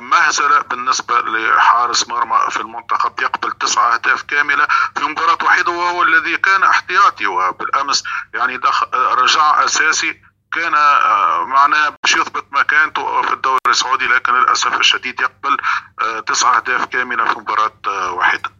مهزلة 0.00 0.60
بالنسبة 0.70 1.14
لحارس 1.20 2.08
مرمى 2.08 2.36
في 2.50 2.60
المنتخب 2.60 3.20
يقبل 3.20 3.52
تسعة 3.52 3.94
أهداف 3.94 4.22
كاملة 4.22 4.66
في 4.96 5.04
مباراة 5.04 5.38
وحيدة 5.44 5.70
وهو 5.70 6.02
الذي 6.02 6.36
كان 6.36 6.62
احتياطي 6.62 7.26
وبالأمس 7.26 8.04
يعني 8.34 8.56
دخل 8.56 8.86
رجع 8.94 9.64
أساسي 9.64 10.20
كان 10.52 10.74
آه، 10.74 11.44
معناه 11.46 11.88
باش 12.02 12.12
يثبت 12.12 12.44
مكانته 12.52 13.22
في 13.22 13.32
الدوري 13.34 13.58
السعودي 13.68 14.04
لكن 14.04 14.32
للأسف 14.32 14.80
الشديد 14.80 15.20
يقبل 15.20 15.56
آه، 16.02 16.20
تسعة 16.20 16.56
أهداف 16.56 16.84
كاملة 16.84 17.24
في 17.24 17.38
مباراة 17.38 17.72
آه، 17.86 18.12
واحدة 18.12 18.50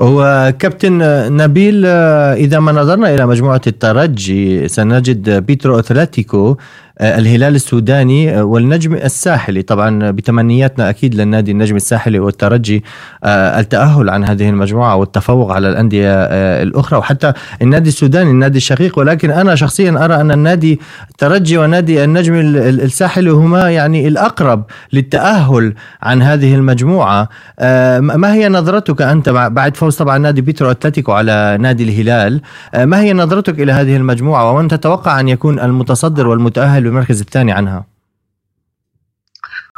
هو 0.00 0.52
كابتن 0.58 0.98
نبيل 1.36 1.86
إذا 1.86 2.60
ما 2.60 2.72
نظرنا 2.72 3.14
إلى 3.14 3.26
مجموعة 3.26 3.60
الترجي 3.66 4.68
سنجد 4.68 5.30
بيترو 5.30 5.78
أتلتيكو 5.78 6.56
الهلال 7.00 7.54
السوداني 7.54 8.38
آه، 8.38 8.44
والنجم 8.44 8.94
الساحلي. 8.94 9.62
طبعا 9.62 10.10
بتمنياتنا 10.10 10.90
أكيد 10.90 11.14
للنادي 11.14 11.50
النجم 11.50 11.76
الساحلي 11.76 12.18
والترجي 12.18 12.84
آه، 13.24 13.60
التأهل 13.60 14.10
عن 14.10 14.24
هذه 14.24 14.48
المجموعة 14.48 14.96
والتفوق 14.96 15.52
على 15.52 15.68
الأندية 15.68 16.08
آه، 16.14 16.62
الأخرى. 16.62 16.98
وحتى 16.98 17.32
النادي 17.62 17.88
السوداني 17.88 18.30
النادي 18.30 18.56
الشقيق. 18.58 18.98
ولكن 18.98 19.30
أنا 19.30 19.54
شخصيا 19.54 20.04
أرى 20.04 20.14
أن 20.20 20.30
النادي 20.30 20.80
الترجي 21.10 21.58
ونادي 21.58 22.04
النجم 22.04 22.34
ال- 22.34 22.56
ال- 22.56 22.80
الساحلي 22.80 23.30
هما 23.30 23.70
يعني 23.70 24.08
الأقرب 24.08 24.64
للتأهل 24.92 25.74
عن 26.02 26.22
هذه 26.22 26.54
المجموعة. 26.54 27.28
آه، 27.58 28.00
ما 28.00 28.34
هي 28.34 28.48
نظرتك 28.48 29.02
أنت 29.02 29.28
بعد 29.28 29.76
فوز 29.76 29.96
طبعا 29.96 30.18
نادي 30.18 30.40
بيترو 30.40 30.70
أتلتيكو 30.70 31.12
على 31.12 31.56
نادي 31.60 31.84
الهلال؟ 31.84 32.40
آه، 32.74 32.84
ما 32.84 33.00
هي 33.00 33.12
نظرتك 33.12 33.60
إلى 33.60 33.72
هذه 33.72 33.96
المجموعة؟ 33.96 34.50
ومن 34.52 34.68
تتوقع 34.68 35.20
أن 35.20 35.28
يكون 35.28 35.60
المتصدر 35.60 36.26
والمتأهل 36.26 36.83
بالمركز 36.84 37.20
الثاني 37.20 37.52
عنها. 37.52 37.84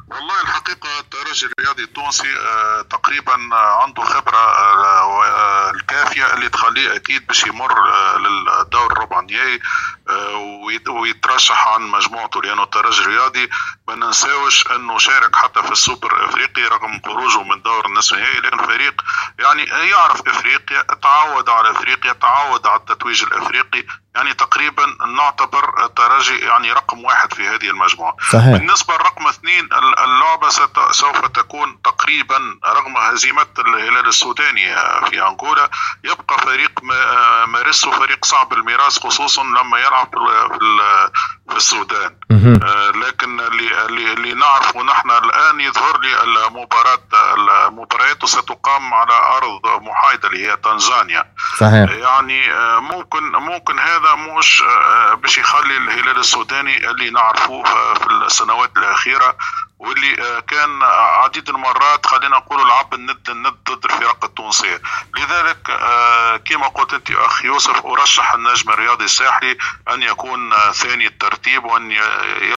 والله 0.09 0.41
الحقيقة 0.43 1.01
الترجي 1.01 1.47
الرياضي 1.47 1.83
التونسي 1.83 2.29
آه، 2.39 2.83
تقريبا 2.83 3.33
عنده 3.53 4.03
خبرة 4.03 4.37
آه، 4.37 5.25
آه، 5.25 5.71
الكافية 5.71 6.35
اللي 6.35 6.49
تخليه 6.49 6.97
أكيد 6.97 7.27
باش 7.27 7.47
يمر 7.47 7.75
للدور 8.19 8.93
الربع 8.93 9.21
النهائي 9.21 9.61
ويترشح 10.89 11.69
عن 11.69 11.83
مجموعته 11.83 12.43
لأنه 12.43 12.63
الترجي 12.63 13.03
الرياضي. 13.03 13.51
ما 13.89 13.95
ننساوش 13.95 14.67
أنه 14.67 14.99
شارك 14.99 15.37
حتى 15.37 15.63
في 15.63 15.71
السوبر 15.71 16.17
الأفريقي 16.17 16.63
رغم 16.63 17.01
خروجه 17.05 17.43
من 17.43 17.63
دور 17.63 17.87
النصف 17.87 18.13
النهائي 18.15 18.41
لكن 18.41 18.67
فريق 18.67 18.95
يعني 19.39 19.63
يعرف 19.91 20.29
أفريقيا 20.29 20.83
تعود 21.03 21.49
على 21.49 21.71
أفريقيا 21.71 22.13
تعود 22.13 22.67
على 22.67 22.81
التتويج 22.81 23.23
الأفريقي. 23.23 23.85
يعني 24.15 24.35
تقريبا 24.35 24.87
نعتبر 25.17 25.85
الترجي 25.85 26.39
يعني 26.39 26.73
رقم 26.73 27.05
واحد 27.05 27.35
في 27.35 27.49
هذه 27.49 27.71
المجموعة. 27.71 28.17
صحيح. 28.33 28.53
بالنسبة 28.53 28.95
لرقم 28.95 29.27
اثنين 29.29 29.65
ال- 29.65 29.99
اللعبة 29.99 30.49
ست- 30.49 30.91
سوف 30.91 31.19
تكون 31.27 31.83
تقريبا 31.83 32.59
رغم 32.67 32.97
هزيمة 32.97 33.47
الهلال 33.59 34.07
السوداني 34.09 34.75
آه، 34.77 35.05
في 35.05 35.23
أنغولا 35.23 35.71
يبقى 36.05 36.39
فريق 36.39 36.73
آه، 36.93 37.45
مارسه 37.47 37.91
فريق 37.91 38.25
صعب 38.25 38.53
الميراث 38.53 38.99
خصوصا 38.99 39.43
لما 39.43 39.79
يلعب 39.79 39.96
في 40.05 40.17
ال- 40.17 41.11
في 41.49 41.51
في 41.51 41.57
السودان. 41.57 42.17
آه، 42.63 42.91
لكن 42.91 43.41
اللي 43.41 43.85
اللي, 43.87 44.13
اللي 44.13 44.35
نعرفه 44.35 44.83
نحن 44.83 45.11
الآن 45.11 45.61
يظهر 45.61 45.99
لي 46.01 46.23
المباراه 46.23 46.99
المباريات 47.69 48.25
ستقام 48.25 48.95
على 48.95 49.13
أرض 49.37 49.83
محايدة 49.83 50.29
اللي 50.29 50.49
هي 50.51 50.57
تنزانيا. 50.57 51.33
صحيح. 51.59 51.91
يعني 51.91 52.53
آه، 52.53 52.81
ممكن 52.81 53.23
ممكن 53.33 53.79
هذا 53.79 54.15
مش 54.15 54.63
آه، 54.63 55.15
باش 55.15 55.39
يخلي 55.39 55.77
الهلال 55.77 56.19
السوداني 56.19 56.91
اللي 56.91 57.11
نعرفوه 57.11 57.65
في 57.95 58.07
السنوات 58.07 58.71
الأخيرة 58.77 59.37
واللي 59.79 60.13
آه، 60.23 60.41
كان 60.41 60.83
عديد 61.25 61.49
المرات 61.49 62.07
خلينا 62.07 62.37
نقول 62.37 62.69
لعب 62.69 62.95
الند 62.95 63.29
الند 63.29 63.55
ضد 63.71 63.85
الفرق 63.85 64.25
التونسية. 64.25 64.81
لذلك 65.19 65.71
آه، 65.71 66.37
كما 66.37 66.69
قلت 66.69 66.95
أنت 66.95 67.11
اخ 67.11 67.45
يوسف 67.45 67.87
أرشح 67.87 68.35
النجم 68.35 68.71
الرياضي 68.71 69.05
الساحلي 69.05 69.57
أن 69.95 70.03
يكون 70.03 70.53
آه، 70.53 70.73
ثاني 70.73 71.07
الترتيب 71.07 71.65
وأن 71.65 71.91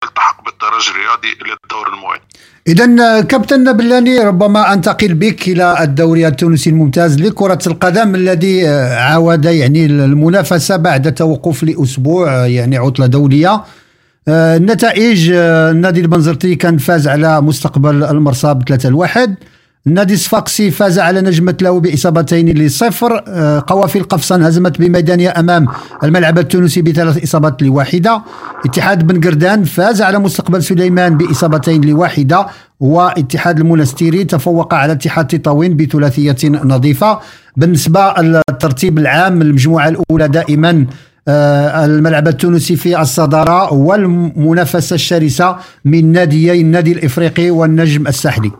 يلتحق 0.03 0.43
بالترجي 0.45 0.91
الرياضي 0.91 1.27
للدور 1.33 1.87
الموالي 1.87 2.21
إذا 2.67 3.21
كابتن 3.21 3.73
بلاني 3.73 4.19
ربما 4.19 4.73
أنتقل 4.73 5.13
بك 5.13 5.47
إلى 5.47 5.83
الدوري 5.83 6.27
التونسي 6.27 6.69
الممتاز 6.69 7.21
لكرة 7.21 7.59
القدم 7.67 8.15
الذي 8.15 8.67
عاود 8.67 9.45
يعني 9.45 9.85
المنافسة 9.85 10.75
بعد 10.77 11.13
توقف 11.13 11.63
لأسبوع 11.63 12.29
آه، 12.29 12.45
يعني 12.45 12.77
عطلة 12.77 13.05
دولية. 13.05 13.49
آه، 13.53 13.65
النتائج 14.29 15.31
آه، 15.33 15.71
النادي 15.71 16.01
البنزرتي 16.01 16.55
كان 16.55 16.77
فاز 16.77 17.07
على 17.07 17.41
مستقبل 17.41 18.03
المرصاد 18.03 18.59
بثلاثة 18.59 18.89
الواحد 18.89 19.35
النادي 19.87 20.13
الصفاقسي 20.13 20.71
فاز 20.71 20.99
على 20.99 21.21
نجمة 21.21 21.55
له 21.61 21.79
بإصابتين 21.79 22.49
لصفر. 22.49 23.23
آه، 23.27 23.63
قوافل 23.67 24.03
قفصان 24.03 24.43
هزمت 24.43 24.79
بميدانية 24.79 25.33
أمام 25.39 25.67
الملعب 26.03 26.39
التونسي 26.39 26.81
بثلاث 26.81 27.23
إصابات 27.23 27.63
لواحدة. 27.63 28.21
اتحاد 28.65 29.07
بن 29.07 29.21
قردان 29.21 29.63
فاز 29.63 30.01
على 30.01 30.19
مستقبل 30.19 30.63
سليمان 30.63 31.17
بإصابتين 31.17 31.85
لواحدة 31.85 32.47
واتحاد 32.79 33.59
المنستيري 33.59 34.23
تفوق 34.23 34.73
على 34.73 34.93
اتحاد 34.93 35.27
تطاوين 35.27 35.77
بثلاثية 35.77 36.37
نظيفة. 36.43 37.19
بالنسبة 37.57 38.13
للترتيب 38.13 38.97
العام 38.99 39.41
المجموعة 39.41 39.87
الأولى 39.87 40.27
دائما 40.27 40.69
آه، 40.69 40.85
الملعب 41.29 42.27
التونسي 42.27 42.75
في 42.75 43.01
الصدارة 43.01 43.73
والمنافسة 43.73 44.93
الشرسة 44.93 45.57
من 45.85 46.11
ناديي 46.11 46.61
النادي 46.61 46.91
الإفريقي 46.91 47.49
والنجم 47.51 48.07
الساحلي. 48.07 48.51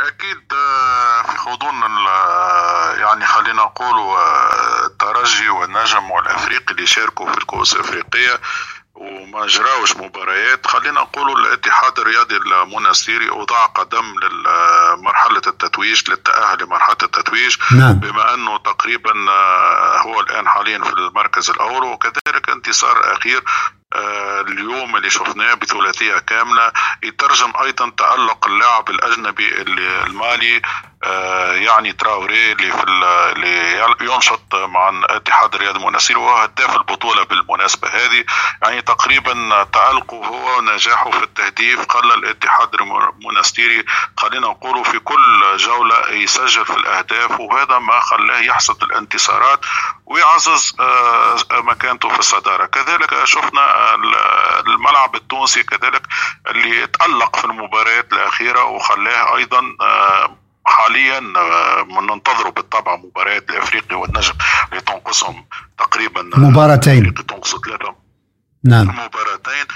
أكيد 0.00 0.52
آه، 0.52 1.22
في 1.22 1.50
غضون 1.50 1.74
ال- 1.84 3.00
يعني 3.00 3.24
خلينا 3.24 3.62
نقول 3.62 3.94
آه، 4.16 4.86
الترجي 4.86 5.48
والنجم 5.48 6.10
والافريقي 6.10 6.74
اللي 6.74 6.86
شاركوا 6.86 7.32
في 7.32 7.38
الكؤوس 7.38 7.74
الإفريقية. 7.76 8.40
وما 8.94 9.46
جراوش 9.46 9.96
مباريات 9.96 10.66
خلينا 10.66 11.00
نقول 11.00 11.46
الاتحاد 11.46 11.98
الرياضي 11.98 12.36
المنستيري 12.36 13.28
اوضاع 13.30 13.66
قدم 13.66 14.14
لمرحلة 14.22 15.42
التتويج 15.46 16.10
للتأهل 16.10 16.62
لمرحلة 16.62 16.96
التتويج 17.02 17.56
نعم. 17.78 17.92
بما 17.92 18.34
أنه 18.34 18.58
تقريبا 18.58 19.30
آه، 19.30 19.98
هو 19.98 20.20
الآن 20.20 20.48
حاليا 20.48 20.78
في 20.78 20.90
المركز 20.92 21.50
الأول 21.50 21.84
وكذلك 21.84 22.48
انتصار 22.48 23.12
أخير 23.16 23.42
آه، 23.94 24.40
اليوم 24.40 24.96
اللي 24.96 25.10
شفناه 25.10 25.54
بثلاثية 25.54 26.18
كاملة 26.18 26.72
يترجم 27.02 27.52
أيضا 27.62 27.90
تألق 27.90 28.46
اللاعب 28.46 28.90
الأجنبي 28.90 29.48
اللي- 29.62 30.02
المالي 30.06 30.62
يعني 31.54 31.92
تراوري 31.92 32.52
اللي 32.52 32.72
في 32.72 32.82
ال- 32.84 33.04
اللي 33.04 34.14
ينشط 34.14 34.54
مع 34.54 34.88
الاتحاد 34.88 35.54
الرياضي 35.54 35.78
المنستيري 35.78 36.20
وهو 36.20 36.36
هداف 36.36 36.76
البطولة 36.76 37.24
بالمناسبة 37.24 37.88
هذه. 37.88 38.24
يعني 38.62 38.82
تقريبا 38.82 39.64
تالقه 39.72 40.16
هو 40.26 40.58
ونجاحه 40.58 41.10
في 41.10 41.22
التهديف 41.22 41.88
خلى 41.88 42.14
الاتحاد 42.14 42.68
المنستيري 42.74 43.84
خلينا 44.16 44.46
نقول 44.48 44.84
في 44.84 44.98
كل 44.98 45.56
جولة 45.56 46.08
يسجل 46.10 46.64
في 46.64 46.76
الأهداف 46.76 47.40
وهذا 47.40 47.78
ما 47.78 48.00
خلاه 48.00 48.38
يحصد 48.38 48.82
الانتصارات 48.82 49.60
ويعزز 50.06 50.76
آه، 50.80 51.36
مكانته 51.52 52.08
في 52.08 52.18
الصدارة. 52.18 52.66
كذلك 52.66 53.24
شفنا 53.24 53.94
ال- 53.94 54.16
الملعب 54.66 55.14
التونسي 55.16 55.62
كذلك 55.62 56.02
اللي 56.46 56.86
تألق 56.86 57.36
في 57.36 57.44
المباريات 57.44 58.12
الأخيرة 58.12 58.64
وخلاه 58.64 59.36
أيضا 59.36 59.76
آه، 59.80 60.36
حاليا 60.66 61.18
آه، 61.36 61.86
ننتظروا 62.00 62.52
بالطبع 62.52 62.96
مباريات 62.96 63.50
الافريقي 63.50 63.96
والنجم 63.96 64.34
اللي 64.70 64.80
تنقصهم 64.80 65.46
تقريبا 65.78 66.22
مباراتين. 66.36 67.14
تنقص 67.14 67.54
ثلاثة 67.56 67.94
نعم. 68.64 68.86
مباراتين 68.88 69.66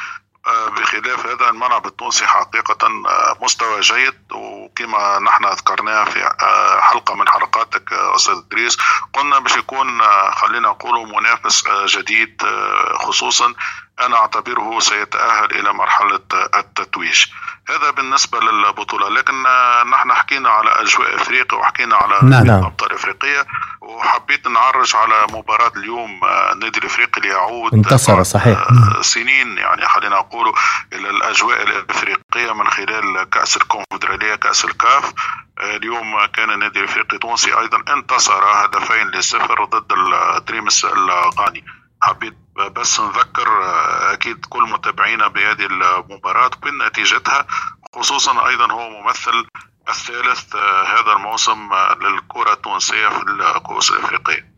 آه، 0.47 0.69
بخلاف 0.69 1.27
هذا 1.27 1.51
الملعب 1.51 1.87
التونسي 1.87 2.27
حقيقة 2.27 2.87
آه، 2.87 3.37
مستوى 3.45 3.81
جيد 3.81 4.15
وكما 4.33 5.19
نحن 5.19 5.45
ذكرناها 5.45 6.05
في 6.05 6.25
آه، 6.43 6.81
حلقة 6.81 7.15
من 7.15 7.29
حلقاتك 7.29 7.93
آه، 7.93 8.17
أستاذ 8.17 8.35
إدريس 8.35 8.79
قلنا 9.13 9.39
باش 9.39 9.57
يكون 9.57 10.01
آه، 10.01 10.31
خلينا 10.31 10.69
نقول 10.69 11.09
منافس 11.09 11.67
آه، 11.67 11.87
جديد 11.89 12.43
آه، 12.45 12.99
خصوصا 12.99 13.55
أنا 14.01 14.17
أعتبره 14.17 14.79
سيتأهل 14.81 15.61
إلى 15.61 15.73
مرحلة 15.73 16.21
التتويج 16.55 17.27
هذا 17.69 17.91
بالنسبة 17.91 18.41
للبطولة 18.41 19.09
لكن 19.09 19.43
نحن 19.91 20.13
حكينا 20.13 20.49
على 20.49 20.71
أجواء 20.71 21.15
أفريقيا 21.15 21.59
وحكينا 21.59 21.97
على 21.97 22.19
نعم. 22.23 22.47
نعم. 22.47 22.65
أبطال 22.65 22.93
أفريقيا 22.93 23.45
وحبيت 23.81 24.49
نعرج 24.49 24.97
على 24.97 25.27
مباراة 25.33 25.73
اليوم 25.77 26.21
النادي 26.53 26.79
الأفريقي 26.79 27.21
اللي 27.21 27.29
يعود 27.29 27.75
انتصر 27.75 28.23
صحيح 28.23 28.69
سنين 29.01 29.59
يعني 29.59 29.89
خلينا 29.89 30.17
نقول 30.17 30.55
إلى 30.93 31.11
الأجواء 31.11 31.63
الإفريقية 31.63 32.53
من 32.53 32.69
خلال 32.69 33.31
كأس 33.31 33.57
الكونفدرالية 33.57 34.35
كأس 34.35 34.65
الكاف 34.65 35.13
اليوم 35.61 36.27
كان 36.27 36.51
النادي 36.51 36.81
الإفريقي 36.81 37.15
التونسي 37.15 37.59
أيضا 37.59 37.93
انتصر 37.93 38.45
هدفين 38.45 39.09
لصفر 39.11 39.65
ضد 39.65 39.93
الدريمس 39.93 40.85
الغاني 40.85 41.65
حبيت 42.03 42.35
بس 42.77 43.01
نذكر 43.01 43.49
آه، 43.49 44.13
أكيد 44.13 44.45
كل 44.45 44.63
متابعينا 44.63 45.29
بهذه 45.29 45.67
المباراة 45.67 46.51
بين 46.63 46.87
نتيجتها 46.87 47.47
خصوصا 47.95 48.49
أيضا 48.49 48.73
هو 48.73 48.91
ممثل 48.91 49.47
الثالث 49.89 50.55
آه، 50.55 50.83
هذا 50.83 51.13
الموسم 51.13 51.73
آه، 51.73 51.95
للكرة 51.95 52.53
التونسية 52.53 53.09
في 53.09 53.23
الكؤوس 53.23 53.91
الأفريقية. 53.91 54.58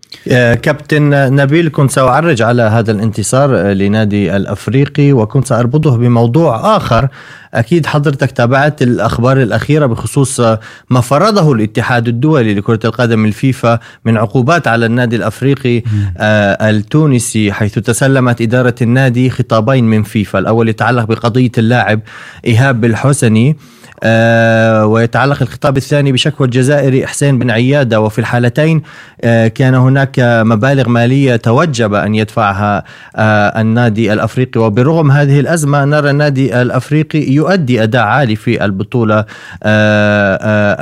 كابتن 0.63 1.35
نبيل 1.35 1.69
كنت 1.69 1.91
سأعرج 1.91 2.43
على 2.43 2.63
هذا 2.63 2.93
الانتصار 2.93 3.57
آه، 3.57 3.73
لنادي 3.73 4.37
الأفريقي 4.37 5.13
وكنت 5.13 5.47
سأربطه 5.47 5.97
بموضوع 5.97 6.77
آخر. 6.77 7.09
أكيد 7.55 7.87
حضرتك 7.87 8.31
تابعت 8.31 8.83
الأخبار 8.83 9.43
الأخيرة 9.43 9.87
بخصوص 9.87 10.41
آه، 10.41 10.61
ما 10.91 11.01
فرضه 11.01 11.53
الاتحاد 11.53 12.09
الدولي 12.09 12.55
لكرة 12.55 12.81
القدم 12.85 13.25
الفيفا 13.25 13.79
من 14.05 14.17
عقوبات 14.17 14.69
على 14.69 14.87
النادي 14.87 15.17
الأفريقي 15.17 15.83
آه، 16.19 16.71
التونسي 16.71 17.53
حيث 17.53 17.79
تسلمت 17.79 18.41
إدارة 18.41 18.75
النادي 18.83 19.31
خطابين 19.31 19.85
من 19.85 20.03
فيفا. 20.03 20.39
الأول 20.39 20.69
يتعلق 20.69 21.05
بقضية 21.05 21.53
اللاعب 21.59 22.01
إيهاب 22.47 22.85
الحسني. 22.85 23.57
آه، 24.03 24.87
ويتعلق 24.87 25.43
الخطاب 25.43 25.77
الثاني 25.77 26.13
بشكوى 26.13 26.47
الجزائري 26.47 27.05
إحسان 27.05 27.39
بن 27.39 27.51
عيادة. 27.51 28.01
وفي 28.01 28.19
الحالتين 28.19 28.83
آه، 29.21 29.49
كان 29.49 29.75
هناك 29.75 30.15
مبالغ 30.21 30.89
مالية 30.89 31.37
توجب 31.37 31.95
أن 31.95 32.15
يدفعها 32.15 32.85
آه، 33.17 33.61
النادي 33.61 34.13
الأفريقي. 34.13 34.61
وبرغم 34.61 35.11
هذه 35.11 35.41
الأزمة 35.41 35.85
نرى 35.85 36.11
النادي 36.11 36.63
الأفريقي 36.63 37.33
يؤدي 37.33 37.83
أداء 37.83 38.03
عالي 38.03 38.37
في 38.37 38.65
البطولة 38.65 39.25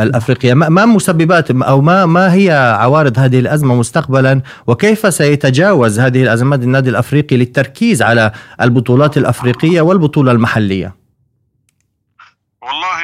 الأفريقية. 0.03 0.55
ما 0.55 0.87
مسببات 0.87 1.51
أو 1.51 1.81
ما 1.81 2.07
ما 2.07 2.35
هي 2.35 2.77
عوارض 2.81 3.19
هذه 3.19 3.39
الأزمة 3.39 3.75
مستقبلا؟ 3.75 4.41
وكيف 4.67 5.15
سيتجاوز 5.15 6.01
هذه 6.01 6.23
الأزمات 6.23 6.63
النادي 6.63 6.91
الأفريقي 6.91 7.37
للتركيز 7.37 8.03
على 8.03 8.33
البطولات 8.63 9.17
الأفريقية 9.17 9.81
والبطولة 9.81 10.33
المحلية؟ 10.33 11.08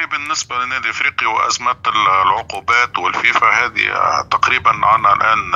بالنسبة 0.05 0.57
للنادي 0.57 0.85
الافريقي 0.85 1.25
وازمة 1.25 1.75
العقوبات 1.87 2.97
والفيفا 2.97 3.49
هذه 3.49 3.91
تقريبا 4.31 4.71
عنا 4.83 5.13
الآن 5.13 5.51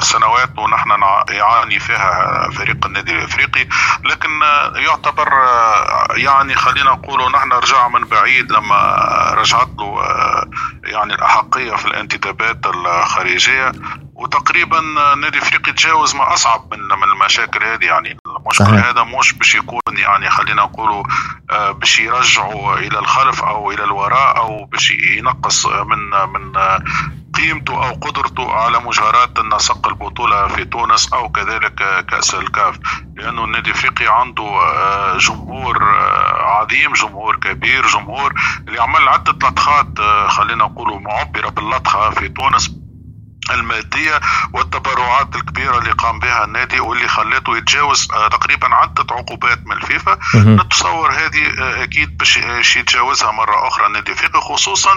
سنوات 0.00 0.58
ونحن 0.58 0.90
يعاني 1.28 1.78
فيها 1.78 2.50
فريق 2.50 2.86
النادي 2.86 3.12
الإفريقي. 3.12 3.68
لكن 4.04 4.40
يعتبر 4.76 5.28
يعني 6.16 6.54
خلينا 6.54 6.90
نقول 6.90 7.32
نحن 7.32 7.52
رجع 7.52 7.88
من 7.88 8.04
بعيد 8.04 8.52
لما 8.52 9.06
رجعت 9.38 9.68
له 9.78 10.02
يعني 10.84 11.14
الأحقية 11.14 11.76
في 11.76 11.86
الانتدابات 11.86 12.66
الخارجية. 12.66 13.72
وتقريبا 14.16 14.78
النادي 15.12 15.38
الافريقي 15.38 15.72
تجاوز 15.72 16.14
ما 16.14 16.34
أصعب 16.34 16.74
من 16.74 16.80
من 16.80 17.04
المشاكل 17.04 17.64
هذه. 17.64 17.84
يعني 17.84 18.16
المشكل 18.26 18.64
صحيح. 18.64 18.86
هذا 18.86 19.02
مش 19.04 19.32
باش 19.32 19.54
يكون 19.54 19.80
يعني 19.88 20.30
خلينا 20.30 20.62
نقولوا 20.62 21.04
آه، 21.50 21.70
باش 21.70 22.00
يرجعوا 22.00 22.78
إلى 22.78 22.98
الخلف 22.98 23.42
أو 23.42 23.70
إلى 23.70 23.84
الوراء 23.84 24.36
أو 24.36 24.64
باش 24.64 24.90
ينقص 24.90 25.66
من 25.66 26.10
من 26.32 26.52
قيمته 27.34 27.88
أو 27.88 27.92
قدرته 27.94 28.52
على 28.52 28.78
مجاراة 28.78 29.34
نسق 29.54 29.88
البطولة 29.88 30.46
في 30.46 30.64
تونس 30.64 31.12
أو 31.12 31.28
كذلك 31.28 32.04
كأس 32.08 32.34
الكاف. 32.34 32.78
لأنه 33.16 33.44
النادي 33.44 33.70
الإفريقي 33.70 34.20
عنده 34.20 34.44
آه، 34.44 35.18
جمهور 35.18 35.82
آه، 35.82 36.42
عظيم 36.42 36.92
جمهور 36.92 37.36
كبير 37.36 37.86
جمهور 37.86 38.34
اللي 38.68 38.82
عمل 38.82 39.08
عدة 39.08 39.32
لطخات 39.32 40.00
خلينا 40.28 40.64
نقولوا 40.64 40.98
معبرة 40.98 41.48
باللطخة 41.48 42.10
في 42.10 42.28
تونس. 42.28 42.85
المادية 43.50 44.20
والتبرعات 44.52 45.36
الكبيرة 45.36 45.78
اللي 45.78 45.90
قام 45.90 46.18
بها 46.18 46.44
النادي 46.44 46.80
واللي 46.80 47.08
خلته 47.08 47.56
يتجاوز 47.56 48.08
آه، 48.12 48.28
تقريبا 48.28 48.74
عدة 48.74 49.06
عقوبات 49.10 49.66
من 49.66 49.72
الفيفا. 49.76 50.18
نتصور 50.34 51.12
هذه 51.12 51.46
آه، 51.60 51.82
أكيد 51.82 52.18
باش 52.18 52.38
باش 52.38 52.76
يتجاوزها 52.76 53.30
مرة 53.30 53.68
أخرى 53.68 53.86
النادي 53.86 54.12
الافريقي 54.12 54.40
خصوصا 54.40 54.90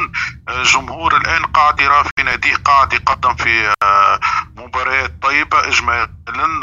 آه، 0.50 0.62
الجمهور 0.62 1.18
الآن 1.18 1.46
قاعد 1.46 1.80
يرى 1.80 2.04
في 2.04 2.24
ناديه 2.24 2.56
قاعد 2.56 2.94
يقدم 2.94 3.36
في 3.36 3.74
آه، 3.84 4.20
مباريات 4.58 5.14
طيبة 5.22 5.68
إجمالا 5.68 6.10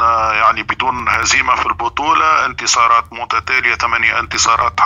آه، 0.01 0.33
يعني 0.33 0.63
بدون 0.63 1.09
هزيمة 1.09 1.55
في 1.55 1.65
البطولة 1.65 2.45
انتصارات 2.45 3.13
متتالية 3.13 3.75
ثمانية 3.75 4.19
انتصارات 4.19 4.79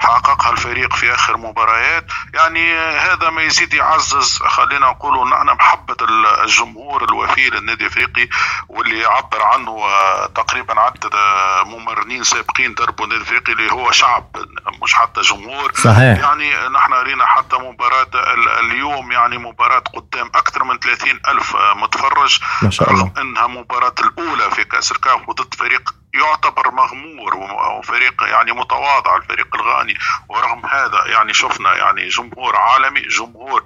حققها 0.00 0.50
الفريق 0.52 0.94
في 0.96 1.14
آخر 1.14 1.36
مباريات 1.36 2.06
يعني 2.34 2.78
آه، 2.78 2.98
هذا 3.14 3.30
ما 3.30 3.42
يزيد 3.42 3.74
يعزز 3.74 4.38
خلينا 4.38 4.86
نقول 4.90 5.28
نحن 5.30 5.46
محبة 5.46 5.96
ال- 6.02 6.26
الجمهور 6.26 7.04
الوفي 7.04 7.50
للنادي 7.50 7.82
الإفريقي 7.86 8.28
واللي 8.68 8.98
يعبر 8.98 9.42
عنه 9.42 9.70
آه، 9.84 10.26
تقريبا 10.26 10.80
آه، 11.14 11.62
ممرنين 11.64 12.22
سابقين 12.24 12.74
دربوا 12.74 13.04
النادي 13.04 13.20
الإفريقي 13.22 13.52
اللي 13.52 13.72
هو 13.72 13.90
شعب 13.90 14.36
مش 14.82 14.94
حتى 14.94 15.20
جمهور 15.20 15.72
صحيح. 15.74 16.18
يعني 16.18 16.68
نحن 16.68 16.92
رينا 16.92 17.26
حتى 17.26 17.56
مباراة 17.56 18.06
ال- 18.14 18.48
اليوم 18.48 19.12
يعني 19.12 19.38
مباراة 19.38 19.78
قدام 19.94 20.26
أكثر 20.34 20.64
من 20.64 20.78
30 20.78 21.20
ألف 21.28 21.56
آه، 21.56 21.74
متفرج 21.74 22.38
ما 22.62 22.70
شاء 22.70 22.90
الله. 22.90 23.02
رغم 23.02 23.12
أنها 23.20 23.46
مباراة 23.46 23.94
الأولى 24.08 24.50
في 24.50 24.64
كأس 24.64 24.92
الكاف 24.92 25.28
وضد 25.28 25.54
فريق 25.54 25.94
يعتبر 26.14 26.70
مغمور 26.70 27.34
وفريق 27.78 28.22
يعني 28.22 28.52
متواضع 28.52 29.16
الفريق 29.16 29.54
الغاني. 29.54 29.94
ورغم 30.28 30.66
هذا 30.66 31.06
يعني 31.06 31.34
شفنا 31.34 31.76
يعني 31.76 32.08
جمهور 32.08 32.56
عالمي 32.56 33.00
جمهور 33.00 33.64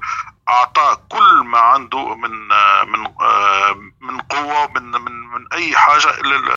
اعطاه 0.49 0.95
كل 1.09 1.43
ما 1.45 1.59
عنده 1.59 2.15
من 2.15 2.31
من 2.89 3.01
من 4.01 4.21
قوة 4.21 4.71
من 4.75 4.83
من 4.91 5.13
من 5.13 5.53
أي 5.53 5.77
حاجة 5.77 6.07
من 6.25 6.53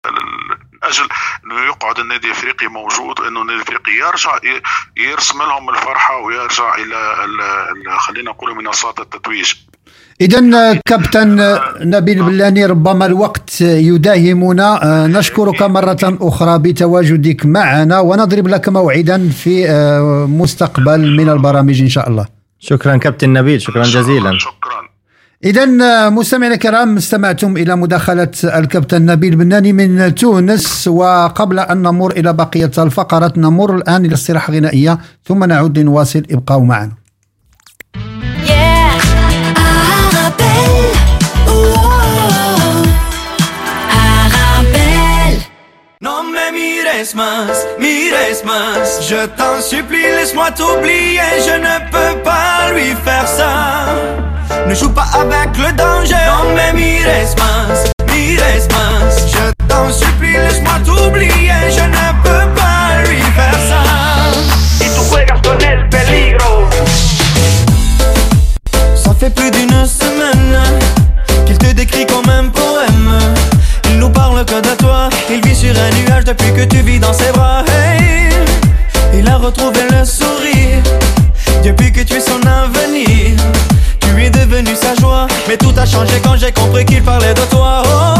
أجل 0.83 1.09
إنه 1.43 1.59
يقعد 1.65 1.99
النادي 1.99 2.27
الإفريقي 2.27 2.67
موجود 2.67 3.19
إنه 3.21 3.41
النادي 3.41 3.57
الإفريقي 3.59 3.91
يرجع 3.91 4.39
يرسم 4.97 5.43
لهم 5.43 5.69
الفرحة 5.69 6.17
ويرجع 6.17 6.75
إلى 6.75 7.23
ال- 7.23 7.41
ال- 7.41 7.99
خلينا 7.99 8.31
نقول 8.31 8.55
منصات 8.55 8.99
التتويج. 8.99 9.55
إذا 10.21 10.73
كابتن 10.85 11.57
نبيل 11.81 12.23
بلاني 12.23 12.65
ربما 12.65 13.05
الوقت 13.05 13.61
يداهمنا. 13.61 14.83
آه، 14.83 15.07
نشكرك 15.07 15.63
مرة 15.63 15.97
أخرى 16.03 16.59
بتواجدك 16.59 17.45
معنا 17.45 17.99
ونضرب 17.99 18.47
لك 18.47 18.69
موعدا 18.69 19.29
في 19.29 19.69
آه، 19.69 20.25
مستقبل 20.25 21.17
من 21.17 21.29
البرامج 21.29 21.81
إن 21.81 21.89
شاء 21.89 22.09
الله. 22.09 22.25
شكرا 22.59 22.97
كابتن 22.97 23.33
نبيل 23.33 23.61
شكرا 23.61 23.83
جزيلا. 23.83 24.37
إذا 25.43 25.65
مستمعينا 26.09 26.55
الكرام 26.55 26.97
استمعتم 26.97 27.57
إلى 27.57 27.75
مداخلة 27.75 28.31
الكابتن 28.43 29.05
نبيل 29.05 29.35
بناني 29.35 29.73
من 29.73 30.15
تونس 30.15 30.87
وقبل 30.87 31.59
أن 31.59 31.77
نمر 31.81 32.11
إلى 32.11 32.33
بقية 32.33 32.71
الفقرات 32.77 33.37
نمر 33.37 33.75
الآن 33.75 34.05
إلى 34.05 34.13
استراحة 34.13 34.53
غنائية 34.53 34.99
ثم 35.25 35.43
نعود 35.43 35.79
لنواصل 35.79 36.23
ابقوا 36.31 36.65
معنا. 36.65 36.91
Non 46.01 46.23
me 46.23 46.51
mires 46.51 47.15
más, 47.15 47.65
mires 47.79 48.43
más 48.45 49.01
Je 49.01 49.25
t'en 49.37 49.61
supplie, 49.61 50.01
laisse-moi 50.01 50.51
t'oublier. 50.51 51.21
Je 51.45 51.55
ne 51.57 51.79
peux 51.91 52.21
pas 52.21 52.71
lui 52.73 52.93
faire 53.03 53.27
ça. 53.27 53.87
Ne 54.67 54.75
joue 54.75 54.89
pas 54.89 55.07
avec 55.13 55.57
le 55.57 55.71
danger. 55.73 56.15
Non 56.27 56.53
me 56.53 56.73
mires 56.73 57.35
más, 57.37 57.91
mires 58.13 58.67
más 58.71 59.13
Je 59.33 59.51
t'en 59.67 59.89
supplie, 59.91 60.33
laisse-moi 60.33 60.79
t'oublier. 60.85 61.71
Je 61.71 61.83
ne 61.83 62.05
peux 62.23 62.44
fait 69.25 69.29
plus 69.29 69.51
d'une 69.51 69.85
semaine 69.85 70.59
qu'il 71.45 71.57
te 71.57 71.71
décrit 71.73 72.05
comme 72.05 72.29
un 72.29 72.47
poème. 72.49 73.17
Il 73.89 73.97
nous 73.97 74.09
parle 74.09 74.43
que 74.45 74.61
de 74.61 74.75
toi, 74.77 75.09
il 75.29 75.41
vit 75.45 75.55
sur 75.55 75.71
un 75.71 75.89
nuage 76.01 76.25
depuis 76.25 76.53
que 76.53 76.63
tu 76.63 76.81
vis 76.81 76.99
dans 76.99 77.13
ses 77.13 77.31
bras. 77.31 77.63
Hey, 77.67 78.29
il 79.13 79.27
a 79.27 79.37
retrouvé 79.37 79.81
le 79.91 80.05
sourire 80.05 80.83
depuis 81.63 81.91
que 81.91 82.01
tu 82.01 82.13
es 82.15 82.19
son 82.19 82.41
avenir. 82.45 83.35
Tu 84.01 84.23
es 84.23 84.29
devenu 84.29 84.75
sa 84.75 84.93
joie, 84.95 85.27
mais 85.47 85.57
tout 85.57 85.73
a 85.77 85.85
changé 85.85 86.21
quand 86.23 86.35
j'ai 86.37 86.51
compris 86.51 86.85
qu'il 86.85 87.01
parlait 87.01 87.33
de 87.33 87.45
toi. 87.49 87.83
Oh, 87.85 88.14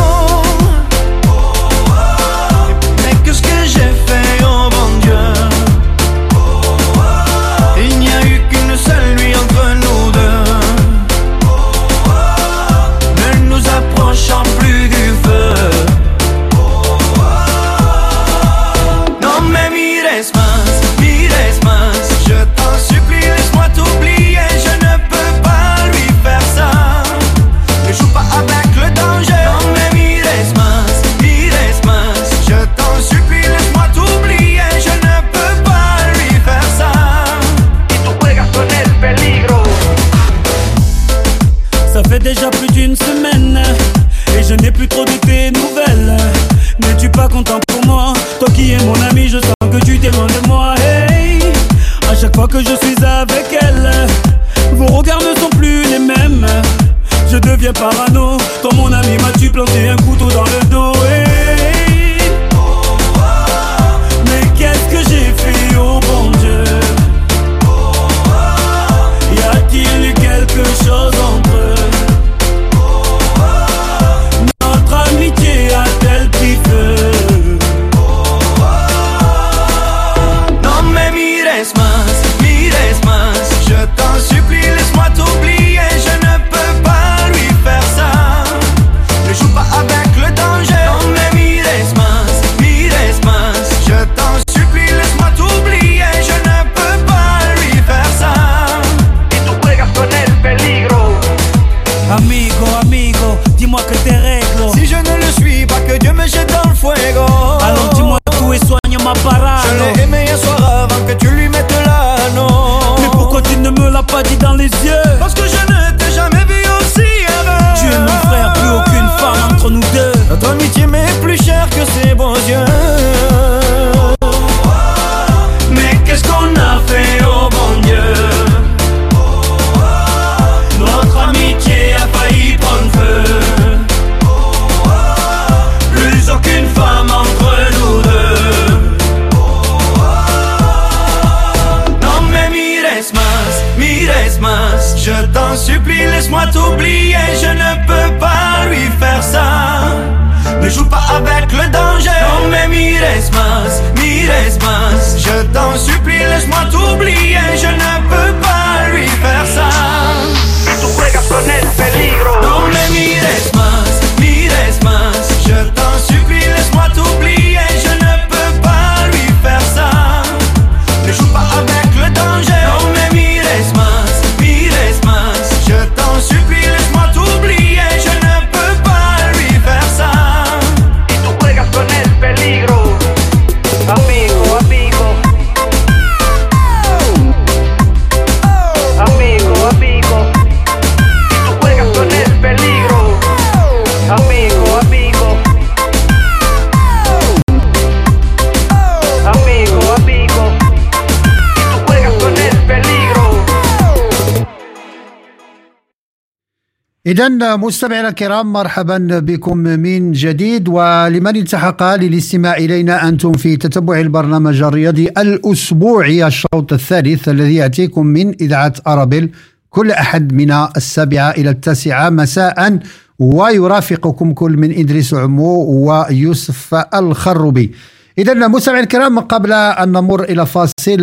إذا 207.07 207.55
مستمعينا 207.55 208.09
الكرام 208.09 208.53
مرحبا 208.53 208.97
بكم 209.19 209.57
من 209.57 210.11
جديد 210.11 210.67
ولمن 210.69 211.35
التحق 211.35 211.83
للاستماع 211.83 212.57
إلينا 212.57 213.07
أنتم 213.07 213.33
في 213.33 213.57
تتبع 213.57 213.99
البرنامج 213.99 214.61
الرياضي 214.61 215.07
الأسبوعي 215.07 216.27
الشوط 216.27 216.73
الثالث 216.73 217.29
الذي 217.29 217.55
يأتيكم 217.55 218.05
من 218.05 218.35
إذاعة 218.41 218.73
أرابيل. 218.87 219.31
كل 219.69 219.91
أحد 219.91 220.33
من 220.33 220.51
السابعة 220.51 221.31
إلى 221.31 221.49
التاسعة 221.49 222.09
مساء 222.09 222.79
ويرافقكم 223.19 224.33
كل 224.33 224.51
من 224.51 224.71
إدريس 224.71 225.13
عمو 225.13 225.63
ويوسف 225.63 226.75
الخربي 226.93 227.71
إذا 228.17 228.33
مستمعينا 228.33 228.83
الكرام 228.83 229.19
قبل 229.19 229.53
أن 229.53 229.91
نمر 229.91 230.23
إلى 230.23 230.45
فاصل 230.45 231.01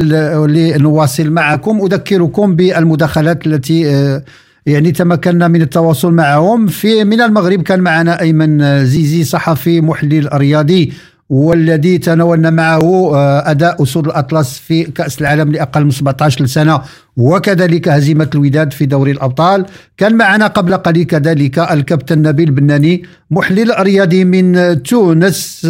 لنواصل 0.49 1.31
معكم 1.31 1.81
أذكركم 1.85 2.57
بالمداخلات 2.57 3.47
التي 3.47 3.91
آه، 3.91 4.23
يعني 4.67 4.93
تمكنا 4.93 5.49
من 5.49 5.63
التواصل 5.63 6.13
معهم. 6.13 6.67
في 6.67 7.05
من 7.05 7.21
المغرب 7.21 7.63
كان 7.63 7.81
معنا 7.81 8.21
أيمن 8.21 8.85
زيزي 8.87 9.25
صحفي 9.25 9.81
محلل 9.81 10.29
رياضي 10.35 10.93
والذي 11.31 11.99
تناولنا 11.99 12.51
معه 12.51 13.15
آه، 13.17 13.51
أداء 13.51 13.83
أسود 13.83 14.07
الأطلس 14.07 14.59
في 14.59 14.85
كأس 14.85 15.21
العالم 15.21 15.53
لأقل 15.53 15.85
من 15.85 15.91
17 15.91 16.47
سنه 16.47 16.83
وكذلك 17.17 17.89
هزيمة 17.89 18.31
الوداد 18.35 18.73
في 18.73 18.87
دوري 18.87 19.11
الأبطال. 19.11 19.67
كان 19.97 20.17
معنا 20.17 20.47
قبل 20.47 20.75
قليل 20.75 21.05
كذلك 21.05 21.59
الكابتن 21.59 22.23
نبيل 22.23 22.51
بناني 22.51 23.03
محلل 23.31 23.75
رياضي 23.81 24.25
من 24.25 24.83
تونس. 24.83 25.69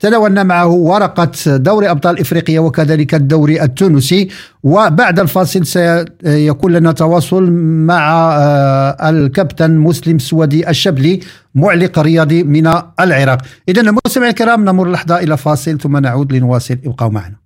تناولنا 0.00 0.42
معه 0.42 0.66
ورقة 0.66 1.56
دوري 1.56 1.90
أبطال 1.90 2.20
افريقيا 2.20 2.60
وكذلك 2.60 3.14
الدوري 3.14 3.62
التونسي. 3.62 4.28
وبعد 4.62 5.20
الفاصل 5.20 5.66
سيكون 5.66 6.72
لنا 6.72 6.92
تواصل 6.92 7.50
مع 7.86 8.36
آه، 8.38 9.10
الكابتن 9.10 9.70
مسلم 9.70 10.18
سوادي 10.18 10.70
الشبلي 10.70 11.20
معلق 11.54 11.98
رياضي 11.98 12.42
من 12.42 12.66
العراق. 13.00 13.38
اذا 13.68 13.80
المستمعين 13.80 14.30
الكرام 14.30 14.64
نمر 14.64 14.90
لحظة 14.90 15.18
إلى 15.18 15.36
فاصل 15.36 15.80
ثم 15.80 15.96
نعود 15.96 16.32
لنواصل. 16.32 16.78
ابقوا 16.86 17.08
معنا. 17.08 17.45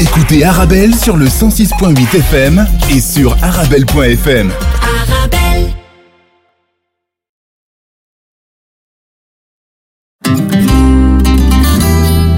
Écoutez 0.00 0.44
Arabelle 0.44 0.94
sur 0.94 1.16
le 1.16 1.26
106.8 1.26 2.16
FM 2.16 2.66
et 2.90 3.00
sur 3.00 3.36
arabelle.fm. 3.42 4.52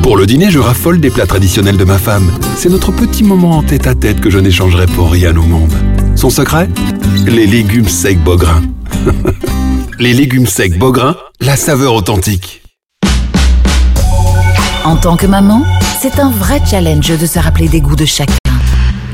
Pour 0.03 0.16
le 0.16 0.26
dîner, 0.26 0.51
je 0.51 0.59
raffole 0.59 1.01
des 1.01 1.11
plats 1.11 1.26
traditionnels 1.26 1.76
de 1.76 1.84
ma 1.84 1.99
femme. 1.99 2.32
C'est 2.57 2.68
notre 2.68 2.91
petit 2.91 3.22
moment 3.22 3.59
en 3.59 3.62
tête 3.62 3.86
à 3.86 3.95
tête 3.95 4.20
que 4.20 4.30
je 4.30 4.38
n'échangerai 4.38 4.86
pour 4.86 5.11
rien 5.11 5.36
au 5.36 5.43
monde. 5.43 5.72
Son 6.16 6.30
secret? 6.30 6.68
Les 7.26 7.47
légumes 7.47 7.88
secs 7.88 8.18
Beaugrain. 8.18 8.62
Les 10.01 10.12
légumes 10.12 10.47
secs 10.47 10.78
Beaugrain, 10.78 11.14
la 11.41 11.57
saveur 11.57 11.95
authentique. 11.95 12.62
En 14.84 14.97
tant 14.97 15.16
que 15.16 15.26
maman, 15.26 15.62
c'est 16.01 16.18
un 16.18 16.30
vrai 16.30 16.62
challenge 16.64 17.09
de 17.09 17.26
se 17.26 17.38
rappeler 17.38 17.68
des 17.68 17.82
goûts 17.82 17.96
de 17.96 18.07
chacun. 18.07 18.32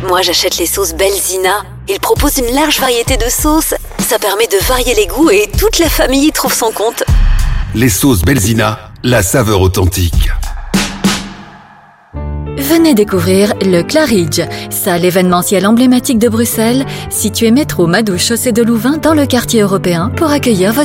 Moi, 0.07 0.23
j'achète 0.23 0.57
les 0.59 0.67
sauces 0.67 0.95
Belzina. 0.95 1.65
Ils 1.89 1.99
proposent 1.99 2.39
une 2.39 2.55
large 2.55 2.79
variété 2.79 3.17
de 3.17 3.29
sauces. 3.29 3.75
Ça 3.99 4.21
permet 4.21 4.47
de 4.47 4.65
varier 4.69 4.95
les 4.95 5.09
goûts 5.09 5.31
et 5.31 5.51
toute 5.59 5.81
la 5.81 5.89
famille 5.89 6.29
y 6.29 6.31
trouve 6.31 6.55
son 6.55 6.71
compte. 6.71 7.03
Les 7.75 7.89
sauces 7.89 8.23
Belzina, 8.23 8.93
la 9.03 9.25
saveur 9.25 9.63
authentique. 9.63 10.31
Venez 12.57 12.95
découvrir 12.95 13.53
le 13.63 13.83
Claridge, 13.83 14.41
salle 14.71 15.05
événementielle 15.05 15.67
emblématique 15.67 16.19
de 16.19 16.29
Bruxelles, 16.29 16.87
située 17.11 17.51
métro 17.51 17.87
Madou 17.87 18.17
Chaussée 18.17 18.53
de 18.53 18.63
Louvain 18.63 18.97
dans 18.97 19.15
le 19.15 19.27
quartier 19.27 19.61
européen 19.61 20.11
pour 20.17 20.31
accueillir 20.31 20.73
vos 20.73 20.75